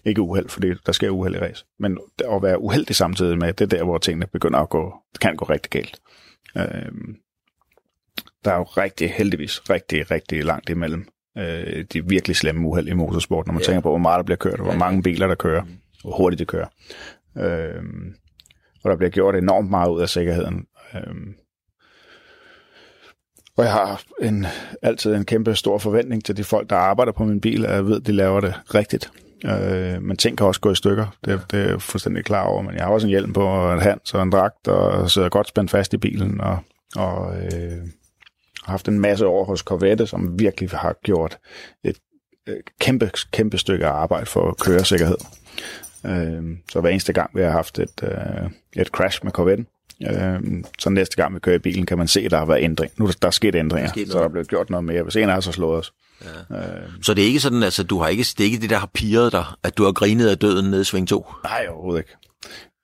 ikke 0.05 0.21
uheld, 0.21 0.49
fordi 0.49 0.73
der 0.85 0.91
sker 0.91 1.09
uheld 1.09 1.35
i 1.35 1.39
race, 1.39 1.65
men 1.79 1.97
at 2.31 2.43
være 2.43 2.59
uheldig 2.59 2.95
samtidig 2.95 3.37
med, 3.37 3.53
det 3.53 3.61
er 3.61 3.77
der, 3.77 3.83
hvor 3.83 3.97
tingene 3.97 4.27
begynder 4.27 4.59
at 4.59 4.69
gå, 4.69 4.93
det 5.13 5.19
kan 5.19 5.35
gå 5.35 5.45
rigtig 5.45 5.71
galt. 5.71 5.99
Øh, 6.57 6.91
der 8.45 8.51
er 8.51 8.57
jo 8.57 8.63
rigtig, 8.63 9.11
heldigvis, 9.11 9.69
rigtig, 9.69 10.11
rigtig 10.11 10.45
langt 10.45 10.69
imellem 10.69 11.07
øh, 11.37 11.85
de 11.93 12.07
virkelig 12.07 12.35
slemme 12.35 12.67
uheld 12.67 12.87
i 12.87 12.93
motorsport, 12.93 13.47
når 13.47 13.53
man 13.53 13.61
ja. 13.61 13.65
tænker 13.65 13.81
på, 13.81 13.89
hvor 13.89 13.97
meget 13.97 14.17
der 14.17 14.23
bliver 14.23 14.37
kørt, 14.37 14.59
og 14.59 14.65
hvor 14.65 14.75
mange 14.75 15.03
biler 15.03 15.27
der 15.27 15.35
kører, 15.35 15.63
mm. 15.63 15.69
hvor 16.01 16.17
hurtigt 16.17 16.39
det 16.39 16.47
kører. 16.47 16.67
Øh, 17.37 17.83
og 18.83 18.89
der 18.91 18.97
bliver 18.97 19.09
gjort 19.09 19.35
enormt 19.35 19.69
meget 19.69 19.89
ud 19.89 20.01
af 20.01 20.09
sikkerheden. 20.09 20.65
Øh, 20.95 21.15
og 23.57 23.63
jeg 23.63 23.71
har 23.71 24.03
en, 24.21 24.45
altid 24.81 25.13
en 25.13 25.25
kæmpe 25.25 25.55
stor 25.55 25.77
forventning 25.77 26.25
til 26.25 26.37
de 26.37 26.43
folk, 26.43 26.69
der 26.69 26.75
arbejder 26.75 27.11
på 27.11 27.23
min 27.23 27.41
bil, 27.41 27.65
at 27.65 27.73
jeg 27.73 27.85
ved, 27.85 28.01
at 28.01 28.07
de 28.07 28.11
laver 28.11 28.39
det 28.39 28.53
rigtigt. 28.75 29.11
Øh, 29.45 30.01
men 30.01 30.17
ting 30.17 30.37
kan 30.37 30.47
også 30.47 30.61
gå 30.61 30.71
i 30.71 30.75
stykker, 30.75 31.17
det, 31.25 31.41
det 31.51 31.59
er 31.59 31.69
jeg 31.69 31.81
fuldstændig 31.81 32.25
klar 32.25 32.43
over. 32.43 32.61
Men 32.61 32.75
jeg 32.75 32.83
har 32.83 32.91
også 32.91 33.07
en 33.07 33.09
hjelm 33.09 33.33
på, 33.33 33.43
og 33.43 33.73
en 33.73 33.81
hands 33.81 34.13
og 34.13 34.23
en 34.23 34.31
dragt, 34.31 34.67
og 34.67 35.11
sidder 35.11 35.29
godt 35.29 35.47
spændt 35.47 35.71
fast 35.71 35.93
i 35.93 35.97
bilen, 35.97 36.41
og, 36.41 36.57
og 36.95 37.35
øh, 37.37 37.81
har 38.63 38.71
haft 38.71 38.87
en 38.87 38.99
masse 38.99 39.27
år 39.27 39.45
hos 39.45 39.59
Corvette, 39.59 40.07
som 40.07 40.39
virkelig 40.39 40.69
har 40.69 40.95
gjort 41.03 41.37
et 41.83 41.97
kæmpe, 42.79 43.11
kæmpe 43.31 43.57
stykke 43.57 43.87
arbejde 43.87 44.25
for 44.25 44.55
køresikkerhed. 44.61 45.17
Øh, 46.05 46.43
så 46.71 46.81
hver 46.81 46.89
eneste 46.89 47.13
gang, 47.13 47.29
vi 47.33 47.41
har 47.41 47.51
haft 47.51 47.79
et, 47.79 48.03
øh, 48.03 48.49
et 48.81 48.87
crash 48.87 49.19
med 49.23 49.31
Corvette, 49.31 49.65
Øh, 50.03 50.63
så 50.79 50.89
næste 50.89 51.15
gang 51.15 51.35
vi 51.35 51.39
kører 51.39 51.55
i 51.55 51.59
bilen, 51.59 51.85
kan 51.85 51.97
man 51.97 52.07
se, 52.07 52.21
at 52.21 52.31
der 52.31 52.37
har 52.37 52.45
været 52.45 52.63
ændring. 52.63 52.91
Nu 52.97 53.09
der 53.21 53.27
er 53.27 53.31
sket 53.31 53.55
ændringer, 53.55 53.91
der 53.91 54.05
så 54.11 54.17
der 54.17 54.23
er 54.23 54.29
blevet 54.29 54.47
gjort 54.47 54.69
noget 54.69 54.83
mere. 54.83 55.03
Hvis 55.03 55.15
en 55.15 55.29
af 55.29 55.37
os 55.37 55.45
har 55.45 55.51
slået 55.51 55.79
os. 55.79 55.93
Ja. 56.23 56.55
Øh, 56.57 56.89
så 57.01 57.13
det 57.13 57.23
er 57.23 57.27
ikke 57.27 57.39
sådan, 57.39 57.63
altså 57.63 57.83
du 57.83 57.99
har 57.99 58.07
ikke, 58.07 58.25
det 58.37 58.43
ikke 58.43 58.61
det, 58.61 58.69
der 58.69 58.77
har 58.77 58.89
piret 58.93 59.31
dig, 59.31 59.45
at 59.63 59.77
du 59.77 59.83
har 59.83 59.91
grinet 59.91 60.27
af 60.27 60.37
døden 60.37 60.71
nede 60.71 60.81
i 60.81 60.83
Sving 60.83 61.07
2? 61.07 61.25
Nej, 61.43 61.65
overhovedet 61.69 61.99
ikke. 61.99 62.15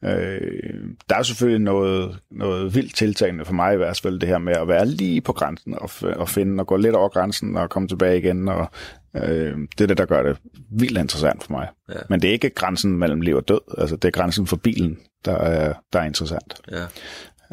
Øh, 0.04 0.84
der 1.10 1.16
er 1.16 1.24
selvfølgelig 1.24 1.62
noget, 1.62 2.20
noget 2.32 2.76
vildt 2.76 2.96
tiltagende 2.96 3.46
for 3.46 3.54
mig 3.54 3.74
i 3.74 3.78
hvert 3.78 4.00
fald, 4.04 4.20
det 4.20 4.30
her 4.30 4.38
med 4.38 4.54
at 4.54 4.68
være 4.68 4.86
lige 4.86 5.22
på 5.22 5.34
grænsen 5.34 5.76
og, 5.78 5.90
og 6.02 6.30
finde 6.30 6.62
og 6.62 6.68
gå 6.68 6.78
lidt 6.78 6.96
over 6.96 7.10
grænsen 7.10 7.58
og 7.58 7.70
komme 7.70 7.88
tilbage 7.88 8.18
igen. 8.18 8.48
Og, 8.48 8.72
øh, 9.16 9.58
det 9.78 9.82
er 9.82 9.88
det, 9.88 9.98
der 9.98 10.06
gør 10.06 10.24
det 10.24 10.38
vildt 10.72 10.98
interessant 10.98 11.44
for 11.44 11.52
mig. 11.52 11.68
Ja. 11.90 12.00
Men 12.10 12.22
det 12.22 12.28
er 12.28 12.32
ikke 12.32 12.50
grænsen 12.50 12.98
mellem 12.98 13.22
liv 13.22 13.36
og 13.36 13.48
død, 13.48 13.60
altså 13.78 13.96
det 13.96 14.08
er 14.08 14.12
grænsen 14.12 14.48
for 14.48 14.56
bilen, 14.56 15.00
der 15.26 15.36
er, 15.36 15.74
der 15.94 16.00
er 16.00 16.06
interessant. 16.06 16.62
Ja. 16.72 16.84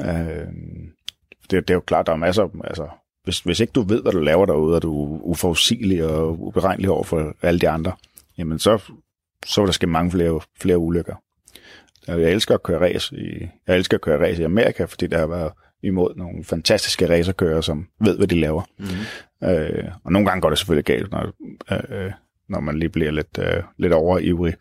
Øh, 0.01 0.47
det, 1.51 1.69
det 1.69 1.71
er 1.71 1.75
jo 1.75 1.81
klart, 1.81 2.07
der 2.07 2.12
er 2.12 2.17
masser, 2.17 2.49
altså 2.64 2.88
hvis, 3.29 3.41
hvis 3.41 3.61
ikke 3.61 3.73
du 3.73 3.83
ved, 3.83 4.03
hvad 4.03 4.12
du 4.12 4.21
laver 4.21 4.47
derude, 4.47 4.77
og 4.77 4.83
du 4.83 5.14
er 5.14 5.21
uforudsigelig 5.23 6.05
og 6.05 6.41
uberegnelig 6.41 6.91
over 6.91 7.05
for 7.05 7.35
alle 7.43 7.61
de 7.61 7.69
andre, 7.69 7.93
jamen 8.38 8.59
så, 8.59 8.93
så 9.47 9.61
vil 9.61 9.67
der 9.67 9.73
ske 9.73 9.87
mange 9.87 10.11
flere, 10.11 10.41
flere 10.61 10.79
ulykker. 10.79 11.14
Jeg 12.07 12.33
elsker 12.33 12.55
at 12.55 12.62
køre 12.62 12.81
race 12.81 13.17
i, 13.17 13.49
jeg 13.67 13.77
elsker 13.77 13.97
at 13.97 14.01
køre 14.01 14.29
race 14.29 14.43
i 14.43 14.45
Amerika, 14.45 14.85
fordi 14.85 15.07
der 15.07 15.19
har 15.19 15.27
været 15.27 15.53
imod 15.83 16.14
nogle 16.17 16.45
fantastiske 16.45 17.09
racerkører, 17.09 17.61
som 17.61 17.88
ved, 18.01 18.17
hvad 18.17 18.27
de 18.27 18.41
laver. 18.41 18.62
Mm-hmm. 18.79 19.49
Øh, 19.49 19.85
og 20.05 20.12
nogle 20.12 20.29
gange 20.29 20.41
går 20.41 20.49
det 20.49 20.59
selvfølgelig 20.59 20.85
galt, 20.85 21.11
når, 21.11 21.33
øh, 21.73 22.12
når 22.49 22.61
man 22.61 22.79
lige 22.79 22.88
bliver 22.88 23.11
lidt, 23.11 23.38
øh, 23.38 23.62
lidt 23.77 23.93
overivrig. 23.93 24.55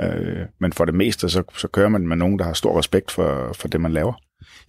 Øh, 0.00 0.46
men 0.58 0.72
for 0.72 0.84
det 0.84 0.94
meste, 0.94 1.28
så, 1.28 1.42
så 1.56 1.68
kører 1.68 1.88
man 1.88 2.08
med 2.08 2.16
nogen, 2.16 2.38
der 2.38 2.44
har 2.44 2.52
stor 2.52 2.78
respekt 2.78 3.10
for, 3.10 3.52
for 3.52 3.68
det, 3.68 3.80
man 3.80 3.92
laver. 3.92 4.12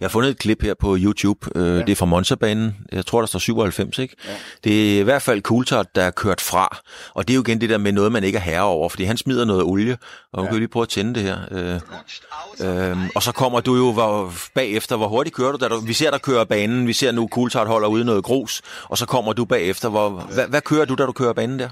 Jeg 0.00 0.06
har 0.06 0.10
fundet 0.10 0.30
et 0.30 0.38
klip 0.38 0.62
her 0.62 0.74
på 0.74 0.96
YouTube. 0.98 1.50
Øh, 1.54 1.78
ja. 1.78 1.82
Det 1.82 1.88
er 1.88 1.96
fra 1.96 2.06
Monza-banen. 2.06 2.76
Jeg 2.92 3.06
tror, 3.06 3.20
der 3.20 3.26
står 3.26 3.38
97, 3.38 3.98
ikke? 3.98 4.16
Ja. 4.26 4.30
Det 4.64 4.96
er 4.96 5.00
i 5.00 5.02
hvert 5.02 5.22
fald 5.22 5.42
Coulthard, 5.42 5.86
der 5.94 6.02
er 6.02 6.10
kørt 6.10 6.40
fra. 6.40 6.78
Og 7.14 7.28
det 7.28 7.34
er 7.34 7.36
jo 7.36 7.42
igen 7.42 7.60
det 7.60 7.70
der 7.70 7.78
med 7.78 7.92
noget, 7.92 8.12
man 8.12 8.24
ikke 8.24 8.36
er 8.36 8.42
herre 8.42 8.62
over, 8.62 8.88
fordi 8.88 9.04
han 9.04 9.16
smider 9.16 9.44
noget 9.44 9.62
olie. 9.62 9.98
Og 10.32 10.44
ja. 10.44 10.50
kan 10.50 10.58
lige 10.58 10.68
prøve 10.68 10.82
at 10.82 10.88
tænde 10.88 11.14
det 11.14 11.22
her. 11.22 11.38
Øh, 11.50 12.90
øh, 12.90 12.96
og 13.14 13.22
så 13.22 13.32
kommer 13.32 13.60
du 13.60 13.76
jo 13.76 13.92
hvor, 13.92 14.32
bagefter. 14.54 14.96
Hvor 14.96 15.08
hurtigt 15.08 15.36
kører 15.36 15.52
du? 15.52 15.58
Da 15.58 15.68
du? 15.68 15.80
Vi 15.80 15.92
ser, 15.92 16.10
der 16.10 16.18
kører 16.18 16.44
banen. 16.44 16.86
Vi 16.86 16.92
ser 16.92 17.12
nu, 17.12 17.28
Coulthard 17.32 17.66
holder 17.66 17.88
ude 17.88 18.04
noget 18.04 18.24
grus. 18.24 18.62
Og 18.84 18.98
så 18.98 19.06
kommer 19.06 19.32
du 19.32 19.44
bagefter. 19.44 19.88
Hvor, 19.88 20.10
hvad, 20.10 20.48
hvad 20.48 20.60
kører 20.60 20.84
du, 20.84 20.94
da 20.94 21.06
du 21.06 21.12
kører 21.12 21.32
banen 21.32 21.58
der? 21.58 21.68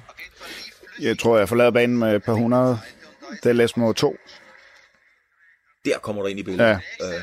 Jeg 1.01 1.19
tror, 1.19 1.39
jeg 1.39 1.49
forlader 1.49 1.71
banen 1.71 1.99
med 1.99 2.17
et 2.17 2.23
par 2.23 2.33
hundrede. 2.33 2.79
Det 3.43 3.49
er 3.49 3.53
Lesmo 3.53 3.93
2. 3.93 4.17
Der 5.85 5.99
kommer 5.99 6.23
du 6.23 6.29
ind 6.29 6.39
i 6.39 6.43
billedet. 6.43 6.81
Ja. 7.01 7.07
Øh. 7.07 7.23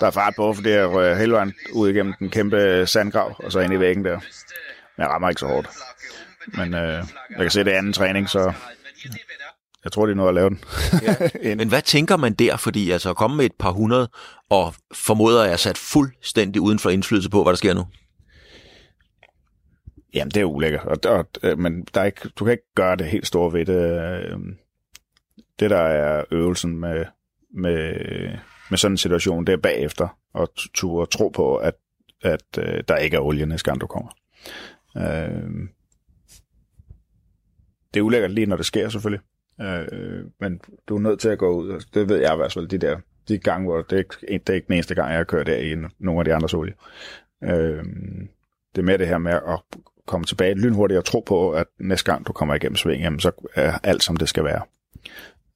Der 0.00 0.06
er 0.06 0.10
fart 0.10 0.34
på, 0.36 0.52
fordi 0.52 0.68
jeg 0.70 0.90
rører 0.90 1.14
hele 1.18 1.32
vejen 1.32 1.54
ud 1.72 1.90
igennem 1.90 2.14
den 2.18 2.30
kæmpe 2.30 2.86
sandgrav, 2.86 3.36
og 3.38 3.52
så 3.52 3.60
ind 3.60 3.74
i 3.74 3.80
væggen 3.80 4.04
der. 4.04 4.18
Men 4.96 5.04
jeg 5.04 5.08
rammer 5.08 5.28
ikke 5.28 5.40
så 5.40 5.46
hårdt. 5.46 5.68
Men 6.46 6.74
øh, 6.74 7.04
jeg 7.30 7.38
kan 7.38 7.50
se, 7.50 7.64
det 7.64 7.74
er 7.74 7.78
anden 7.78 7.92
træning, 7.92 8.28
så 8.28 8.52
jeg 9.84 9.92
tror, 9.92 10.06
det 10.06 10.12
er 10.12 10.16
noget 10.16 10.28
at 10.28 10.34
lave 10.34 10.48
den. 10.48 10.64
ja. 11.42 11.54
Men 11.60 11.68
hvad 11.68 11.82
tænker 11.82 12.16
man 12.16 12.34
der? 12.34 12.56
Fordi 12.56 12.90
altså 12.90 13.10
at 13.10 13.16
komme 13.16 13.36
med 13.36 13.44
et 13.44 13.54
par 13.58 13.70
hundrede, 13.70 14.08
og 14.50 14.74
formoder 14.94 15.44
jeg 15.44 15.58
sat 15.60 15.78
fuldstændig 15.78 16.62
uden 16.62 16.78
for 16.78 16.90
indflydelse 16.90 17.30
på, 17.30 17.42
hvad 17.42 17.52
der 17.52 17.56
sker 17.56 17.74
nu? 17.74 17.86
Jamen, 20.14 20.30
det 20.30 20.40
er 20.40 20.44
ulækkert. 20.44 20.84
Og, 20.84 20.98
og, 21.04 21.26
øh, 21.42 21.58
men 21.58 21.86
der 21.94 22.00
er 22.00 22.04
ikke, 22.04 22.28
du 22.28 22.44
kan 22.44 22.52
ikke 22.52 22.74
gøre 22.74 22.96
det 22.96 23.06
helt 23.06 23.26
store 23.26 23.52
ved 23.52 23.66
det. 23.66 24.00
Øh, 24.00 24.38
det, 25.60 25.70
der 25.70 25.80
er 25.80 26.24
øvelsen 26.30 26.80
med, 26.80 27.04
med, 27.54 27.94
med 28.70 28.78
sådan 28.78 28.92
en 28.92 28.98
situation, 28.98 29.46
der 29.46 29.56
bagefter, 29.56 30.18
og 30.34 30.48
turde 30.74 31.10
tro 31.10 31.28
på, 31.28 31.56
at, 31.56 31.74
at 32.22 32.44
øh, 32.58 32.84
der 32.88 32.96
ikke 32.96 33.16
er 33.16 33.20
olie 33.20 33.46
næste 33.46 33.70
gang, 33.70 33.80
du 33.80 33.86
kommer. 33.86 34.10
Øh, 34.96 35.68
det 37.94 38.00
er 38.00 38.04
ulækkert 38.04 38.30
lige, 38.30 38.46
når 38.46 38.56
det 38.56 38.66
sker, 38.66 38.88
selvfølgelig. 38.88 39.24
Øh, 39.60 40.24
men 40.40 40.60
du 40.88 40.96
er 40.96 41.00
nødt 41.00 41.20
til 41.20 41.28
at 41.28 41.38
gå 41.38 41.50
ud, 41.50 41.84
det 41.94 42.08
ved 42.08 42.16
jeg 42.16 42.32
i 42.32 42.36
hvert 42.36 42.52
fald, 42.52 42.68
de 42.68 42.78
der 42.78 42.96
de 43.28 43.38
gange, 43.38 43.66
hvor 43.66 43.82
det 43.82 43.92
er, 43.92 43.98
ikke, 43.98 44.38
det 44.38 44.48
er 44.48 44.54
ikke 44.54 44.66
den 44.66 44.74
eneste 44.74 44.94
gang, 44.94 45.10
jeg 45.10 45.16
har 45.16 45.24
kørt 45.24 45.46
der 45.46 45.56
i 45.56 45.76
nogle 45.98 46.20
af 46.20 46.24
de 46.24 46.34
andres 46.34 46.54
olie. 46.54 46.74
Øh, 47.44 47.84
det 48.74 48.80
er 48.80 48.82
mere 48.82 48.98
det 48.98 49.08
her 49.08 49.18
med 49.18 49.32
at 49.32 49.60
komme 50.06 50.24
tilbage 50.24 50.54
lynhurtigt 50.54 50.98
og 50.98 51.04
tro 51.04 51.20
på, 51.20 51.50
at 51.50 51.66
næste 51.78 52.12
gang 52.12 52.26
du 52.26 52.32
kommer 52.32 52.54
igennem 52.54 52.76
sving, 52.76 53.02
jamen, 53.02 53.20
så 53.20 53.30
er 53.54 53.78
alt, 53.82 54.02
som 54.02 54.16
det 54.16 54.28
skal 54.28 54.44
være. 54.44 54.62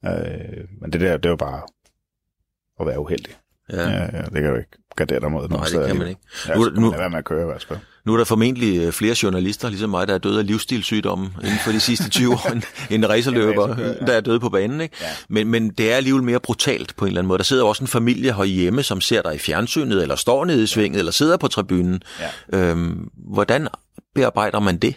Øh, 0.05 0.67
men 0.81 0.93
det 0.93 1.01
der, 1.01 1.17
det 1.17 1.25
er 1.25 1.29
jo 1.29 1.35
bare 1.35 1.61
at 2.79 2.87
være 2.87 2.99
uheldig. 2.99 3.33
Ja. 3.73 3.89
ja, 3.89 4.01
ja 4.01 4.21
det 4.21 4.33
kan 4.33 4.45
jo 4.45 4.55
ikke 4.55 4.77
gardere 4.95 5.19
dig 5.19 5.31
mod 5.31 5.49
Nej, 5.49 5.65
det 5.65 5.87
kan 5.87 5.97
man 5.97 6.07
ikke. 6.07 6.21
Ja, 6.47 6.55
nu, 6.55 6.63
nu, 6.63 6.91
være 6.91 7.09
med 7.09 7.17
at 7.17 7.25
køre, 7.25 7.45
hvad 7.45 7.77
nu 8.05 8.13
er 8.13 8.17
der 8.17 8.25
formentlig 8.25 8.77
øh, 8.77 8.91
flere 8.91 9.15
journalister, 9.23 9.69
ligesom 9.69 9.89
mig, 9.89 10.07
der 10.07 10.13
er 10.13 10.17
døde 10.17 10.39
af 10.39 10.47
livsstilssygdomme 10.47 11.29
inden 11.43 11.59
for 11.63 11.71
de 11.71 11.79
sidste 11.79 12.09
20 12.09 12.33
år, 12.33 12.51
end 12.93 13.05
racerløber, 13.05 13.75
der 14.07 14.13
er 14.13 14.21
døde 14.21 14.39
på 14.39 14.49
banen. 14.49 14.81
Ikke? 14.81 14.95
Ja. 15.01 15.07
Men, 15.29 15.47
men 15.47 15.69
det 15.69 15.91
er 15.91 15.95
alligevel 15.95 16.23
mere 16.23 16.39
brutalt 16.39 16.95
på 16.95 17.05
en 17.05 17.07
eller 17.07 17.21
anden 17.21 17.27
måde. 17.27 17.37
Der 17.37 17.43
sidder 17.43 17.63
også 17.63 17.83
en 17.83 17.87
familie 17.87 18.33
herhjemme, 18.33 18.83
som 18.83 19.01
ser 19.01 19.21
dig 19.21 19.35
i 19.35 19.37
fjernsynet, 19.37 20.01
eller 20.01 20.15
står 20.15 20.45
nede 20.45 20.63
i 20.63 20.67
svinget, 20.67 20.95
ja. 20.95 20.99
eller 20.99 21.11
sidder 21.11 21.37
på 21.37 21.47
tribunen. 21.47 22.01
Ja. 22.51 22.59
Øhm, 22.59 23.09
hvordan 23.13 23.67
bearbejder 24.15 24.59
man 24.59 24.77
det? 24.77 24.95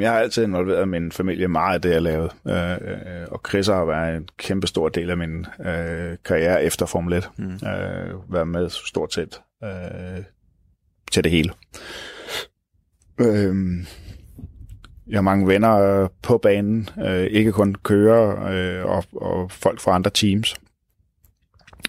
Jeg 0.00 0.12
har 0.12 0.18
altid 0.18 0.44
involveret 0.44 0.88
min 0.88 1.12
familie 1.12 1.48
meget 1.48 1.84
i 1.84 1.88
det, 1.88 1.94
jeg 1.94 2.02
lavede. 2.02 2.30
Øh, 2.48 2.70
øh, 2.72 3.26
og 3.30 3.40
Chris 3.48 3.66
har 3.66 3.84
været 3.84 4.16
en 4.16 4.28
kæmpe 4.38 4.66
stor 4.66 4.88
del 4.88 5.10
af 5.10 5.16
min 5.16 5.46
øh, 5.60 6.16
karriere 6.24 6.64
efter 6.64 6.86
Formel 6.86 7.12
1. 7.12 7.30
Mm. 7.36 7.44
Øh, 7.44 8.32
været 8.32 8.48
med 8.48 8.68
stort 8.70 9.14
set 9.14 9.40
øh, 9.64 10.22
til 11.12 11.24
det 11.24 11.32
hele. 11.32 11.50
Øh, 13.20 13.54
jeg 15.08 15.16
har 15.16 15.22
mange 15.22 15.46
venner 15.46 16.08
på 16.22 16.38
banen, 16.38 16.88
øh, 17.06 17.24
ikke 17.24 17.52
kun 17.52 17.74
kører 17.74 18.48
øh, 18.52 18.84
og, 18.84 19.04
og 19.12 19.50
folk 19.50 19.80
fra 19.80 19.94
andre 19.94 20.10
teams. 20.14 20.56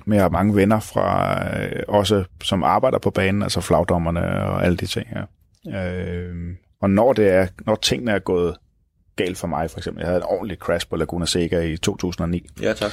men 0.06 0.16
jeg 0.16 0.24
har 0.24 0.30
mange 0.30 0.56
venner 0.56 0.80
fra, 0.80 1.40
øh, 1.58 1.84
også 1.88 2.24
som 2.44 2.64
arbejder 2.64 3.00
på 3.00 3.10
banen, 3.10 3.44
altså 3.44 3.62
flagdommerne 3.62 4.22
og 4.44 4.66
alle 4.66 4.78
de 4.78 4.86
ting 4.86 5.08
her. 5.08 5.26
Øh, 5.68 6.56
og 6.80 6.90
når, 6.90 7.14
det 7.14 7.30
er, 7.30 7.48
når 7.66 7.76
tingene 7.76 8.12
er 8.12 8.20
gået 8.20 8.58
galt 9.16 9.38
for 9.38 9.48
mig, 9.48 9.72
for 9.72 9.78
eksempel, 9.78 10.02
jeg 10.02 10.08
havde 10.08 10.18
en 10.18 10.28
ordentlig 10.28 10.58
crash 10.58 10.90
på 10.90 10.96
Laguna 10.96 11.26
Seca 11.26 11.60
i 11.60 11.78
2009. 11.78 12.48
Ja, 12.62 12.74
tak. 12.74 12.92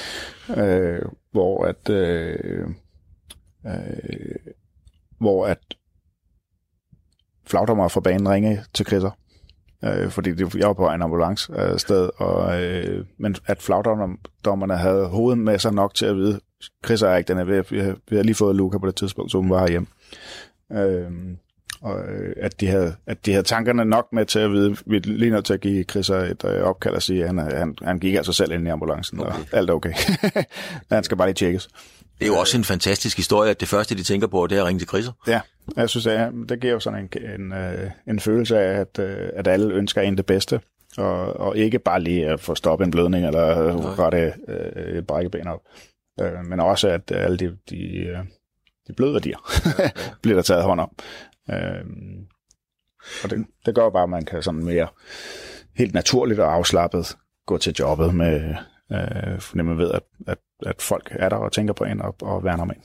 Øh, 0.57 1.03
hvor 1.31 1.65
at, 1.65 1.91
øh, 1.91 2.69
øh, 3.67 4.53
hvor 5.19 5.47
at 5.47 5.59
flagdommer 7.47 7.89
fra 7.89 8.01
banen 8.01 8.29
ringede 8.29 8.65
til 8.75 8.87
Chrisser, 8.87 9.11
øh, 9.85 10.11
fordi 10.11 10.35
det, 10.35 10.55
jeg 10.55 10.67
var 10.67 10.73
på 10.73 10.91
en 10.91 11.03
ambulance 11.03 11.53
øh, 11.53 11.79
sted, 11.79 12.11
og, 12.17 12.63
øh, 12.63 13.07
men 13.19 13.37
at 13.47 13.63
flagdommerne 13.63 14.77
havde 14.77 15.07
hovedet 15.07 15.39
med 15.39 15.59
sig 15.59 15.73
nok 15.73 15.95
til 15.95 16.07
at 16.07 16.17
vide, 16.17 16.41
Chris 16.85 17.03
er 17.03 17.17
ikke 17.17 17.29
den 17.29 17.39
er 17.39 17.45
ved, 17.45 17.65
vi 17.71 17.79
har, 17.79 17.97
vi 18.09 18.23
lige 18.23 18.35
fået 18.35 18.57
Luca 18.57 18.79
på 18.79 18.87
det 18.87 18.97
tidspunkt, 18.97 19.33
så 19.33 19.39
hun 19.39 19.51
var 19.51 19.69
hjemme. 19.69 19.87
Øh, 20.73 21.11
og 21.85 22.01
øh, 22.09 22.33
at 22.37 22.61
de, 22.61 22.67
havde, 22.67 22.95
at 23.07 23.27
de 23.27 23.33
havde 23.33 23.45
tankerne 23.45 23.85
nok 23.85 24.09
med 24.13 24.27
til 24.27 24.39
at 24.39 24.51
vide, 24.51 24.77
vi 24.87 24.99
lige 24.99 25.31
nødt 25.31 25.45
til 25.45 25.55
at 25.55 25.61
give 25.61 25.85
Chris 25.85 26.11
et 26.11 26.45
øh, 26.45 26.63
opkald 26.63 26.95
og 26.95 27.03
sige, 27.03 27.23
at 27.23 27.27
han, 27.27 27.39
han, 27.39 27.77
han 27.83 27.99
gik 27.99 28.15
altså 28.15 28.33
selv 28.33 28.53
ind 28.53 28.67
i 28.67 28.71
ambulancen, 28.71 29.21
okay. 29.21 29.31
og 29.31 29.37
alt 29.53 29.71
er 29.71 29.75
okay. 29.75 29.93
han 30.93 31.05
skal 31.05 31.17
bare 31.17 31.29
lige 31.29 31.35
tjekkes. 31.35 31.69
Det 32.19 32.25
er 32.25 32.27
jo 32.27 32.37
også 32.37 32.57
en 32.57 32.65
fantastisk 32.65 33.17
historie, 33.17 33.51
at 33.51 33.61
det 33.61 33.69
første, 33.69 33.95
de 33.95 34.03
tænker 34.03 34.27
på, 34.27 34.47
det 34.47 34.59
er 34.59 34.63
at 34.63 34.67
ringe 34.67 34.81
til 34.81 34.89
Chrisser. 34.89 35.13
Ja, 35.27 35.41
jeg 35.77 35.89
synes, 35.89 36.07
at 36.07 36.33
det 36.49 36.61
giver 36.61 36.73
jo 36.73 36.81
sådan 36.81 37.09
en, 37.15 37.41
en, 37.41 37.53
øh, 37.53 37.91
en 38.09 38.21
følelse 38.21 38.59
af, 38.59 38.81
at, 38.81 38.99
øh, 38.99 39.29
at 39.37 39.49
alle 39.49 39.75
ønsker 39.75 40.03
en 40.03 40.17
det 40.17 40.27
bedste, 40.27 40.61
og, 40.97 41.41
og 41.41 41.57
ikke 41.57 41.79
bare 41.79 42.01
lige 42.01 42.27
at 42.27 42.41
få 42.41 42.55
stoppet 42.55 42.85
en 42.85 42.91
blødning, 42.91 43.27
eller 43.27 43.99
rette 43.99 44.33
øh, 44.49 44.99
et 44.99 45.07
brækkeben 45.07 45.49
op, 45.49 45.61
øh, 46.21 46.47
men 46.49 46.61
også 46.61 46.89
at 46.89 47.11
alle 47.11 47.37
de, 47.37 47.57
de, 47.71 48.07
de 48.89 48.93
bløde 48.93 49.13
værdier 49.13 49.39
ja, 49.79 49.83
ja. 49.83 49.91
bliver 50.23 50.37
der 50.37 50.43
taget 50.43 50.65
hånd 50.65 50.81
om. 50.81 50.91
Øh, 51.51 51.85
og 53.25 53.31
det, 53.31 53.47
det 53.67 53.75
gør 53.75 53.91
bare, 53.91 54.03
at 54.03 54.09
man 54.09 54.25
kan 54.25 54.43
sådan 54.43 54.65
mere 54.65 54.89
helt 55.77 55.95
naturligt 55.95 56.41
og 56.41 56.55
afslappet 56.55 57.17
gå 57.47 57.59
til 57.59 57.75
jobbet 57.79 58.15
med, 58.15 58.55
øh, 58.93 59.41
fordi 59.41 59.63
man 59.63 59.79
ved, 59.79 59.91
at, 59.91 60.03
at, 60.27 60.39
at 60.67 60.83
folk 60.83 61.09
er 61.11 61.29
der 61.29 61.37
og 61.37 61.53
tænker 61.53 61.75
på 61.75 61.85
en 61.85 62.03
og, 62.03 62.17
og 62.21 62.45
værner 62.45 62.63
om 62.63 62.71
en. 62.71 62.83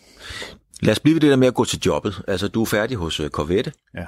Lad 0.82 0.92
os 0.92 1.00
blive 1.00 1.14
ved 1.14 1.22
det 1.22 1.30
der 1.30 1.36
med 1.36 1.48
at 1.48 1.54
gå 1.54 1.66
til 1.66 1.80
jobbet. 1.86 2.22
Altså, 2.28 2.48
du 2.48 2.62
er 2.62 2.66
færdig 2.66 2.98
hos 2.98 3.20
uh, 3.20 3.28
Corvette. 3.28 3.74
Ja. 3.96 4.06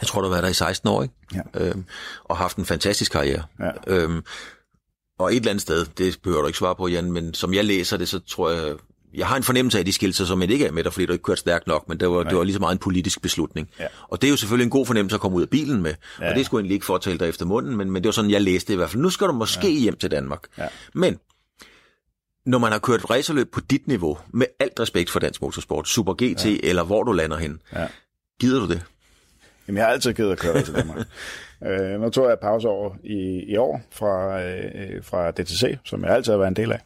Jeg 0.00 0.06
tror, 0.06 0.20
du 0.20 0.26
har 0.26 0.32
været 0.34 0.42
der 0.42 0.50
i 0.50 0.54
16 0.54 0.88
år, 0.88 1.02
ikke? 1.02 1.14
Ja. 1.34 1.40
Øhm, 1.54 1.84
og 2.24 2.36
haft 2.36 2.56
en 2.56 2.64
fantastisk 2.64 3.12
karriere. 3.12 3.42
Ja. 3.60 3.70
Øhm, 3.86 4.24
og 5.18 5.32
et 5.32 5.36
eller 5.36 5.50
andet 5.50 5.62
sted, 5.62 5.86
det 5.98 6.18
behøver 6.22 6.40
du 6.40 6.46
ikke 6.46 6.58
svare 6.58 6.74
på, 6.74 6.88
Jan, 6.88 7.12
men 7.12 7.34
som 7.34 7.54
jeg 7.54 7.64
læser 7.64 7.96
det, 7.96 8.08
så 8.08 8.20
tror 8.20 8.50
jeg, 8.50 8.74
jeg 9.14 9.26
har 9.26 9.36
en 9.36 9.42
fornemmelse 9.42 9.78
af, 9.78 9.80
at 9.80 9.86
de 9.86 9.92
skilte 9.92 10.16
sig 10.16 10.26
som 10.26 10.42
ikke 10.42 10.66
er 10.66 10.72
med 10.72 10.84
dig, 10.84 10.92
fordi 10.92 11.06
du 11.06 11.12
ikke 11.12 11.22
kørte 11.22 11.40
stærkt 11.40 11.66
nok, 11.66 11.88
men 11.88 12.00
det 12.00 12.08
var, 12.10 12.22
det 12.22 12.36
var 12.36 12.44
lige 12.44 12.54
så 12.54 12.60
meget 12.60 12.72
en 12.72 12.78
politisk 12.78 13.22
beslutning. 13.22 13.70
Ja. 13.80 13.86
Og 14.08 14.20
det 14.22 14.28
er 14.28 14.30
jo 14.30 14.36
selvfølgelig 14.36 14.64
en 14.64 14.70
god 14.70 14.86
fornemmelse 14.86 15.14
at 15.14 15.20
komme 15.20 15.36
ud 15.36 15.42
af 15.42 15.48
bilen 15.50 15.82
med, 15.82 15.94
Ja. 16.20 16.30
og 16.30 16.34
det 16.36 16.46
skulle 16.46 16.60
egentlig 16.60 16.74
ikke 16.74 16.86
fortælle 16.86 17.18
dig 17.18 17.28
efter 17.28 17.44
munden, 17.46 17.76
men, 17.76 17.90
men 17.90 18.02
det 18.02 18.08
var 18.08 18.12
sådan, 18.12 18.30
jeg 18.30 18.42
læste 18.42 18.68
det 18.68 18.74
i 18.74 18.76
hvert 18.76 18.90
fald. 18.90 19.02
Nu 19.02 19.10
skal 19.10 19.26
du 19.26 19.32
måske 19.32 19.72
ja. 19.72 19.80
hjem 19.80 19.96
til 19.96 20.10
Danmark. 20.10 20.40
Ja. 20.58 20.66
Men 20.94 21.18
når 22.46 22.58
man 22.58 22.72
har 22.72 22.78
kørt 22.78 23.10
racerløb 23.10 23.52
på 23.52 23.60
dit 23.60 23.86
niveau, 23.88 24.18
med 24.28 24.46
alt 24.60 24.80
respekt 24.80 25.10
for 25.10 25.18
dansk 25.20 25.42
motorsport, 25.42 25.88
Super 25.88 26.14
GT 26.14 26.44
ja. 26.46 26.56
eller 26.62 26.82
hvor 26.84 27.02
du 27.02 27.12
lander 27.12 27.36
hen, 27.36 27.60
Ja. 27.72 27.86
gider 28.40 28.60
du 28.60 28.68
det? 28.68 28.82
Jamen, 29.68 29.76
jeg 29.76 29.86
har 29.86 29.92
altid 29.92 30.12
givet 30.14 30.32
at 30.32 30.38
køre 30.38 30.62
til 30.62 30.74
Danmark. 30.74 30.98
øh, 31.66 32.00
nu 32.00 32.10
tog 32.10 32.24
jeg 32.24 32.32
et 32.32 32.38
pause 32.42 32.68
over 32.68 32.94
i, 33.04 33.44
i 33.52 33.56
år 33.56 33.80
fra, 33.92 34.42
øh, 34.42 35.04
fra 35.04 35.30
DTC, 35.30 35.78
som 35.84 36.04
jeg 36.04 36.10
altid 36.14 36.32
har 36.32 36.38
været 36.38 36.48
en 36.48 36.56
del 36.56 36.72
af. 36.72 36.80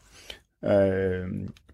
Øh, 0.64 1.26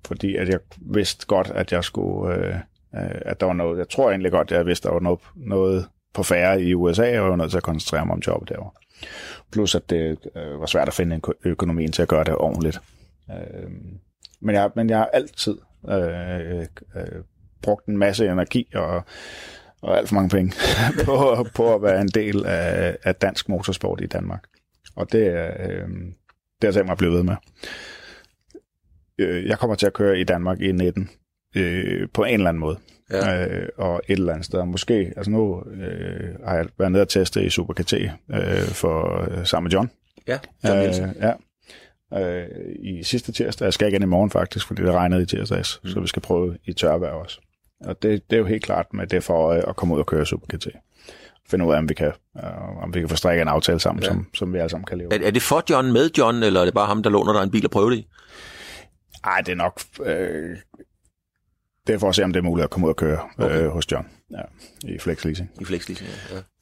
fordi 0.07 0.37
at 0.37 0.49
jeg 0.49 0.59
vidste 0.81 1.27
godt, 1.27 1.51
at 1.55 1.73
jeg 1.73 1.85
skulle, 1.85 2.35
øh, 2.35 2.55
øh, 2.95 3.21
at 3.21 3.41
der 3.41 3.47
var 3.47 3.53
noget, 3.53 3.79
jeg 3.79 3.89
tror 3.89 4.11
egentlig 4.11 4.33
godt, 4.33 4.53
at 4.53 4.59
jeg 4.59 4.67
vidste, 4.67 4.89
at 4.89 4.91
der 4.91 4.95
var 4.95 5.01
noget, 5.01 5.21
noget 5.37 5.89
på 6.15 6.23
færre 6.23 6.63
i 6.63 6.75
USA, 6.75 7.03
og 7.03 7.13
jeg 7.13 7.23
var 7.25 7.37
nødt 7.37 7.51
til 7.51 7.57
at 7.57 7.63
koncentrere 7.63 8.07
mig 8.07 8.13
om 8.13 8.23
jobbet 8.27 8.49
derovre. 8.49 8.71
Plus 9.53 9.75
at 9.75 9.91
det 9.91 10.19
øh, 10.37 10.61
var 10.61 10.67
svært 10.67 10.89
at 10.89 10.95
finde 10.95 11.17
en 11.17 11.23
økonomien 11.45 11.93
til 11.93 12.03
at 12.03 12.09
gøre 12.09 12.25
det 12.25 12.35
ordentligt. 12.37 12.81
Øh, 13.31 13.71
men, 14.41 14.55
jeg, 14.55 14.71
men 14.77 14.91
jeg 14.91 14.99
har 14.99 15.11
altid 15.13 15.59
øh, 15.89 16.67
øh, 16.97 17.23
brugt 17.63 17.87
en 17.87 17.99
masse 17.99 18.27
energi 18.27 18.69
og, 18.75 19.03
og 19.83 19.99
alt 19.99 20.09
for 20.09 20.15
mange 20.15 20.29
penge 20.31 20.53
på, 21.05 21.47
på 21.55 21.75
at 21.75 21.83
være 21.83 22.01
en 22.01 22.09
del 22.09 22.47
af, 22.47 22.97
af 23.05 23.15
dansk 23.15 23.49
motorsport 23.49 24.01
i 24.01 24.07
Danmark. 24.07 24.45
Og 24.97 25.13
det, 25.13 25.33
øh, 25.33 25.89
det 26.61 26.63
har 26.63 26.69
jeg 26.69 26.75
tænkt 26.75 26.87
mig 26.87 26.93
at 26.93 26.99
blive 26.99 27.13
ved 27.13 27.23
med. 27.23 27.37
Øh, 29.19 29.47
Jeg 29.47 29.59
kommer 29.59 29.77
til 29.77 29.87
at 29.87 29.93
køre 29.93 30.21
i 30.21 30.25
Danmark 30.25 30.61
i 30.61 30.73
19 30.73 31.11
øh, 31.57 32.09
på 32.15 32.25
en 32.25 32.35
eller 32.35 32.49
anden 32.49 32.61
måde. 32.61 32.79
Ja. 33.11 33.47
Øh, 33.47 33.69
og 33.77 34.03
et 34.09 34.19
eller 34.19 34.33
andet 34.33 34.47
sted. 34.47 34.65
Måske, 34.65 35.13
altså 35.17 35.31
nu 35.31 35.63
øh, 35.71 36.35
har 36.47 36.57
jeg 36.57 36.67
været 36.79 36.93
nede 36.93 37.03
og 37.03 37.09
teste 37.09 37.45
i 37.45 37.51
Super 37.51 37.75
KT 37.75 37.93
øh, 37.93 38.63
for, 38.63 39.23
øh, 39.31 39.47
sammen 39.47 39.65
med 39.65 39.73
John. 39.73 39.91
Ja, 40.29 40.39
John 40.65 40.79
Nielsen. 40.79 41.05
Øh, 41.05 41.15
ja. 41.21 41.33
Øh, 42.15 42.47
I 42.81 43.03
sidste 43.03 43.33
tirsdag. 43.33 43.65
Jeg 43.65 43.73
skal 43.73 43.89
igen 43.89 44.03
i 44.03 44.07
morgen 44.07 44.31
faktisk, 44.31 44.67
fordi 44.67 44.83
det 44.83 44.93
regnede 44.93 45.23
i 45.23 45.27
tirsdags, 45.27 45.81
mm. 45.85 45.91
så 45.91 46.01
vi 46.01 46.07
skal 46.07 46.23
prøve 46.23 46.57
i 46.65 46.73
tørvejr 46.73 47.13
også. 47.13 47.41
Og 47.85 48.03
det, 48.03 48.31
det 48.31 48.37
er 48.37 48.41
jo 48.41 48.47
helt 48.47 48.65
klart 48.65 48.87
med 48.95 49.07
det 49.07 49.25
for 49.25 49.35
øje 49.35 49.69
at 49.69 49.77
komme 49.77 49.95
ud 49.95 50.01
og 50.01 50.07
køre 50.07 50.27
Super 50.27 50.57
GT. 50.57 50.69
Finde 51.51 51.67
ud 51.67 51.73
af, 51.73 51.79
om 51.79 51.89
vi 51.89 51.95
kan, 51.95 52.13
øh, 52.37 52.83
om 52.83 52.95
vi 52.95 53.01
kan 53.01 53.09
forstrække 53.09 53.43
en 53.43 53.49
aftale 53.49 53.81
sammen, 53.81 54.03
ja. 54.03 54.09
som, 54.09 54.27
som 54.35 54.53
vi 54.53 54.59
alle 54.59 54.71
sammen 54.71 54.87
kan 54.87 54.99
leve. 54.99 55.15
Er, 55.15 55.27
er 55.27 55.31
det 55.31 55.43
for 55.43 55.65
John 55.71 55.93
med 55.93 56.11
John, 56.19 56.43
eller 56.43 56.61
er 56.61 56.65
det 56.65 56.75
bare 56.75 56.87
ham, 56.87 57.03
der 57.03 57.11
låner 57.11 57.33
dig 57.33 57.43
en 57.43 57.51
bil 57.51 57.65
og 57.65 57.71
prøver 57.71 57.91
det 57.91 57.97
i? 57.97 58.09
Ej, 59.25 59.41
det 59.41 59.53
er 59.53 59.57
nok... 59.57 59.81
Øh, 60.05 60.57
det 61.87 61.95
er 61.95 61.99
for 61.99 62.09
at 62.09 62.15
se, 62.15 62.25
om 62.25 62.33
det 62.33 62.41
er 62.41 62.45
muligt 62.45 62.65
at 62.65 62.71
komme 62.71 62.87
ud 62.87 62.91
og 62.91 62.97
køre 62.97 63.19
Okay. 63.39 63.45
okay. 63.45 63.63
øh, 63.63 63.69
hos 63.71 63.93
John 63.93 64.07
ja, 64.31 64.41
i 64.85 64.99
Flex 64.99 65.25
Leasing. 65.25 65.51
I 65.61 65.65
flexleasing, 65.65 66.09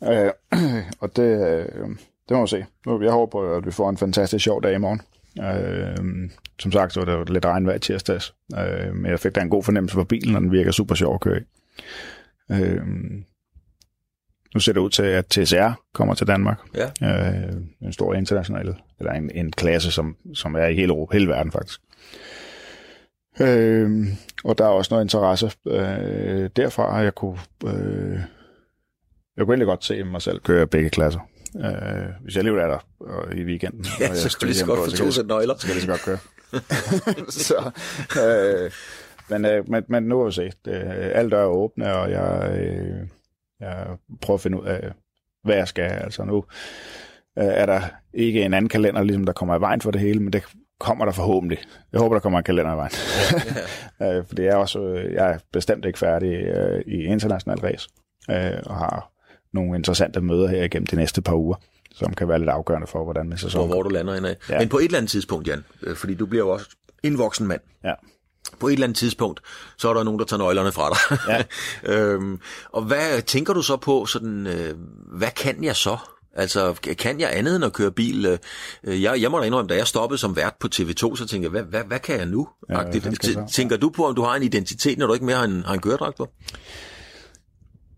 ja. 0.03 0.25
Øh, 0.27 0.33
og 1.01 1.17
det, 1.17 1.23
øh, 1.49 1.89
det 2.29 2.37
må 2.37 2.41
vi 2.41 2.49
se. 2.49 2.67
Nu- 2.87 3.03
Jeg 3.03 3.13
håber, 3.13 3.31
på, 3.31 3.55
at 3.57 3.67
vi 3.67 3.71
får 3.71 3.91
en 3.91 3.97
fantastisk 3.97 4.43
sjov 4.45 4.63
dag 4.63 4.75
i 4.75 4.79
morgen. 4.79 5.01
Øh, 5.41 6.29
som 6.59 6.73
sagt, 6.73 6.93
så 6.93 7.05
var 7.05 7.19
det 7.25 7.31
lidt 7.31 7.45
regnvejr 7.45 7.77
i 7.77 7.79
tirsdags, 7.79 8.35
øh, 8.59 8.95
men 8.95 9.11
jeg 9.11 9.21
fik 9.21 9.35
da 9.35 9.41
en 9.41 9.51
god 9.51 9.63
fornemmelse 9.63 9.95
for 9.95 10.05
bilen, 10.05 10.35
og 10.37 10.41
den 10.43 10.53
virker 10.53 10.71
super 10.71 10.95
sjov 10.95 11.15
at 11.15 11.21
køre 11.21 11.41
i. 11.41 11.43
Øh, 12.53 12.83
nu 14.55 14.61
ser 14.61 14.73
det 14.73 14.81
ud 14.81 14.91
til, 14.91 15.03
at 15.03 15.27
TSR 15.27 15.83
kommer 15.95 16.15
til 16.15 16.27
Danmark. 16.27 16.59
Ja. 16.75 17.47
Øh, 17.49 17.53
en 17.83 17.93
stor 17.93 18.15
international, 18.15 18.75
eller 18.99 19.13
en, 19.13 19.31
en 19.35 19.53
klasse, 19.53 19.91
som, 19.91 20.17
som 20.35 20.55
er 20.55 20.67
i 20.67 20.75
hele 20.75 20.89
Europa, 20.93 21.13
hele 21.13 21.29
verden 21.29 21.53
faktisk. 21.53 21.81
Øh, 23.41 24.07
og 24.45 24.59
der 24.59 24.65
er 24.65 24.69
også 24.69 24.95
noget 24.95 25.05
interesse 25.05 25.51
øh, 25.67 26.51
derfra, 26.57 26.97
jeg 26.97 27.15
kunne, 27.15 27.39
øh, 27.65 28.21
jeg 29.37 29.45
kunne 29.45 29.55
egentlig 29.55 29.67
godt 29.67 29.85
se 29.85 30.05
mig 30.05 30.23
selv 30.23 30.41
køre 30.41 30.67
begge 30.67 30.91
klasser. 30.91 31.21
Øh, 31.57 32.23
hvis 32.23 32.35
jeg 32.35 32.41
alligevel 32.41 32.63
er 32.63 32.67
der 32.67 32.87
øh, 33.07 33.39
i 33.39 33.45
weekenden. 33.45 33.81
og 33.81 34.01
Ja, 34.01 34.09
jeg 34.09 34.17
så 34.17 34.21
skal 34.21 34.31
skulle 34.31 34.49
lige 34.49 34.59
så 34.59 34.67
godt 34.67 34.91
få 34.91 34.97
to 34.97 35.11
sæt 35.11 35.27
nøgler. 35.27 35.55
Så 35.57 35.67
kan 35.67 35.75
jeg 35.77 35.83
lige 35.83 35.87
så 35.87 35.89
godt 35.89 36.05
køre. 36.05 36.19
så, 37.49 37.71
øh, 38.23 38.71
men, 39.31 39.45
øh, 39.45 39.71
men, 39.71 39.85
men 39.89 40.03
nu 40.03 40.19
har 40.19 40.25
vi 40.25 40.33
se. 40.33 40.51
Det, 40.65 40.73
alle 41.15 41.31
døre 41.31 41.43
er 41.43 41.47
åbne, 41.47 41.95
og 41.95 42.11
jeg, 42.11 42.59
øh, 42.61 43.09
jeg 43.61 43.87
prøver 44.21 44.39
at 44.39 44.43
finde 44.43 44.61
ud 44.61 44.67
af, 44.67 44.93
hvad 45.45 45.57
jeg 45.57 45.69
skal. 45.69 45.91
Altså 45.91 46.25
nu 46.25 46.45
øh, 47.39 47.45
er 47.45 47.67
der 47.67 47.81
ikke 48.15 48.43
en 48.43 48.55
anden 48.55 48.69
kalender, 48.69 49.03
ligesom 49.03 49.25
der 49.25 49.33
kommer 49.33 49.57
i 49.57 49.61
vejen 49.61 49.81
for 49.81 49.91
det 49.91 50.01
hele, 50.01 50.21
men 50.21 50.33
det 50.33 50.45
kommer 50.81 51.05
der 51.05 51.13
forhåbentlig. 51.13 51.59
Jeg 51.93 52.01
håber, 52.01 52.15
der 52.15 52.21
kommer 52.21 52.39
en 52.39 52.45
kalender 52.45 52.73
i 52.73 52.77
vejen. 52.77 52.93
Øh, 54.03 54.25
fordi 54.27 54.43
jeg 54.43 54.51
er, 54.51 54.57
også, 54.57 54.81
øh, 54.81 55.13
jeg 55.13 55.31
er 55.31 55.39
bestemt 55.53 55.85
ikke 55.85 55.99
færdig 55.99 56.33
øh, 56.33 56.83
i 56.87 57.05
international 57.05 57.59
race, 57.59 57.89
øh, 58.31 58.63
og 58.67 58.77
har 58.77 59.11
nogle 59.53 59.77
interessante 59.77 60.21
møder 60.21 60.49
her 60.49 60.65
igennem 60.65 60.87
de 60.87 60.97
næste 60.97 61.23
par 61.23 61.35
uger, 61.35 61.57
som 61.95 62.15
kan 62.15 62.29
være 62.29 62.39
lidt 62.39 62.51
afgørende 62.51 62.87
for, 62.87 63.05
hvordan 63.05 63.23
min 63.23 63.33
Hvor, 63.33 63.37
sæson 63.37 63.69
hvor 63.69 63.83
du 63.83 63.89
lander 63.89 64.15
henad. 64.15 64.37
Ja. 64.49 64.55
Ja. 64.55 64.61
Men 64.61 64.69
på 64.69 64.79
et 64.79 64.85
eller 64.85 64.99
andet 64.99 65.11
tidspunkt, 65.11 65.49
Jan, 65.49 65.65
fordi 65.95 66.15
du 66.15 66.27
bliver 66.27 66.45
jo 66.45 66.51
også 66.51 66.67
en 67.03 67.19
voksen 67.19 67.47
mand. 67.47 67.61
Ja. 67.85 67.93
På 68.61 68.69
et 68.69 68.73
eller 68.73 68.87
andet 68.87 68.99
tidspunkt, 68.99 69.41
så 69.79 69.89
er 69.89 69.95
der 69.95 70.03
nogen, 70.03 70.19
der 70.19 70.27
tager 70.27 70.39
nøglerne 70.39 70.73
fra 70.73 70.91
dig. 70.91 71.19
Ja. 71.29 71.43
øhm, 71.95 72.41
og 72.73 72.83
hvad 72.83 73.23
tænker 73.23 73.53
du 73.55 73.63
så 73.63 73.77
på, 73.77 74.07
sådan, 74.07 74.47
øh, 74.47 74.75
hvad 75.19 75.31
kan 75.31 75.65
jeg 75.65 75.77
så? 75.77 75.97
Altså, 76.37 76.73
kan 76.99 77.21
jeg 77.21 77.31
andet 77.33 77.57
end 77.57 77.65
at 77.65 77.73
køre 77.73 77.93
bil? 77.93 78.27
Øh, 78.85 79.03
Jeg, 79.03 79.23
jeg 79.23 79.31
må 79.31 79.39
da 79.39 79.45
indrømme, 79.45 79.69
da 79.69 79.77
jeg 79.77 79.87
stoppede 79.87 80.19
som 80.19 80.37
vært 80.37 80.55
på 80.61 80.69
TV2, 80.75 81.17
så 81.17 81.27
tænkte 81.31 81.43
jeg, 81.43 81.51
hvad, 81.51 81.63
hvad, 81.63 81.85
hvad 81.85 81.99
kan 81.99 82.19
jeg 82.19 82.27
nu? 82.27 82.49
Ja, 82.69 82.79
jeg? 83.41 83.49
Tænker 83.49 83.77
du 83.77 83.91
på, 83.91 84.07
om 84.07 84.15
du 84.15 84.23
har 84.23 84.37
en 84.37 84.43
identitet, 84.43 84.99
når 84.99 85.07
du 85.07 85.13
ikke 85.13 85.27
mere 85.27 85.37
har 85.37 85.45
en, 85.45 85.63
har 85.63 85.75
en 85.75 85.81
køredragt 85.81 86.17
på? 86.17 86.29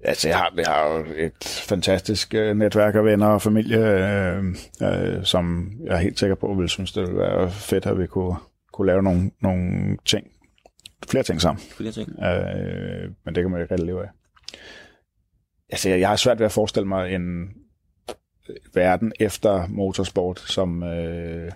Altså, 0.04 0.28
jeg 0.28 0.36
har, 0.36 0.52
jeg 0.56 0.66
har 0.66 0.88
jo 0.88 1.04
et 1.16 1.44
fantastisk 1.68 2.34
øh, 2.34 2.56
netværk 2.56 2.94
af 2.94 3.04
venner 3.04 3.26
og 3.26 3.42
familie, 3.42 3.78
øh, 3.78 4.44
øh, 4.82 5.24
som 5.24 5.72
jeg 5.84 5.94
er 5.94 5.98
helt 5.98 6.18
sikker 6.18 6.34
på, 6.36 6.54
vil 6.54 6.68
synes, 6.68 6.92
det 6.92 7.02
ville 7.02 7.18
være 7.18 7.50
fedt, 7.50 7.86
at 7.86 7.98
vi 7.98 8.06
kunne, 8.06 8.36
kunne 8.72 8.86
lave 8.86 9.02
nogle, 9.02 9.30
nogle 9.42 9.96
ting, 10.04 10.26
flere 11.10 11.24
ting 11.24 11.40
sammen. 11.40 11.62
Jeg 11.80 11.94
tænker, 11.94 12.12
Øh, 12.12 13.10
men 13.24 13.34
det 13.34 13.42
kan 13.42 13.50
man 13.50 13.58
jo 13.60 13.62
ikke 13.62 13.74
rigtig 13.74 13.86
leve 13.86 14.02
af. 14.02 14.08
Altså, 15.70 15.88
jeg 15.88 16.00
jeg 16.00 16.08
har 16.08 16.16
svært 16.16 16.38
ved 16.38 16.46
at 16.46 16.52
forestille 16.52 16.88
mig 16.88 17.14
en 17.14 17.48
verden 18.74 19.12
efter 19.20 19.66
motorsport, 19.66 20.40
som, 20.40 20.82
øh, 20.82 21.52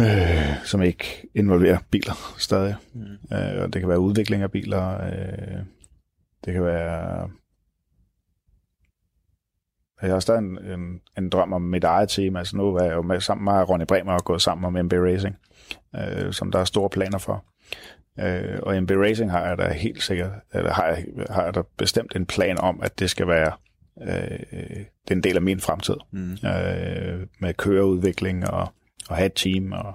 øh, 0.00 0.64
som 0.64 0.82
ikke 0.82 1.28
involverer 1.34 1.78
biler 1.90 2.34
stadig. 2.38 2.76
Mm. 2.94 3.36
Øh, 3.36 3.62
og 3.62 3.72
det 3.72 3.80
kan 3.80 3.88
være 3.88 4.00
udvikling 4.00 4.42
af 4.42 4.50
biler. 4.50 5.04
Øh, 5.04 5.58
det 6.44 6.52
kan 6.52 6.64
være... 6.64 7.30
Jeg 10.02 10.10
har 10.10 10.20
stadig 10.20 10.38
en, 10.38 10.58
en, 10.58 11.00
en 11.18 11.28
drøm 11.28 11.52
om 11.52 11.62
mit 11.62 11.84
eget 11.84 12.08
team. 12.08 12.36
Altså 12.36 12.56
nu 12.56 12.76
er 12.76 12.84
jeg 12.84 12.94
jo 12.94 13.02
med, 13.02 13.20
sammen 13.20 13.44
med 13.44 13.68
Ronny 13.68 13.84
Bremer 13.84 14.12
og 14.12 14.24
gået 14.24 14.42
sammen 14.42 14.64
om 14.64 14.84
MB 14.84 14.92
Racing, 14.92 15.36
øh, 15.96 16.32
som 16.32 16.52
der 16.52 16.58
er 16.58 16.64
store 16.64 16.90
planer 16.90 17.18
for. 17.18 17.44
Øh, 18.20 18.58
og 18.62 18.82
MB 18.82 18.90
Racing 18.90 19.30
har 19.30 19.46
jeg 19.46 19.58
da 19.58 19.72
helt 19.72 20.02
sikkert, 20.02 20.30
eller 20.54 20.72
har 20.72 20.86
jeg, 20.86 21.04
har 21.30 21.44
jeg 21.44 21.54
da 21.54 21.62
bestemt 21.76 22.16
en 22.16 22.26
plan 22.26 22.58
om, 22.58 22.80
at 22.82 22.98
det 22.98 23.10
skal 23.10 23.28
være 23.28 23.52
øh, 24.00 24.38
det 25.04 25.10
er 25.10 25.14
en 25.14 25.22
del 25.22 25.36
af 25.36 25.42
min 25.42 25.60
fremtid. 25.60 25.96
Mm. 26.10 26.32
Øh, 26.32 27.26
med 27.40 27.54
køreudvikling 27.54 28.50
og, 28.50 28.68
og 29.08 29.16
have 29.16 29.26
et 29.26 29.34
team. 29.34 29.72
Og, 29.72 29.94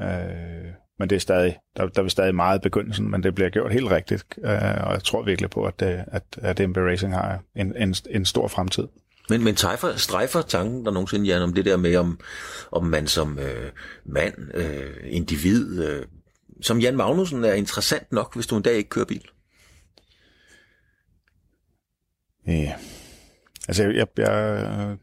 øh, 0.00 0.72
men 0.98 1.10
det 1.10 1.16
er 1.16 1.20
stadig, 1.20 1.58
der, 1.76 1.86
der 1.86 2.02
er 2.02 2.08
stadig 2.08 2.34
meget 2.34 2.58
i 2.58 2.62
begyndelsen, 2.62 3.10
men 3.10 3.22
det 3.22 3.34
bliver 3.34 3.50
gjort 3.50 3.72
helt 3.72 3.90
rigtigt. 3.90 4.24
Øh, 4.38 4.84
og 4.86 4.92
jeg 4.92 5.02
tror 5.04 5.22
virkelig 5.22 5.50
på, 5.50 5.64
at, 5.64 5.80
det, 5.80 6.04
at, 6.06 6.22
at 6.42 6.68
MB 6.68 6.76
Racing 6.76 7.14
har 7.14 7.42
en, 7.56 7.76
en, 7.76 7.94
en 8.10 8.24
stor 8.24 8.48
fremtid. 8.48 8.88
Men, 9.28 9.44
men 9.44 9.54
træffer, 9.54 9.96
strejfer 9.96 10.42
tanken 10.42 10.84
der 10.84 10.90
nogensinde, 10.90 11.26
Jan, 11.26 11.42
om 11.42 11.54
det 11.54 11.64
der 11.64 11.76
med, 11.76 11.96
om, 11.96 12.20
om 12.70 12.84
man 12.84 13.06
som 13.06 13.38
øh, 13.38 13.70
mand, 14.04 14.34
øh, 14.54 14.96
individ, 15.04 15.84
øh, 15.84 16.06
som 16.60 16.80
Jan 16.80 16.96
Magnussen 16.96 17.44
er 17.44 17.52
interessant 17.52 18.12
nok, 18.12 18.34
hvis 18.34 18.46
du 18.46 18.56
en 18.56 18.62
dag 18.62 18.74
ikke 18.74 18.90
kører 18.90 19.04
bil? 19.04 19.28
Ja. 22.46 22.72
Altså, 23.68 23.82
jeg, 23.82 23.94
jeg, 23.94 24.06
jeg 24.18 24.96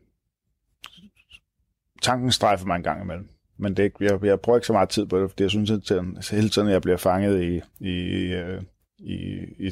tanken 2.01 2.31
strejfer 2.31 2.65
mig 2.65 2.75
en 2.75 2.83
gang 2.83 3.01
imellem. 3.01 3.29
Men 3.57 3.77
det, 3.77 3.91
jeg, 3.99 4.23
jeg 4.23 4.39
bruger 4.39 4.57
ikke 4.57 4.67
så 4.67 4.73
meget 4.73 4.89
tid 4.89 5.05
på 5.05 5.21
det, 5.21 5.29
fordi 5.29 5.43
jeg 5.43 5.49
synes, 5.49 5.71
at 5.71 5.91
altså, 5.91 6.35
hele 6.35 6.49
tiden 6.49 6.67
jeg 6.67 6.81
bliver 6.81 6.97
fanget 6.97 7.43
i, 7.43 7.61
i, 7.79 8.33
øh, 8.33 8.61
i, 8.99 9.15
i, 9.67 9.71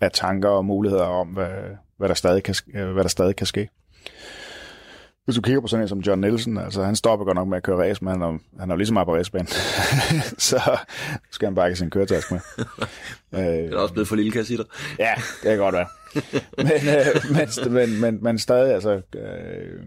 af 0.00 0.10
tanker 0.12 0.48
og 0.48 0.64
muligheder 0.64 1.04
om, 1.04 1.28
hvad, 1.28 1.50
hvad, 1.96 2.08
der 2.08 2.14
stadig 2.14 2.42
kan, 2.42 2.54
øh, 2.74 2.92
hvad 2.92 3.02
der 3.02 3.08
stadig 3.08 3.36
kan 3.36 3.46
ske. 3.46 3.68
Hvis 5.28 5.36
du 5.36 5.42
kigger 5.42 5.60
på 5.60 5.66
sådan 5.66 5.82
en 5.82 5.88
som 5.88 5.98
John 5.98 6.20
Nielsen, 6.20 6.58
altså 6.58 6.82
han 6.82 6.96
stopper 6.96 7.24
godt 7.24 7.34
nok 7.34 7.48
med 7.48 7.56
at 7.56 7.62
køre 7.62 7.88
race, 7.88 8.04
men 8.04 8.10
han 8.10 8.22
er, 8.22 8.38
han 8.60 8.70
er 8.70 8.76
lige 8.76 8.86
så 8.86 8.92
meget 8.92 9.06
på 9.06 9.14
racebanen. 9.14 9.46
så 10.48 10.78
skal 11.30 11.46
han 11.46 11.54
bare 11.54 11.66
ikke 11.66 11.78
sin 11.78 11.90
køretask 11.90 12.30
med. 12.30 12.40
det 13.30 13.72
er 13.72 13.76
også 13.76 13.94
blevet 13.94 14.08
for 14.08 14.16
lille, 14.16 14.32
kan 14.32 14.38
jeg 14.38 14.46
sige 14.46 14.56
dig. 14.56 14.66
ja, 15.06 15.14
det 15.16 15.42
kan 15.42 15.58
godt 15.58 15.74
være. 15.74 15.86
men, 16.56 16.66
øh, 16.66 17.72
men, 17.72 17.72
men, 17.72 18.00
men, 18.00 18.24
men 18.24 18.38
stadig, 18.38 18.74
altså... 18.74 19.02
Øh, 19.14 19.82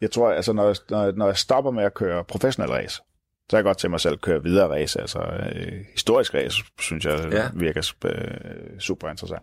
jeg 0.00 0.10
tror, 0.10 0.32
altså, 0.32 0.52
når, 0.52 0.74
når, 0.90 1.12
når 1.12 1.26
jeg 1.26 1.36
stopper 1.36 1.70
med 1.70 1.84
at 1.84 1.94
køre 1.94 2.24
professionel 2.24 2.70
race, 2.70 3.02
så 3.50 3.56
er 3.56 3.58
jeg 3.58 3.64
godt 3.64 3.78
til 3.78 3.90
mig 3.90 4.00
selv 4.00 4.14
at 4.14 4.20
køre 4.20 4.42
videre 4.42 4.68
race. 4.68 5.00
Altså, 5.00 5.18
øh, 5.18 5.84
historisk 5.92 6.34
race, 6.34 6.56
synes 6.80 7.04
jeg, 7.04 7.28
ja. 7.32 7.48
virker 7.54 7.92
øh, 8.04 8.80
super 8.80 9.08
interessant. 9.08 9.42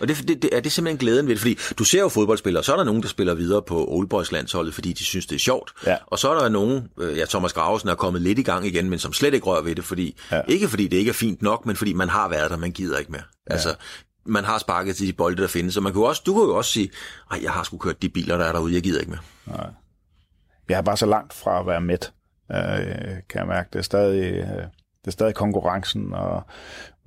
Og 0.00 0.08
det, 0.08 0.28
det, 0.28 0.42
det, 0.42 0.56
er 0.56 0.60
det 0.60 0.72
simpelthen 0.72 0.98
glæden 0.98 1.26
ved 1.26 1.34
det? 1.34 1.40
Fordi 1.40 1.58
du 1.78 1.84
ser 1.84 2.00
jo 2.00 2.08
fodboldspillere, 2.08 2.64
så 2.64 2.72
er 2.72 2.76
der 2.76 2.84
nogen, 2.84 3.02
der 3.02 3.08
spiller 3.08 3.34
videre 3.34 3.62
på 3.62 3.86
Old 3.88 4.08
Boys 4.08 4.32
landsholdet, 4.32 4.74
fordi 4.74 4.92
de 4.92 5.04
synes, 5.04 5.26
det 5.26 5.34
er 5.34 5.40
sjovt. 5.40 5.72
Ja. 5.86 5.96
Og 6.06 6.18
så 6.18 6.30
er 6.30 6.40
der 6.40 6.48
nogen, 6.48 6.88
øh, 6.98 7.18
ja, 7.18 7.24
Thomas 7.24 7.52
Gravesen 7.52 7.88
er 7.88 7.94
kommet 7.94 8.22
lidt 8.22 8.38
i 8.38 8.42
gang 8.42 8.66
igen, 8.66 8.90
men 8.90 8.98
som 8.98 9.12
slet 9.12 9.34
ikke 9.34 9.46
rører 9.46 9.62
ved 9.62 9.74
det, 9.74 9.84
fordi, 9.84 10.18
ja. 10.32 10.40
ikke 10.48 10.68
fordi 10.68 10.88
det 10.88 10.96
ikke 10.96 11.08
er 11.08 11.14
fint 11.14 11.42
nok, 11.42 11.66
men 11.66 11.76
fordi 11.76 11.92
man 11.92 12.08
har 12.08 12.28
været 12.28 12.50
der, 12.50 12.56
man 12.56 12.72
gider 12.72 12.98
ikke 12.98 13.12
mere. 13.12 13.22
Ja. 13.48 13.52
Altså, 13.52 13.74
man 14.26 14.44
har 14.44 14.58
sparket 14.58 14.96
til 14.96 15.06
de 15.06 15.12
bolde, 15.12 15.42
der 15.42 15.48
findes, 15.48 15.74
så 15.74 15.80
man 15.80 15.92
kan 15.92 16.02
også, 16.02 16.22
du 16.26 16.34
kan 16.34 16.42
jo 16.42 16.56
også 16.56 16.72
sige, 16.72 16.90
at 17.32 17.42
jeg 17.42 17.50
har 17.50 17.62
sgu 17.62 17.78
kørt 17.78 18.02
de 18.02 18.08
biler, 18.08 18.38
der 18.38 18.44
er 18.44 18.52
derude, 18.52 18.74
jeg 18.74 18.82
gider 18.82 19.00
ikke 19.00 19.10
mere. 19.10 19.56
Nej. 19.56 19.66
Jeg 20.68 20.78
er 20.78 20.82
bare 20.82 20.96
så 20.96 21.06
langt 21.06 21.32
fra 21.32 21.60
at 21.60 21.66
være 21.66 21.80
med, 21.80 21.98
øh, 22.52 23.16
kan 23.28 23.38
jeg 23.40 23.46
mærke. 23.46 23.68
Det 23.72 23.78
er 23.78 23.82
stadig, 23.82 24.32
øh, 24.32 24.62
det 25.00 25.06
er 25.06 25.10
stadig 25.10 25.34
konkurrencen 25.34 26.12
og 26.12 26.42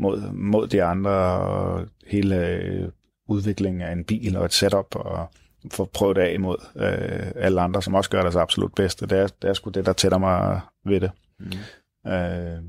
mod, 0.03 0.31
mod 0.31 0.67
de 0.67 0.83
andre, 0.83 1.11
og 1.39 1.87
hele 2.07 2.47
øh, 2.47 2.89
udviklingen 3.27 3.81
af 3.81 3.91
en 3.91 4.03
bil 4.03 4.37
og 4.37 4.45
et 4.45 4.53
setup, 4.53 4.95
og 4.95 5.29
få 5.71 5.85
prøvet 5.85 6.17
af 6.17 6.33
imod 6.33 6.57
øh, 6.75 7.31
alle 7.35 7.61
andre, 7.61 7.81
som 7.81 7.95
også 7.95 8.09
gør 8.09 8.21
deres 8.21 8.35
absolut 8.35 8.75
bedste. 8.75 9.07
Det 9.07 9.17
er, 9.17 9.27
det 9.41 9.49
er 9.49 9.53
sgu 9.53 9.69
det, 9.69 9.85
der 9.85 9.93
tætter 9.93 10.17
mig 10.17 10.61
ved 10.85 10.99
det. 10.99 11.11
Mm. 11.39 12.11
Øh, 12.11 12.63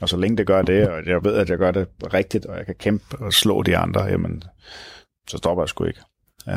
og 0.00 0.08
så 0.08 0.16
længe 0.16 0.36
det 0.36 0.46
gør 0.46 0.62
det, 0.62 0.88
og 0.88 1.06
jeg 1.06 1.24
ved, 1.24 1.34
at 1.34 1.50
jeg 1.50 1.58
gør 1.58 1.70
det 1.70 1.88
rigtigt, 2.14 2.46
og 2.46 2.56
jeg 2.56 2.66
kan 2.66 2.74
kæmpe 2.74 3.16
og 3.18 3.32
slå 3.32 3.62
de 3.62 3.76
andre, 3.76 4.04
jamen, 4.04 4.42
så 5.28 5.36
stopper 5.36 5.62
jeg 5.62 5.68
sgu 5.68 5.84
ikke. 5.84 6.00
Øh, 6.48 6.54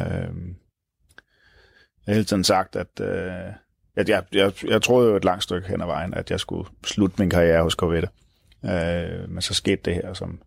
jeg 2.07 2.13
har 2.13 2.13
hele 2.13 2.25
tiden 2.25 2.43
sagt, 2.43 2.75
at, 2.75 3.01
øh, 3.01 3.53
at 3.95 4.09
jeg, 4.09 4.23
jeg, 4.31 4.53
jeg 4.67 4.81
troede 4.81 5.09
jo 5.09 5.15
et 5.15 5.25
langt 5.25 5.43
stykke 5.43 5.67
hen 5.67 5.81
ad 5.81 5.85
vejen, 5.85 6.13
at 6.13 6.31
jeg 6.31 6.39
skulle 6.39 6.69
slutte 6.83 7.15
min 7.19 7.29
karriere 7.29 7.63
hos 7.63 7.73
Corvette. 7.73 8.09
Øh, 8.65 9.29
men 9.29 9.41
så 9.41 9.53
skete 9.53 9.81
det 9.85 9.95
her, 9.95 10.13
som, 10.13 10.41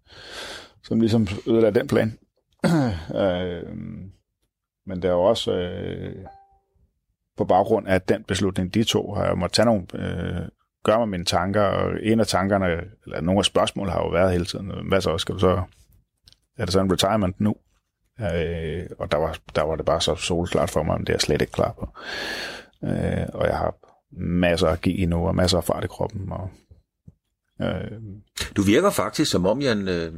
som 0.82 1.00
ligesom 1.00 1.26
ødelagde 1.46 1.78
den 1.80 1.88
plan. 1.88 2.18
øh, 3.22 3.76
men 4.86 5.02
det 5.02 5.04
er 5.04 5.12
jo 5.12 5.22
også 5.22 5.52
øh, 5.52 6.16
på 7.36 7.44
baggrund 7.44 7.88
af 7.88 8.02
den 8.02 8.24
beslutning, 8.24 8.74
de 8.74 8.84
to 8.84 9.12
har 9.12 9.24
jeg 9.24 9.38
måttet 9.38 9.54
tage 9.54 9.66
nogle, 9.66 9.86
øh, 9.94 10.48
gøre 10.84 10.98
mig 10.98 11.08
mine 11.08 11.24
tanker, 11.24 11.62
og 11.62 11.92
en 12.02 12.20
af 12.20 12.26
tankerne, 12.26 12.66
eller 13.04 13.20
nogle 13.20 13.38
af 13.38 13.44
spørgsmålene 13.44 13.92
har 13.92 14.00
jo 14.00 14.08
været 14.08 14.32
hele 14.32 14.44
tiden, 14.44 14.70
øh, 14.70 14.88
hvad 14.88 15.00
så, 15.00 15.18
skal 15.18 15.34
du 15.34 15.40
så, 15.40 15.62
er 16.58 16.64
det 16.64 16.72
så 16.72 16.80
en 16.80 16.92
retirement 16.92 17.40
nu? 17.40 17.56
Øh, 18.20 18.86
og 18.98 19.12
der 19.12 19.18
var, 19.18 19.38
der 19.54 19.62
var 19.62 19.76
det 19.76 19.84
bare 19.84 20.00
så 20.00 20.14
solklart 20.14 20.70
for 20.70 20.82
mig, 20.82 20.98
men 20.98 21.06
det 21.06 21.08
er 21.08 21.14
jeg 21.14 21.20
slet 21.20 21.42
ikke 21.42 21.52
klar 21.52 21.72
på. 21.72 21.88
Øh, 22.84 23.26
og 23.34 23.46
jeg 23.46 23.58
har 23.58 23.74
masser 24.16 24.68
af 24.68 24.80
give 24.80 25.06
nu, 25.06 25.26
og 25.26 25.34
masser 25.34 25.58
af 25.58 25.64
fart 25.64 25.84
i 25.84 25.86
kroppen. 25.86 26.32
Og, 26.32 26.50
øh, 27.62 27.90
du 28.56 28.62
virker 28.62 28.90
faktisk 28.90 29.30
som 29.30 29.46
om, 29.46 29.60
Jan, 29.60 29.88
øh, 29.88 30.12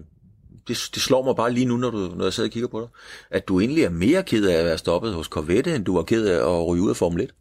det, 0.68 0.90
det 0.94 1.02
slår 1.02 1.24
mig 1.24 1.36
bare 1.36 1.52
lige 1.52 1.66
nu, 1.66 1.76
når, 1.76 1.90
du, 1.90 1.98
når 1.98 2.24
jeg 2.24 2.32
sidder 2.32 2.48
og 2.48 2.52
kigger 2.52 2.68
på 2.68 2.80
dig, 2.80 2.88
at 3.30 3.48
du 3.48 3.60
egentlig 3.60 3.84
er 3.84 3.90
mere 3.90 4.22
ked 4.22 4.46
af 4.46 4.58
at 4.58 4.64
være 4.64 4.78
stoppet 4.78 5.14
hos 5.14 5.26
Corvette, 5.26 5.74
end 5.74 5.84
du 5.84 5.96
var 5.96 6.02
ked 6.02 6.26
af 6.26 6.36
at 6.36 6.66
ryge 6.66 6.82
ud 6.82 6.90
af 6.90 6.96
Formel 6.96 7.20
1. 7.22 7.34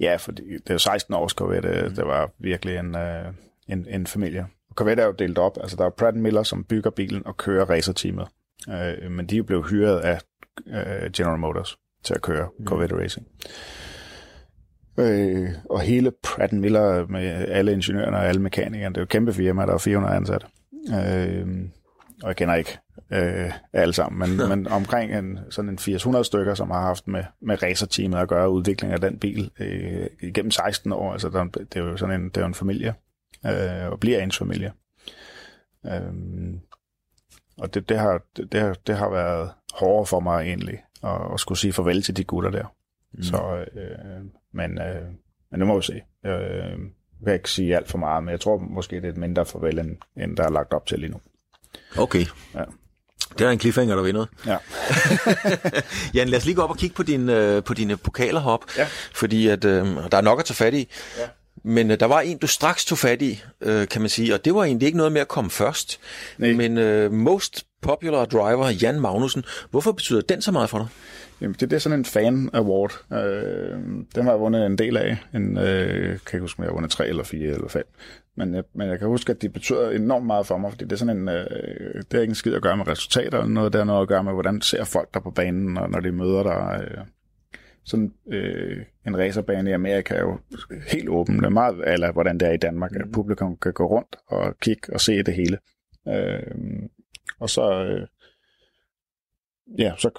Ja, 0.00 0.16
for 0.16 0.32
det, 0.32 0.44
det 0.66 0.74
er 0.74 0.78
16 0.78 1.14
års 1.14 1.32
Corvette. 1.32 1.84
Mm. 1.88 1.94
Det 1.94 2.06
var 2.06 2.30
virkelig 2.38 2.76
en, 2.76 2.96
øh, 2.96 3.24
en, 3.68 3.86
en 3.90 4.06
familie. 4.06 4.46
Corvette 4.74 5.02
er 5.02 5.06
jo 5.06 5.12
delt 5.12 5.38
op. 5.38 5.58
Altså, 5.60 5.76
der 5.76 5.84
er 5.84 5.90
Pratt 5.90 6.16
Miller, 6.16 6.42
som 6.42 6.64
bygger 6.64 6.90
bilen 6.90 7.26
og 7.26 7.36
kører 7.36 7.64
racerteamet. 7.64 8.26
Øh, 8.68 9.10
men 9.10 9.26
de 9.26 9.34
er 9.34 9.38
jo 9.38 9.44
blevet 9.44 9.70
hyret 9.70 10.00
af 10.00 10.20
øh, 10.66 11.10
General 11.12 11.38
Motors 11.38 11.78
til 12.04 12.14
at 12.14 12.22
køre 12.22 12.48
mm. 12.58 12.66
Corvette 12.66 12.96
Racing. 12.96 13.26
Øh, 14.98 15.50
og 15.70 15.80
hele 15.80 16.12
Pratt 16.22 16.52
Miller 16.52 17.06
med 17.06 17.48
alle 17.48 17.72
ingeniørerne 17.72 18.16
og 18.16 18.26
alle 18.26 18.42
mekanikerne, 18.42 18.94
det 18.94 18.96
er 18.96 19.00
jo 19.00 19.04
et 19.04 19.08
kæmpe 19.08 19.32
firma, 19.32 19.66
der 19.66 19.74
er 19.74 19.78
400 19.78 20.16
ansatte. 20.16 20.46
Øh, 20.72 21.46
og 22.22 22.28
jeg 22.28 22.36
kender 22.36 22.54
ikke 22.54 22.78
øh, 23.10 23.52
alle 23.72 23.94
sammen, 23.94 24.18
men, 24.18 24.40
ja. 24.40 24.48
men 24.56 24.68
omkring 24.68 25.14
en, 25.14 25.38
sådan 25.50 25.68
en 25.68 25.78
800 25.78 26.24
stykker, 26.24 26.54
som 26.54 26.70
har 26.70 26.80
haft 26.80 27.08
med, 27.08 27.24
med 27.40 27.62
racerteamet 27.62 28.18
at 28.18 28.28
gøre 28.28 28.50
udvikling 28.50 28.92
af 28.92 29.00
den 29.00 29.18
bil 29.18 29.50
øh, 29.60 30.06
igennem 30.22 30.50
16 30.50 30.92
år. 30.92 31.12
Altså, 31.12 31.28
der, 31.28 31.44
det 31.44 31.76
er 31.76 31.80
jo 31.80 31.96
sådan 31.96 32.20
en, 32.20 32.28
det 32.28 32.36
er 32.36 32.46
en 32.46 32.54
familie, 32.54 32.94
øh, 33.46 33.90
og 33.90 34.00
bliver 34.00 34.22
ens 34.22 34.38
familie. 34.38 34.72
Øh, 35.86 36.12
og 37.58 37.74
det, 37.74 37.88
det, 37.88 37.98
har, 37.98 38.22
det, 38.36 38.52
det, 38.52 38.60
har, 38.60 38.76
det 38.86 38.96
har 38.96 39.10
været 39.10 39.50
hårdere 39.74 40.06
for 40.06 40.20
mig 40.20 40.42
egentlig, 40.42 40.84
at, 41.04 41.32
at 41.34 41.40
skulle 41.40 41.58
sige 41.58 41.72
farvel 41.72 42.02
til 42.02 42.16
de 42.16 42.24
gutter 42.24 42.50
der. 42.50 42.74
Mm. 43.12 43.22
Så, 43.22 43.64
øh, 43.74 44.24
men, 44.54 44.78
øh, 44.78 45.02
men 45.50 45.60
nu 45.60 45.66
må 45.66 45.76
vi 45.76 45.82
se. 45.82 46.02
Øh, 46.26 46.32
jeg 47.20 47.24
kan 47.24 47.34
ikke 47.34 47.50
sige 47.50 47.76
alt 47.76 47.88
for 47.88 47.98
meget, 47.98 48.24
men 48.24 48.30
jeg 48.30 48.40
tror 48.40 48.58
måske, 48.58 48.96
det 48.96 49.04
er 49.04 49.08
et 49.08 49.16
mindre 49.16 49.46
farvel, 49.46 49.78
end, 49.78 49.96
end 50.16 50.36
der 50.36 50.44
er 50.44 50.50
lagt 50.50 50.72
op 50.72 50.86
til 50.86 50.98
lige 50.98 51.10
nu. 51.10 51.20
Okay. 51.98 52.24
Ja. 52.54 52.64
Det 53.38 53.46
er 53.46 53.50
en 53.50 53.60
cliffhanger, 53.60 53.96
der 53.96 54.02
vinder. 54.02 54.26
Ja. 54.46 54.56
Jan, 56.14 56.28
lad 56.28 56.38
os 56.38 56.44
lige 56.44 56.54
gå 56.54 56.62
op 56.62 56.70
og 56.70 56.76
kigge 56.76 56.94
på, 56.96 57.02
din, 57.02 57.28
øh, 57.28 57.64
på 57.64 57.74
dine 57.74 57.96
pokaler 57.96 58.40
hop, 58.40 58.64
ja. 58.76 58.86
fordi 59.14 59.48
at, 59.48 59.64
øh, 59.64 59.86
der 59.86 60.16
er 60.16 60.20
nok 60.20 60.38
at 60.38 60.44
tage 60.44 60.54
fat 60.54 60.74
i. 60.74 60.88
Ja. 61.18 61.28
Men 61.64 61.90
øh, 61.90 62.00
der 62.00 62.06
var 62.06 62.20
en, 62.20 62.38
du 62.38 62.46
straks 62.46 62.84
tog 62.84 62.98
fat 62.98 63.22
i, 63.22 63.42
øh, 63.60 63.88
kan 63.88 64.00
man 64.00 64.08
sige, 64.08 64.34
og 64.34 64.44
det 64.44 64.54
var 64.54 64.64
egentlig 64.64 64.86
ikke 64.86 64.98
noget 64.98 65.12
med 65.12 65.20
at 65.20 65.28
komme 65.28 65.50
først. 65.50 66.00
Nej. 66.38 66.52
Men 66.52 66.78
øh, 66.78 67.12
Most 67.12 67.66
Popular 67.82 68.24
Driver, 68.24 68.70
Jan 68.82 69.00
Magnussen, 69.00 69.44
hvorfor 69.70 69.92
betyder 69.92 70.20
den 70.20 70.42
så 70.42 70.52
meget 70.52 70.70
for 70.70 70.78
dig? 70.78 70.86
Jamen, 71.40 71.56
det, 71.60 71.70
det 71.70 71.76
er 71.76 71.80
sådan 71.80 71.98
en 71.98 72.04
fan 72.04 72.50
award. 72.52 72.92
Øh, 73.12 73.78
den 74.14 74.24
har 74.24 74.30
jeg 74.30 74.40
vundet 74.40 74.66
en 74.66 74.78
del 74.78 74.96
af. 74.96 75.16
En, 75.34 75.58
øh, 75.58 76.04
kan 76.04 76.36
ikke 76.36 76.40
huske, 76.40 76.60
om 76.60 76.62
jeg 76.62 76.70
har 76.70 76.74
vundet 76.74 76.90
tre 76.90 77.08
eller 77.08 77.24
fire 77.24 77.54
eller 77.54 77.68
fem. 77.68 77.84
Men, 78.36 78.54
jeg, 78.54 78.64
men 78.74 78.88
jeg 78.88 78.98
kan 78.98 79.08
huske, 79.08 79.32
at 79.32 79.42
det 79.42 79.52
betyder 79.52 79.90
enormt 79.90 80.26
meget 80.26 80.46
for 80.46 80.58
mig, 80.58 80.70
fordi 80.70 80.84
det 80.84 80.92
er 80.92 80.96
sådan 80.96 81.16
en, 81.16 81.28
øh, 81.28 82.02
det 82.10 82.14
er 82.14 82.20
ikke 82.20 82.30
en 82.30 82.34
skid 82.34 82.54
at 82.54 82.62
gøre 82.62 82.76
med 82.76 82.88
resultater 82.88 83.38
eller 83.38 83.52
noget, 83.52 83.72
det 83.72 83.80
er 83.80 83.84
noget 83.84 84.02
at 84.02 84.08
gøre 84.08 84.24
med, 84.24 84.32
hvordan 84.32 84.60
ser 84.60 84.84
folk 84.84 85.14
der 85.14 85.20
på 85.20 85.30
banen, 85.30 85.78
og 85.78 85.90
når 85.90 86.00
de 86.00 86.12
møder 86.12 86.42
dig. 86.42 86.84
Øh, 86.84 87.04
sådan 87.84 88.12
øh, 88.32 88.76
en 89.06 89.18
racerbane 89.18 89.70
i 89.70 89.72
Amerika 89.72 90.14
er 90.14 90.20
jo 90.20 90.38
helt 90.88 91.08
åben. 91.08 91.38
Det 91.38 91.44
er 91.44 91.48
meget, 91.48 91.92
eller 91.92 92.12
hvordan 92.12 92.38
det 92.38 92.48
er 92.48 92.52
i 92.52 92.56
Danmark, 92.56 92.90
mm. 92.92 93.12
publikum 93.12 93.56
kan 93.56 93.72
gå 93.72 93.86
rundt 93.86 94.16
og 94.26 94.58
kigge 94.60 94.92
og 94.92 95.00
se 95.00 95.22
det 95.22 95.34
hele. 95.34 95.58
Øh, 96.08 96.42
og 97.40 97.50
så, 97.50 97.84
øh, 97.84 98.06
ja, 99.78 99.92
så 99.98 100.10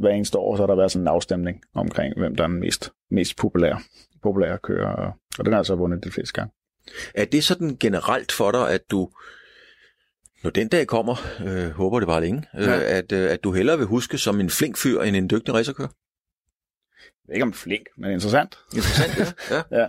hver 0.00 0.10
eneste 0.10 0.38
år, 0.38 0.56
så 0.56 0.62
har 0.62 0.66
der 0.66 0.76
været 0.76 0.92
sådan 0.92 1.02
en 1.04 1.08
afstemning 1.08 1.62
omkring, 1.74 2.18
hvem 2.18 2.36
der 2.36 2.44
er 2.44 2.48
den 2.48 2.60
mest, 2.60 2.92
mest 3.10 3.36
populære, 3.36 3.80
populære 4.22 4.58
kører, 4.58 4.92
og, 4.92 5.12
og 5.38 5.44
den 5.44 5.52
har 5.52 5.58
altså 5.58 5.74
vundet 5.74 6.04
de 6.04 6.10
fleste 6.10 6.32
gange. 6.32 6.52
Er 7.14 7.24
det 7.24 7.44
sådan 7.44 7.76
generelt 7.80 8.32
for 8.32 8.50
dig, 8.50 8.70
at 8.70 8.90
du, 8.90 9.10
når 10.42 10.50
den 10.50 10.68
dag 10.68 10.86
kommer, 10.86 11.16
øh, 11.46 11.70
håber 11.70 12.00
det 12.00 12.06
bare 12.06 12.20
længe, 12.20 12.44
øh, 12.56 12.62
ja. 12.62 12.98
at, 12.98 13.12
øh, 13.12 13.30
at 13.30 13.44
du 13.44 13.52
hellere 13.52 13.78
vil 13.78 13.86
huske 13.86 14.18
som 14.18 14.40
en 14.40 14.50
flink 14.50 14.76
fyr 14.76 15.00
end 15.00 15.16
en 15.16 15.30
dygtig 15.30 15.54
racerkører? 15.54 15.88
Ikke 17.32 17.42
om 17.42 17.52
flink, 17.52 17.86
men 17.96 18.10
interessant. 18.10 18.58
Interessant, 18.74 19.36
ja. 19.50 19.56
ja. 19.56 19.78
ja. 19.80 19.88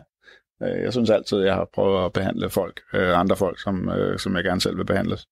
Øh, 0.64 0.84
jeg 0.84 0.94
synes 0.94 1.10
altid, 1.10 1.38
jeg 1.38 1.54
har 1.54 1.70
prøvet 1.74 2.06
at 2.06 2.14
behandle 2.14 2.50
folk, 2.50 2.82
øh, 2.94 3.20
andre 3.20 3.36
folk, 3.36 3.62
som, 3.62 3.90
øh, 3.90 4.20
som 4.20 4.36
jeg 4.36 4.44
gerne 4.44 4.62
selv 4.62 4.78
vil 4.78 4.86
behandles. 4.86 5.28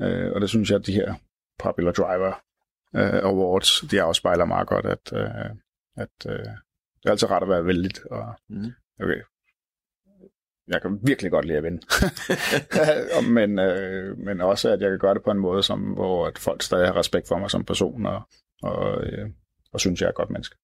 Øh, 0.00 0.32
og 0.32 0.40
det 0.40 0.48
synes 0.48 0.70
jeg, 0.70 0.78
at 0.78 0.86
de 0.86 0.92
her 0.92 1.14
Popular 1.58 1.92
Driver 1.92 2.32
øh, 2.96 3.30
Awards, 3.30 3.80
de 3.80 4.02
afspejler 4.02 4.44
meget 4.44 4.68
godt, 4.68 4.86
at, 4.86 5.12
øh, 5.12 5.50
at 5.96 6.26
øh, 6.26 6.44
det 7.02 7.06
er 7.06 7.10
altid 7.10 7.30
ret 7.30 7.42
at 7.42 7.48
være 7.48 7.66
vældig. 7.66 8.12
Og, 8.12 8.34
mm. 8.48 8.72
okay, 9.00 9.22
jeg 10.68 10.82
kan 10.82 10.98
virkelig 11.02 11.30
godt 11.30 11.44
lide 11.44 11.58
at 11.58 11.64
vinde. 11.64 11.80
men, 13.36 13.58
øh, 13.58 14.18
men 14.18 14.40
også, 14.40 14.68
at 14.68 14.80
jeg 14.80 14.90
kan 14.90 14.98
gøre 14.98 15.14
det 15.14 15.22
på 15.22 15.30
en 15.30 15.38
måde, 15.38 15.62
som, 15.62 15.80
hvor 15.80 16.26
at 16.26 16.38
folk 16.38 16.62
stadig 16.62 16.86
har 16.86 16.96
respekt 16.96 17.28
for 17.28 17.38
mig 17.38 17.50
som 17.50 17.64
person, 17.64 18.06
og, 18.06 18.22
og, 18.62 19.04
øh, 19.04 19.28
og 19.72 19.80
synes, 19.80 20.00
jeg 20.00 20.06
er 20.06 20.10
et 20.10 20.16
godt 20.16 20.30
menneske. 20.30 20.56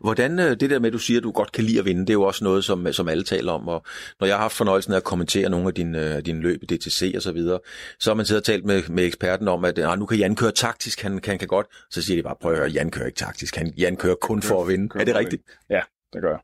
Hvordan 0.00 0.38
øh, 0.38 0.60
det 0.60 0.70
der 0.70 0.78
med, 0.78 0.86
at 0.86 0.92
du 0.92 0.98
siger, 0.98 1.20
at 1.20 1.24
du 1.24 1.30
godt 1.30 1.52
kan 1.52 1.64
lide 1.64 1.78
at 1.78 1.84
vinde, 1.84 2.00
det 2.00 2.10
er 2.10 2.14
jo 2.14 2.22
også 2.22 2.44
noget, 2.44 2.64
som, 2.64 2.92
som 2.92 3.08
alle 3.08 3.24
taler 3.24 3.52
om. 3.52 3.68
Og 3.68 3.82
når 4.20 4.26
jeg 4.26 4.36
har 4.36 4.40
haft 4.42 4.54
fornøjelsen 4.54 4.92
af 4.92 4.96
at 4.96 5.04
kommentere 5.04 5.50
nogle 5.50 5.68
af 5.68 5.74
dine, 5.74 6.16
øh, 6.16 6.26
dine 6.26 6.40
løb 6.40 6.62
i 6.62 6.66
DTC 6.66 7.12
og 7.16 7.22
så 7.22 7.32
videre, 7.32 7.58
så 7.98 8.10
har 8.10 8.14
man 8.14 8.26
siddet 8.26 8.40
og 8.40 8.46
talt 8.46 8.64
med, 8.64 8.82
med 8.88 9.04
eksperten 9.04 9.48
om, 9.48 9.64
at 9.64 9.78
ah, 9.78 9.98
nu 9.98 10.06
kan 10.06 10.18
Jan 10.18 10.36
køre 10.36 10.52
taktisk, 10.52 11.02
han, 11.02 11.20
han 11.24 11.38
kan 11.38 11.48
godt. 11.48 11.66
Så 11.90 12.02
siger 12.02 12.16
de 12.16 12.22
bare, 12.22 12.36
prøv 12.40 12.52
at 12.52 12.58
høre, 12.58 12.68
Jan 12.68 12.90
kører 12.90 13.06
ikke 13.06 13.16
taktisk, 13.16 13.56
han, 13.56 13.74
Jan 13.78 13.96
kører 13.96 14.14
kun 14.14 14.42
for 14.42 14.62
at 14.62 14.68
vinde. 14.68 15.00
Er 15.00 15.04
det 15.04 15.14
rigtigt? 15.14 15.42
Ja, 15.70 15.80
det 16.12 16.22
gør 16.22 16.30
jeg. 16.30 16.40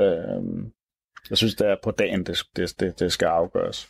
Øh, 0.00 0.70
jeg 1.30 1.38
synes, 1.38 1.54
det 1.54 1.66
er 1.66 1.76
på 1.82 1.90
dagen, 1.90 2.26
det, 2.26 2.42
det, 2.56 2.80
det, 2.80 3.00
det 3.00 3.12
skal 3.12 3.26
afgøres. 3.26 3.88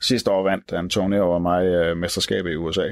Sidste 0.00 0.30
år 0.30 0.42
vandt 0.42 0.72
Antonio 0.72 1.22
over 1.22 1.38
mig 1.38 1.66
øh, 1.66 1.96
mesterskabet 1.96 2.50
i 2.50 2.56
USA, 2.56 2.88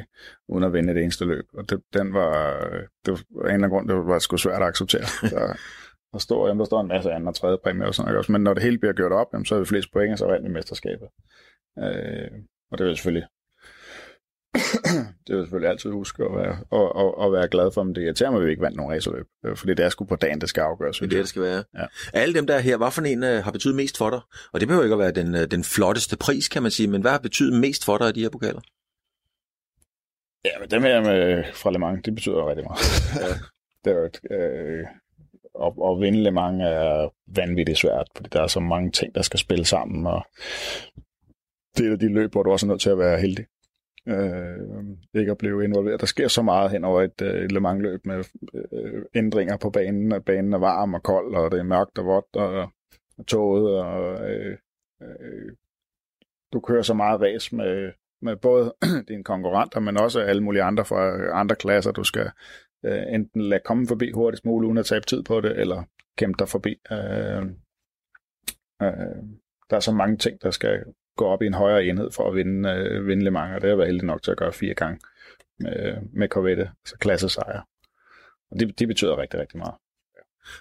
uden 0.49 0.64
at 0.64 0.72
vinde 0.72 0.95
det 0.95 1.03
eneste 1.03 1.24
løb. 1.24 1.45
Og 1.55 1.70
det, 1.70 1.82
den 1.95 2.14
var, 2.14 2.61
det 3.07 3.12
var 3.12 3.16
en 3.16 3.45
eller 3.45 3.53
anden 3.53 3.70
grund, 3.70 3.89
det 3.89 3.97
var 3.97 4.18
sgu 4.18 4.37
svært 4.37 4.62
at 4.62 4.68
acceptere. 4.68 5.07
Der, 5.30 5.57
der, 6.12 6.18
står, 6.18 6.47
jamen, 6.47 6.59
der 6.59 6.64
står 6.64 6.80
en 6.80 6.89
masse 6.89 7.12
anden 7.12 7.28
og 7.28 7.34
tredje 7.34 7.59
præmie 7.64 7.87
og 7.87 7.95
sådan 7.95 8.12
noget. 8.12 8.28
Men 8.28 8.41
når 8.41 8.55
det 8.55 8.62
hele 8.62 8.78
bliver 8.78 8.93
gjort 8.93 9.12
op, 9.12 9.26
jamen, 9.32 9.45
så 9.45 9.55
er 9.55 9.59
vi 9.59 9.64
flest 9.64 9.93
point, 9.93 10.12
og 10.12 10.18
så 10.18 10.26
vandt 10.26 10.49
vi 10.49 10.53
mesterskabet. 10.53 11.09
Øh, 11.78 12.30
og 12.70 12.78
det 12.78 12.87
vil 12.87 12.97
selvfølgelig 12.97 13.28
det 15.26 15.28
vil 15.28 15.36
jeg 15.36 15.44
selvfølgelig 15.44 15.70
altid 15.70 15.90
huske 15.90 16.24
at 16.24 16.32
være, 16.36 16.59
og, 16.70 16.96
og, 16.96 17.18
og 17.18 17.32
være 17.32 17.48
glad 17.48 17.70
for, 17.70 17.82
men 17.82 17.94
det 17.94 18.02
irriterer 18.02 18.30
mig, 18.30 18.40
at 18.40 18.46
vi 18.46 18.50
ikke 18.50 18.62
vandt 18.62 18.76
nogen 18.76 18.92
racerløb. 18.92 19.26
Øh, 19.46 19.57
fordi 19.57 19.74
det 19.74 19.84
er 19.84 19.88
sgu 19.88 20.04
på 20.04 20.16
dagen, 20.16 20.40
det 20.40 20.48
skal 20.48 20.61
afgøres. 20.61 20.98
Det 20.98 21.04
er 21.04 21.09
det, 21.09 21.18
det 21.18 21.28
skal 21.28 21.42
være. 21.42 21.64
Ja. 21.78 21.86
Alle 22.12 22.34
dem, 22.34 22.46
der 22.46 22.54
er 22.54 22.59
her, 22.59 22.76
hvad 22.76 22.90
for 22.90 23.02
en 23.02 23.22
uh, 23.22 23.28
har 23.28 23.50
betydet 23.50 23.76
mest 23.76 23.98
for 23.98 24.11
dig? 24.11 24.20
Og 24.52 24.61
det 24.61 24.68
behøver 24.68 24.84
ikke 24.84 24.94
at 24.94 24.98
være 24.98 25.11
den, 25.11 25.34
uh, 25.34 25.40
den 25.40 25.64
flotteste 25.64 26.16
pris, 26.16 26.48
kan 26.48 26.62
man 26.62 26.70
sige, 26.70 26.88
men 26.88 27.00
hvad 27.00 27.11
har 27.11 27.18
betydet 27.18 27.61
mest 27.61 27.84
for 27.84 27.98
dig 27.98 28.07
af 28.09 28.14
de 28.14 28.20
her 28.20 28.30
pokaler? 28.30 28.61
Ja, 30.44 30.59
men 30.61 30.70
dem 30.70 30.82
her 30.82 31.00
med 31.00 31.44
fra 31.52 31.70
Le 31.70 31.78
Mans, 31.78 32.02
det 32.04 32.14
betyder 32.14 32.48
rigtig 32.48 32.64
meget. 32.64 32.80
ja. 33.28 33.34
det 33.84 33.92
er 33.96 34.04
et, 34.04 34.20
øh, 34.30 34.84
at, 35.64 35.72
at 35.90 36.00
vinde 36.00 36.22
Le 36.22 36.30
Mans 36.30 36.62
er 36.62 37.09
vanvittigt 37.26 37.78
svært, 37.78 38.07
fordi 38.16 38.28
der 38.32 38.42
er 38.42 38.46
så 38.46 38.61
mange 38.61 38.90
ting, 38.90 39.14
der 39.14 39.22
skal 39.22 39.40
spille 39.40 39.64
sammen, 39.64 40.07
og 40.07 40.26
det 41.76 41.92
er 41.92 41.96
de 41.96 42.14
løb, 42.14 42.32
hvor 42.32 42.42
du 42.42 42.50
også 42.50 42.66
er 42.66 42.68
nødt 42.68 42.80
til 42.80 42.90
at 42.90 42.98
være 42.98 43.20
heldig 43.20 43.46
øh, 44.09 44.84
ikke 45.14 45.30
at 45.30 45.38
blive 45.38 45.64
involveret. 45.64 46.00
Der 46.00 46.07
sker 46.07 46.28
så 46.28 46.42
meget 46.42 46.70
hen 46.70 46.84
over 46.84 47.02
et, 47.02 47.22
øh, 47.22 47.44
et 47.44 47.52
Le 47.52 47.61
Mans 47.61 47.82
løb 47.82 48.07
med 48.07 48.24
øh, 48.54 49.02
ændringer 49.14 49.57
på 49.57 49.70
banen, 49.70 50.12
at 50.12 50.24
banen 50.24 50.52
er 50.52 50.59
varm 50.59 50.94
og 50.94 51.02
kold, 51.02 51.34
og 51.34 51.50
det 51.50 51.59
er 51.59 51.62
mørkt 51.62 51.98
og 51.98 52.07
vådt, 52.07 52.36
og, 52.36 52.70
og 53.18 53.26
toget, 53.26 53.80
og 53.80 54.30
øh, 54.30 54.59
øh, 55.02 55.52
du 56.52 56.61
kører 56.61 56.82
så 56.82 56.94
meget 56.94 57.20
race 57.20 57.57
med, 57.57 57.92
med 58.22 58.36
både 58.36 58.74
dine 59.09 59.24
konkurrenter, 59.24 59.80
men 59.80 59.96
også 59.96 60.20
alle 60.20 60.42
mulige 60.42 60.62
andre 60.62 60.84
fra 60.84 61.30
andre 61.40 61.57
klasser, 61.57 61.92
du 61.92 62.04
skal 62.04 62.30
øh, 62.84 63.02
enten 63.14 63.42
lade 63.42 63.62
komme 63.64 63.86
forbi 63.86 64.11
hurtigst 64.11 64.44
muligt, 64.44 64.66
uden 64.66 64.78
at 64.78 64.86
tabe 64.86 65.07
tid 65.07 65.22
på 65.22 65.40
det, 65.40 65.61
eller 65.61 65.82
kæmpe 66.18 66.36
dig 66.38 66.48
forbi. 66.48 66.80
Øh, 66.90 67.42
øh, 68.82 69.22
der 69.70 69.76
er 69.76 69.80
så 69.80 69.92
mange 69.92 70.16
ting, 70.16 70.42
der 70.42 70.50
skal 70.50 70.84
gå 71.16 71.26
op 71.26 71.42
i 71.42 71.46
en 71.46 71.54
højere 71.54 71.84
enhed 71.84 72.10
for 72.10 72.28
at 72.28 72.34
vinde, 72.34 72.70
øh, 72.70 73.06
vinde 73.06 73.24
Le 73.24 73.30
Mans, 73.30 73.54
og 73.54 73.60
det 73.60 73.62
har 73.62 73.68
jeg 73.68 73.78
været 73.78 73.88
heldig 73.88 74.06
nok 74.06 74.22
til 74.22 74.30
at 74.30 74.36
gøre 74.36 74.52
fire 74.52 74.74
gange 74.74 75.00
med, 75.58 75.96
med 76.12 76.28
Corvette, 76.28 76.70
så 76.84 76.96
klassesejr. 76.98 77.60
Og 78.50 78.60
det, 78.60 78.78
det 78.78 78.88
betyder 78.88 79.18
rigtig, 79.18 79.40
rigtig 79.40 79.58
meget. 79.58 79.74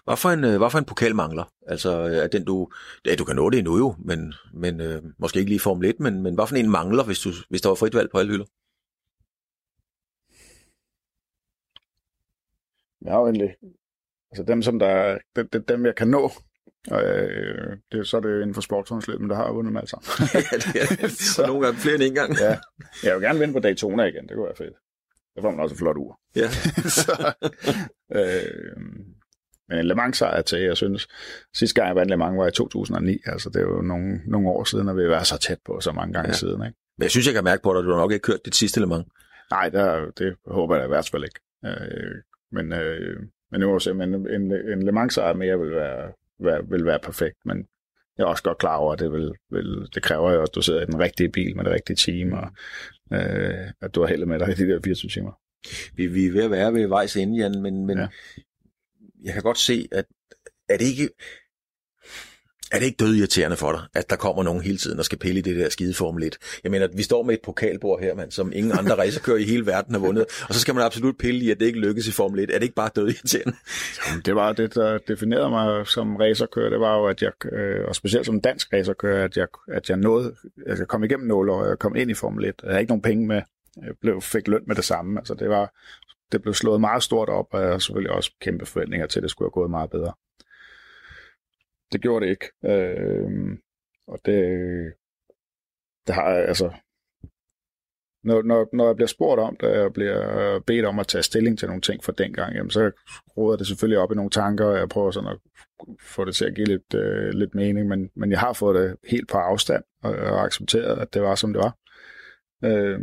Hvad 0.04 0.18
for 0.18 0.30
en, 0.30 0.44
øh, 0.44 0.58
hvad 0.58 0.70
for 0.70 0.78
en 0.80 0.86
pokal 0.86 1.16
mangler? 1.16 1.44
Altså, 1.68 1.92
er 1.92 2.28
den 2.28 2.46
du, 2.46 2.72
ja, 3.06 3.16
du 3.16 3.24
kan 3.26 3.36
nå 3.36 3.50
det 3.50 3.58
endnu 3.58 3.78
jo, 3.78 3.96
men, 4.00 4.34
men 4.54 4.82
øh, 4.82 5.04
måske 5.18 5.40
ikke 5.40 5.52
lige 5.52 5.60
Formel 5.60 5.90
1, 5.90 6.00
men, 6.00 6.24
men 6.24 6.36
hvad 6.36 6.48
for 6.48 6.56
en 6.56 6.72
mangler, 6.72 7.04
hvis, 7.04 7.20
du, 7.20 7.30
hvis 7.50 7.62
der 7.62 7.70
var 7.70 7.76
frit 7.76 7.96
valg 7.96 8.10
på 8.12 8.18
alle 8.18 8.32
hylder? 8.32 8.46
Jeg 13.02 13.14
har 13.14 13.20
jo 13.20 13.26
egentlig, 13.26 13.56
altså 14.32 14.44
dem, 14.44 14.62
som 14.62 14.80
der, 14.80 15.18
dem, 15.36 15.64
dem 15.68 15.86
jeg 15.86 15.96
kan 15.96 16.08
nå, 16.08 16.32
og 16.92 17.04
øh, 17.04 17.78
det, 17.92 18.08
så 18.08 18.18
er 18.18 18.22
det 18.22 18.42
inden 18.42 18.54
for 18.54 18.62
sportshåndsløb, 18.62 19.20
men 19.20 19.30
der 19.30 19.36
har 19.36 19.46
jeg 19.46 19.56
vundet 19.56 19.74
med 19.74 19.82
alt 19.82 19.90
sammen. 19.90 20.08
ja, 20.80 20.82
det 20.90 21.04
er 21.04 21.08
så 21.08 21.48
nogle 21.48 21.66
gange 21.66 21.80
flere 21.80 21.96
end 21.96 22.04
en 22.04 22.16
gang. 22.16 22.34
ja. 22.40 22.58
Jeg 23.04 23.16
vil 23.16 23.22
gerne 23.22 23.40
vinde 23.40 23.54
på 23.54 23.60
Daytona 23.60 24.04
igen, 24.04 24.28
det 24.28 24.36
kunne 24.36 24.46
være 24.46 24.56
fedt. 24.58 24.76
Det 25.36 25.42
får 25.42 25.52
man 25.52 25.60
også 25.60 25.74
et 25.74 25.80
flot 25.80 25.98
ur. 25.98 26.20
Ja. 26.36 26.50
så, 27.00 27.34
øh, 28.16 28.78
men 29.70 29.78
en 29.78 29.86
Le 29.86 29.96
Mans 29.96 30.18
sejr 30.18 30.42
til, 30.42 30.60
jeg 30.60 30.78
synes, 30.78 31.08
sidste 31.56 31.76
gang 31.76 31.88
jeg 31.88 31.96
vandt 31.96 32.10
Le 32.10 32.18
Mans 32.18 32.38
var 32.38 32.48
i 32.48 32.52
2009, 32.52 33.18
altså 33.26 33.50
det 33.50 33.56
er 33.56 33.66
jo 33.66 33.82
nogle, 33.82 34.22
nogle 34.26 34.50
år 34.50 34.64
siden, 34.64 34.90
og 34.90 34.98
vi 34.98 35.02
har 35.02 35.10
været 35.10 35.28
så 35.28 35.38
tæt 35.38 35.60
på 35.66 35.80
så 35.80 35.92
mange 35.92 36.14
gange 36.14 36.30
ja. 36.30 36.34
siden. 36.34 36.66
Ikke? 36.66 36.78
Men 36.98 37.04
jeg 37.04 37.12
synes, 37.12 37.26
jeg 37.28 37.34
kan 37.34 37.44
mærke 37.44 37.64
på 37.64 37.74
dig, 37.74 37.80
at 37.80 37.86
du 37.86 37.90
har 37.90 37.98
nok 37.98 38.12
ikke 38.12 38.24
kørt 38.24 38.46
dit 38.46 38.56
sidste 38.56 38.80
Le 38.80 38.86
Mans. 38.86 39.06
Nej, 39.52 39.70
der, 39.70 40.12
det 40.18 40.36
håber 40.48 40.76
jeg 40.76 40.86
i 40.86 40.88
hvert 40.88 41.10
fald 41.12 41.24
ikke. 41.24 41.40
Øh, 41.66 42.16
men, 42.52 42.74
øh, 42.74 43.20
men 43.52 43.60
nu 43.60 43.70
må 43.70 43.80
se, 43.80 43.94
men 43.94 44.14
en, 44.14 44.52
en 44.52 44.84
Le 44.84 44.92
Mans 44.92 45.14
sejr 45.14 45.34
mere 45.34 45.60
vil 45.60 45.72
være, 45.72 46.12
være, 46.40 46.70
vil 46.70 46.86
være 46.86 47.00
perfekt, 47.00 47.38
men 47.46 47.68
jeg 48.18 48.24
er 48.24 48.28
også 48.28 48.44
godt 48.44 48.58
klar 48.58 48.76
over, 48.76 48.94
at 48.94 49.00
det, 49.00 49.12
vil, 49.12 49.34
vil, 49.52 49.90
det 49.94 50.04
kræver 50.04 50.32
jo, 50.32 50.42
at 50.42 50.56
du 50.56 50.62
sidder 50.62 50.82
i 50.82 50.86
den 50.86 51.00
rigtige 51.00 51.32
bil 51.32 51.56
med 51.56 51.64
det 51.66 51.74
rigtige 51.74 51.96
team, 51.96 52.34
og 52.34 52.52
øh, 53.14 53.72
at 53.82 53.96
du 53.96 54.02
har 54.02 54.08
heldet 54.08 54.28
med 54.28 54.40
dig 54.40 54.50
i 54.50 54.54
de 54.54 54.68
der 54.68 54.80
24 54.84 55.10
timer. 55.10 55.32
Vi, 55.94 56.08
vi 56.08 56.26
er 56.26 56.32
ved 56.32 56.44
at 56.44 56.52
være 56.52 56.74
ved 56.74 56.88
vejs 56.88 57.16
ende, 57.16 57.38
Jan, 57.38 57.62
men, 57.62 57.86
men 57.86 57.98
ja. 57.98 58.08
jeg 59.24 59.34
kan 59.34 59.44
godt 59.44 59.58
se, 59.58 59.88
at 59.92 60.06
er 60.70 60.78
det 60.78 60.86
ikke 60.86 61.10
er 62.72 62.80
det 62.80 62.86
ikke 62.86 62.98
død 62.98 63.16
irriterende 63.16 63.58
for 63.58 63.72
dig, 63.72 63.82
at 63.94 64.10
der 64.10 64.16
kommer 64.16 64.44
nogen 64.44 64.62
hele 64.62 64.78
tiden 64.78 65.00
og 65.00 65.06
skal 65.06 65.18
pille 65.18 65.40
i 65.40 65.42
det 65.42 65.56
der 65.56 65.70
skide 65.70 65.94
Formel 65.94 66.24
1? 66.24 66.38
Jeg 66.64 66.72
mener, 66.72 66.88
vi 66.96 67.04
står 67.04 67.24
med 67.24 67.34
et 67.34 67.42
pokalbord 67.42 68.02
her, 68.02 68.16
mand, 68.16 68.32
som 68.32 68.52
ingen 68.56 68.72
andre 68.72 68.96
racerkører 68.98 69.38
i 69.38 69.44
hele 69.44 69.66
verden 69.66 69.96
har 69.96 70.00
vundet, 70.02 70.26
og 70.50 70.54
så 70.54 70.60
skal 70.60 70.76
man 70.76 70.84
absolut 70.84 71.18
pille 71.18 71.40
i, 71.42 71.52
at 71.52 71.60
det 71.60 71.66
ikke 71.66 71.80
lykkes 71.80 72.08
i 72.08 72.12
Formel 72.12 72.40
1. 72.40 72.50
Er 72.50 72.54
det 72.54 72.64
ikke 72.64 72.76
bare 72.76 72.90
død 72.96 73.08
irriterende? 73.08 73.58
Jamen, 74.08 74.22
det 74.26 74.36
var 74.36 74.54
det, 74.54 74.76
der 74.76 74.98
definerede 74.98 75.50
mig 75.50 75.88
som 75.88 76.16
racerkører. 76.16 76.70
Det 76.70 76.80
var 76.80 76.98
jo, 76.98 77.06
at 77.06 77.22
jeg, 77.22 77.54
øh, 77.54 77.86
og 77.88 77.96
specielt 77.96 78.26
som 78.26 78.42
dansk 78.42 78.74
racerkører, 78.74 79.24
at 79.24 79.38
jeg, 79.38 79.48
at 79.68 79.90
jeg 79.90 79.98
nåede, 79.98 80.36
at 80.66 80.80
jeg 80.80 80.88
kom 80.88 81.04
igennem 81.04 81.28
nåle, 81.28 81.54
og 81.54 81.70
jeg 81.70 81.80
kom 81.80 81.96
ind 81.96 82.12
i 82.12 82.14
Formel 82.14 82.46
1. 82.46 82.54
Jeg 82.64 82.70
havde 82.70 82.82
ikke 82.82 82.92
nogen 82.92 83.02
penge 83.02 83.28
med, 83.28 83.42
jeg 83.78 83.94
blev, 84.02 84.22
fik 84.22 84.48
løn 84.48 84.64
med 84.68 84.76
det 84.76 84.86
samme. 84.86 85.20
Altså, 85.20 85.34
det 85.34 85.50
var, 85.50 85.74
det 86.32 86.42
blev 86.42 86.54
slået 86.54 86.82
meget 86.82 87.04
stort 87.04 87.30
op, 87.30 87.48
og 87.52 87.62
jeg 87.62 87.70
har 87.70 87.78
selvfølgelig 87.78 88.12
også 88.12 88.32
kæmpe 88.42 88.66
forventninger 88.66 89.08
til, 89.08 89.20
at 89.20 89.24
det 89.24 89.32
skulle 89.32 89.46
have 89.46 89.62
gået 89.62 89.70
meget 89.70 89.90
bedre 89.90 90.14
det 91.96 92.02
gjorde 92.02 92.26
det 92.26 92.32
ikke. 92.32 92.48
Øh, 92.66 93.58
og 94.08 94.20
det, 94.26 94.40
det 96.08 96.16
har 96.16 96.24
altså, 96.24 96.74
når, 98.24 98.42
når, 98.42 98.70
når 98.74 98.86
jeg 98.86 98.96
bliver 98.96 99.08
spurgt 99.08 99.42
om 99.42 99.56
det, 99.56 99.70
og 99.70 99.94
bliver 99.94 100.60
bedt 100.60 100.86
om 100.86 101.00
at 101.00 101.08
tage 101.08 101.24
stilling 101.24 101.60
til 101.60 101.68
nogle 101.68 101.82
ting 101.82 102.04
fra 102.04 102.14
dengang, 102.18 102.56
jamen, 102.56 102.70
så 102.70 102.92
råder 103.38 103.58
det 103.58 103.68
selvfølgelig 103.68 104.00
op 104.00 104.12
i 104.12 104.16
nogle 104.16 104.32
tanker, 104.32 104.66
og 104.66 104.78
jeg 104.78 104.90
prøver 104.90 105.12
sådan 105.12 105.30
at 105.30 105.40
få 106.02 106.26
det 106.26 106.36
til 106.36 106.46
at 106.46 106.56
give 106.56 106.68
lidt, 106.68 106.94
øh, 106.96 107.30
lidt 107.30 107.56
mening, 107.56 107.88
men, 107.88 108.10
men 108.16 108.32
jeg 108.32 108.40
har 108.40 108.54
fået 108.54 108.76
det 108.76 109.10
helt 109.10 109.30
på 109.30 109.38
afstand, 109.38 109.84
og, 110.04 110.12
og 110.16 110.46
accepteret, 110.46 111.00
at 111.00 111.14
det 111.14 111.22
var, 111.22 111.36
som 111.36 111.54
det 111.54 111.62
var. 111.62 111.78
Øh, 112.64 113.00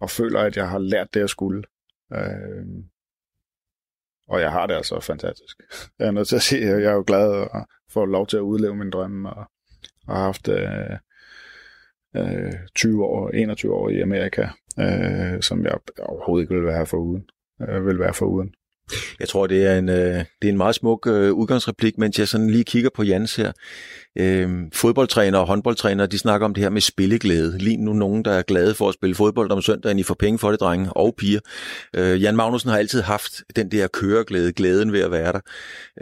og 0.00 0.10
føler, 0.10 0.40
at 0.40 0.56
jeg 0.56 0.68
har 0.68 0.78
lært 0.78 1.14
det, 1.14 1.20
jeg 1.20 1.28
skulle. 1.28 1.62
Øh, 2.12 2.66
og 4.30 4.40
jeg 4.40 4.52
har 4.52 4.66
det 4.66 4.74
altså 4.74 5.00
fantastisk. 5.00 5.60
Jeg 5.98 6.06
er 6.06 6.10
nødt 6.10 6.28
til 6.28 6.36
at 6.36 6.42
sige, 6.42 6.70
at 6.70 6.82
jeg 6.82 6.90
er 6.90 6.94
jo 6.94 7.04
glad 7.06 7.48
for 7.52 7.66
får 7.90 8.06
lov 8.06 8.26
til 8.26 8.36
at 8.36 8.40
udleve 8.40 8.76
min 8.76 8.90
drømme, 8.90 9.30
og, 9.30 9.44
og 10.06 10.16
har 10.16 10.24
haft 10.24 10.48
øh, 10.48 10.96
øh, 12.16 12.52
20 12.74 13.04
år, 13.04 13.30
21 13.30 13.74
år 13.74 13.88
i 13.88 14.00
Amerika, 14.00 14.48
øh, 14.78 15.42
som 15.42 15.64
jeg 15.64 15.78
overhovedet 15.98 16.44
ikke 16.44 16.54
ville 16.54 16.68
være 16.68 16.86
for 16.86 16.96
uden. 16.96 17.24
Øh, 17.62 17.86
vil 17.86 17.98
være 17.98 18.14
for 18.14 18.26
uden. 18.26 18.54
Jeg 19.20 19.28
tror, 19.28 19.46
det 19.46 19.66
er 19.66 19.78
en, 19.78 19.88
øh, 19.88 20.14
det 20.14 20.48
er 20.48 20.48
en 20.48 20.56
meget 20.56 20.74
smuk 20.74 21.06
øh, 21.06 21.32
udgangsreplik, 21.32 21.98
mens 21.98 22.18
jeg 22.18 22.28
sådan 22.28 22.50
lige 22.50 22.64
kigger 22.64 22.90
på 22.94 23.02
Jans 23.02 23.36
her. 23.36 23.52
Øh, 24.18 24.50
fodboldtræner 24.72 25.38
og 25.38 25.46
håndboldtræner, 25.46 26.06
de 26.06 26.18
snakker 26.18 26.44
om 26.44 26.54
det 26.54 26.62
her 26.62 26.70
med 26.70 26.80
spilleglæde. 26.80 27.58
Lige 27.58 27.76
nu 27.76 27.92
nogen, 27.92 28.24
der 28.24 28.32
er 28.32 28.42
glade 28.42 28.74
for 28.74 28.88
at 28.88 28.94
spille 28.94 29.14
fodbold 29.14 29.50
om 29.50 29.62
søndagen, 29.62 29.98
I 29.98 30.02
får 30.02 30.14
penge 30.14 30.38
for 30.38 30.50
det, 30.50 30.60
drenge 30.60 30.92
og 30.92 31.14
piger. 31.18 31.40
Øh, 31.96 32.22
Jan 32.22 32.36
Magnussen 32.36 32.70
har 32.70 32.78
altid 32.78 33.02
haft 33.02 33.42
den 33.56 33.70
der 33.70 33.86
køreglæde, 33.86 34.52
glæden 34.52 34.92
ved 34.92 35.00
at 35.00 35.10
være 35.10 35.32
der. 35.32 35.40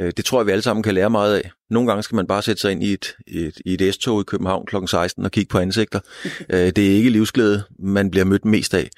Øh, 0.01 0.13
det 0.17 0.25
tror 0.25 0.41
jeg, 0.41 0.47
vi 0.47 0.53
alle 0.53 0.63
sammen 0.63 0.83
kan 0.83 0.95
lære 0.95 1.11
meget 1.11 1.37
af. 1.37 1.51
Nogle 1.71 1.89
gange 1.89 2.03
skal 2.03 2.17
man 2.17 2.27
bare 2.27 2.43
sætte 2.43 2.61
sig 2.61 2.73
ind 2.73 2.83
i 2.83 2.93
et, 2.93 3.17
et, 3.27 3.61
i 3.65 3.75
et 3.75 3.95
S-tog 3.95 4.21
i 4.21 4.25
København 4.25 4.67
kl. 4.67 4.77
16 4.87 5.25
og 5.25 5.31
kigge 5.31 5.51
på 5.51 5.59
ansigter. 5.59 6.01
Øh, 6.51 6.71
det 6.77 6.79
er 6.79 6.97
ikke 6.97 7.11
livsglæde, 7.11 7.63
man 7.79 8.11
bliver 8.11 8.25
mødt 8.25 8.45
mest 8.45 8.75
af. 8.75 8.91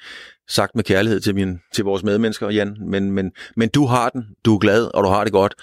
Sagt 0.51 0.75
med 0.75 0.83
kærlighed 0.83 1.19
til, 1.19 1.35
min, 1.35 1.59
til 1.73 1.83
vores 1.83 2.03
medmennesker, 2.03 2.49
Jan. 2.49 2.77
Men, 2.79 3.11
men, 3.11 3.31
men 3.55 3.69
du 3.69 3.85
har 3.85 4.09
den, 4.09 4.25
du 4.45 4.55
er 4.55 4.59
glad, 4.59 4.83
og 4.93 5.03
du 5.03 5.09
har 5.09 5.23
det 5.23 5.33
godt. 5.33 5.53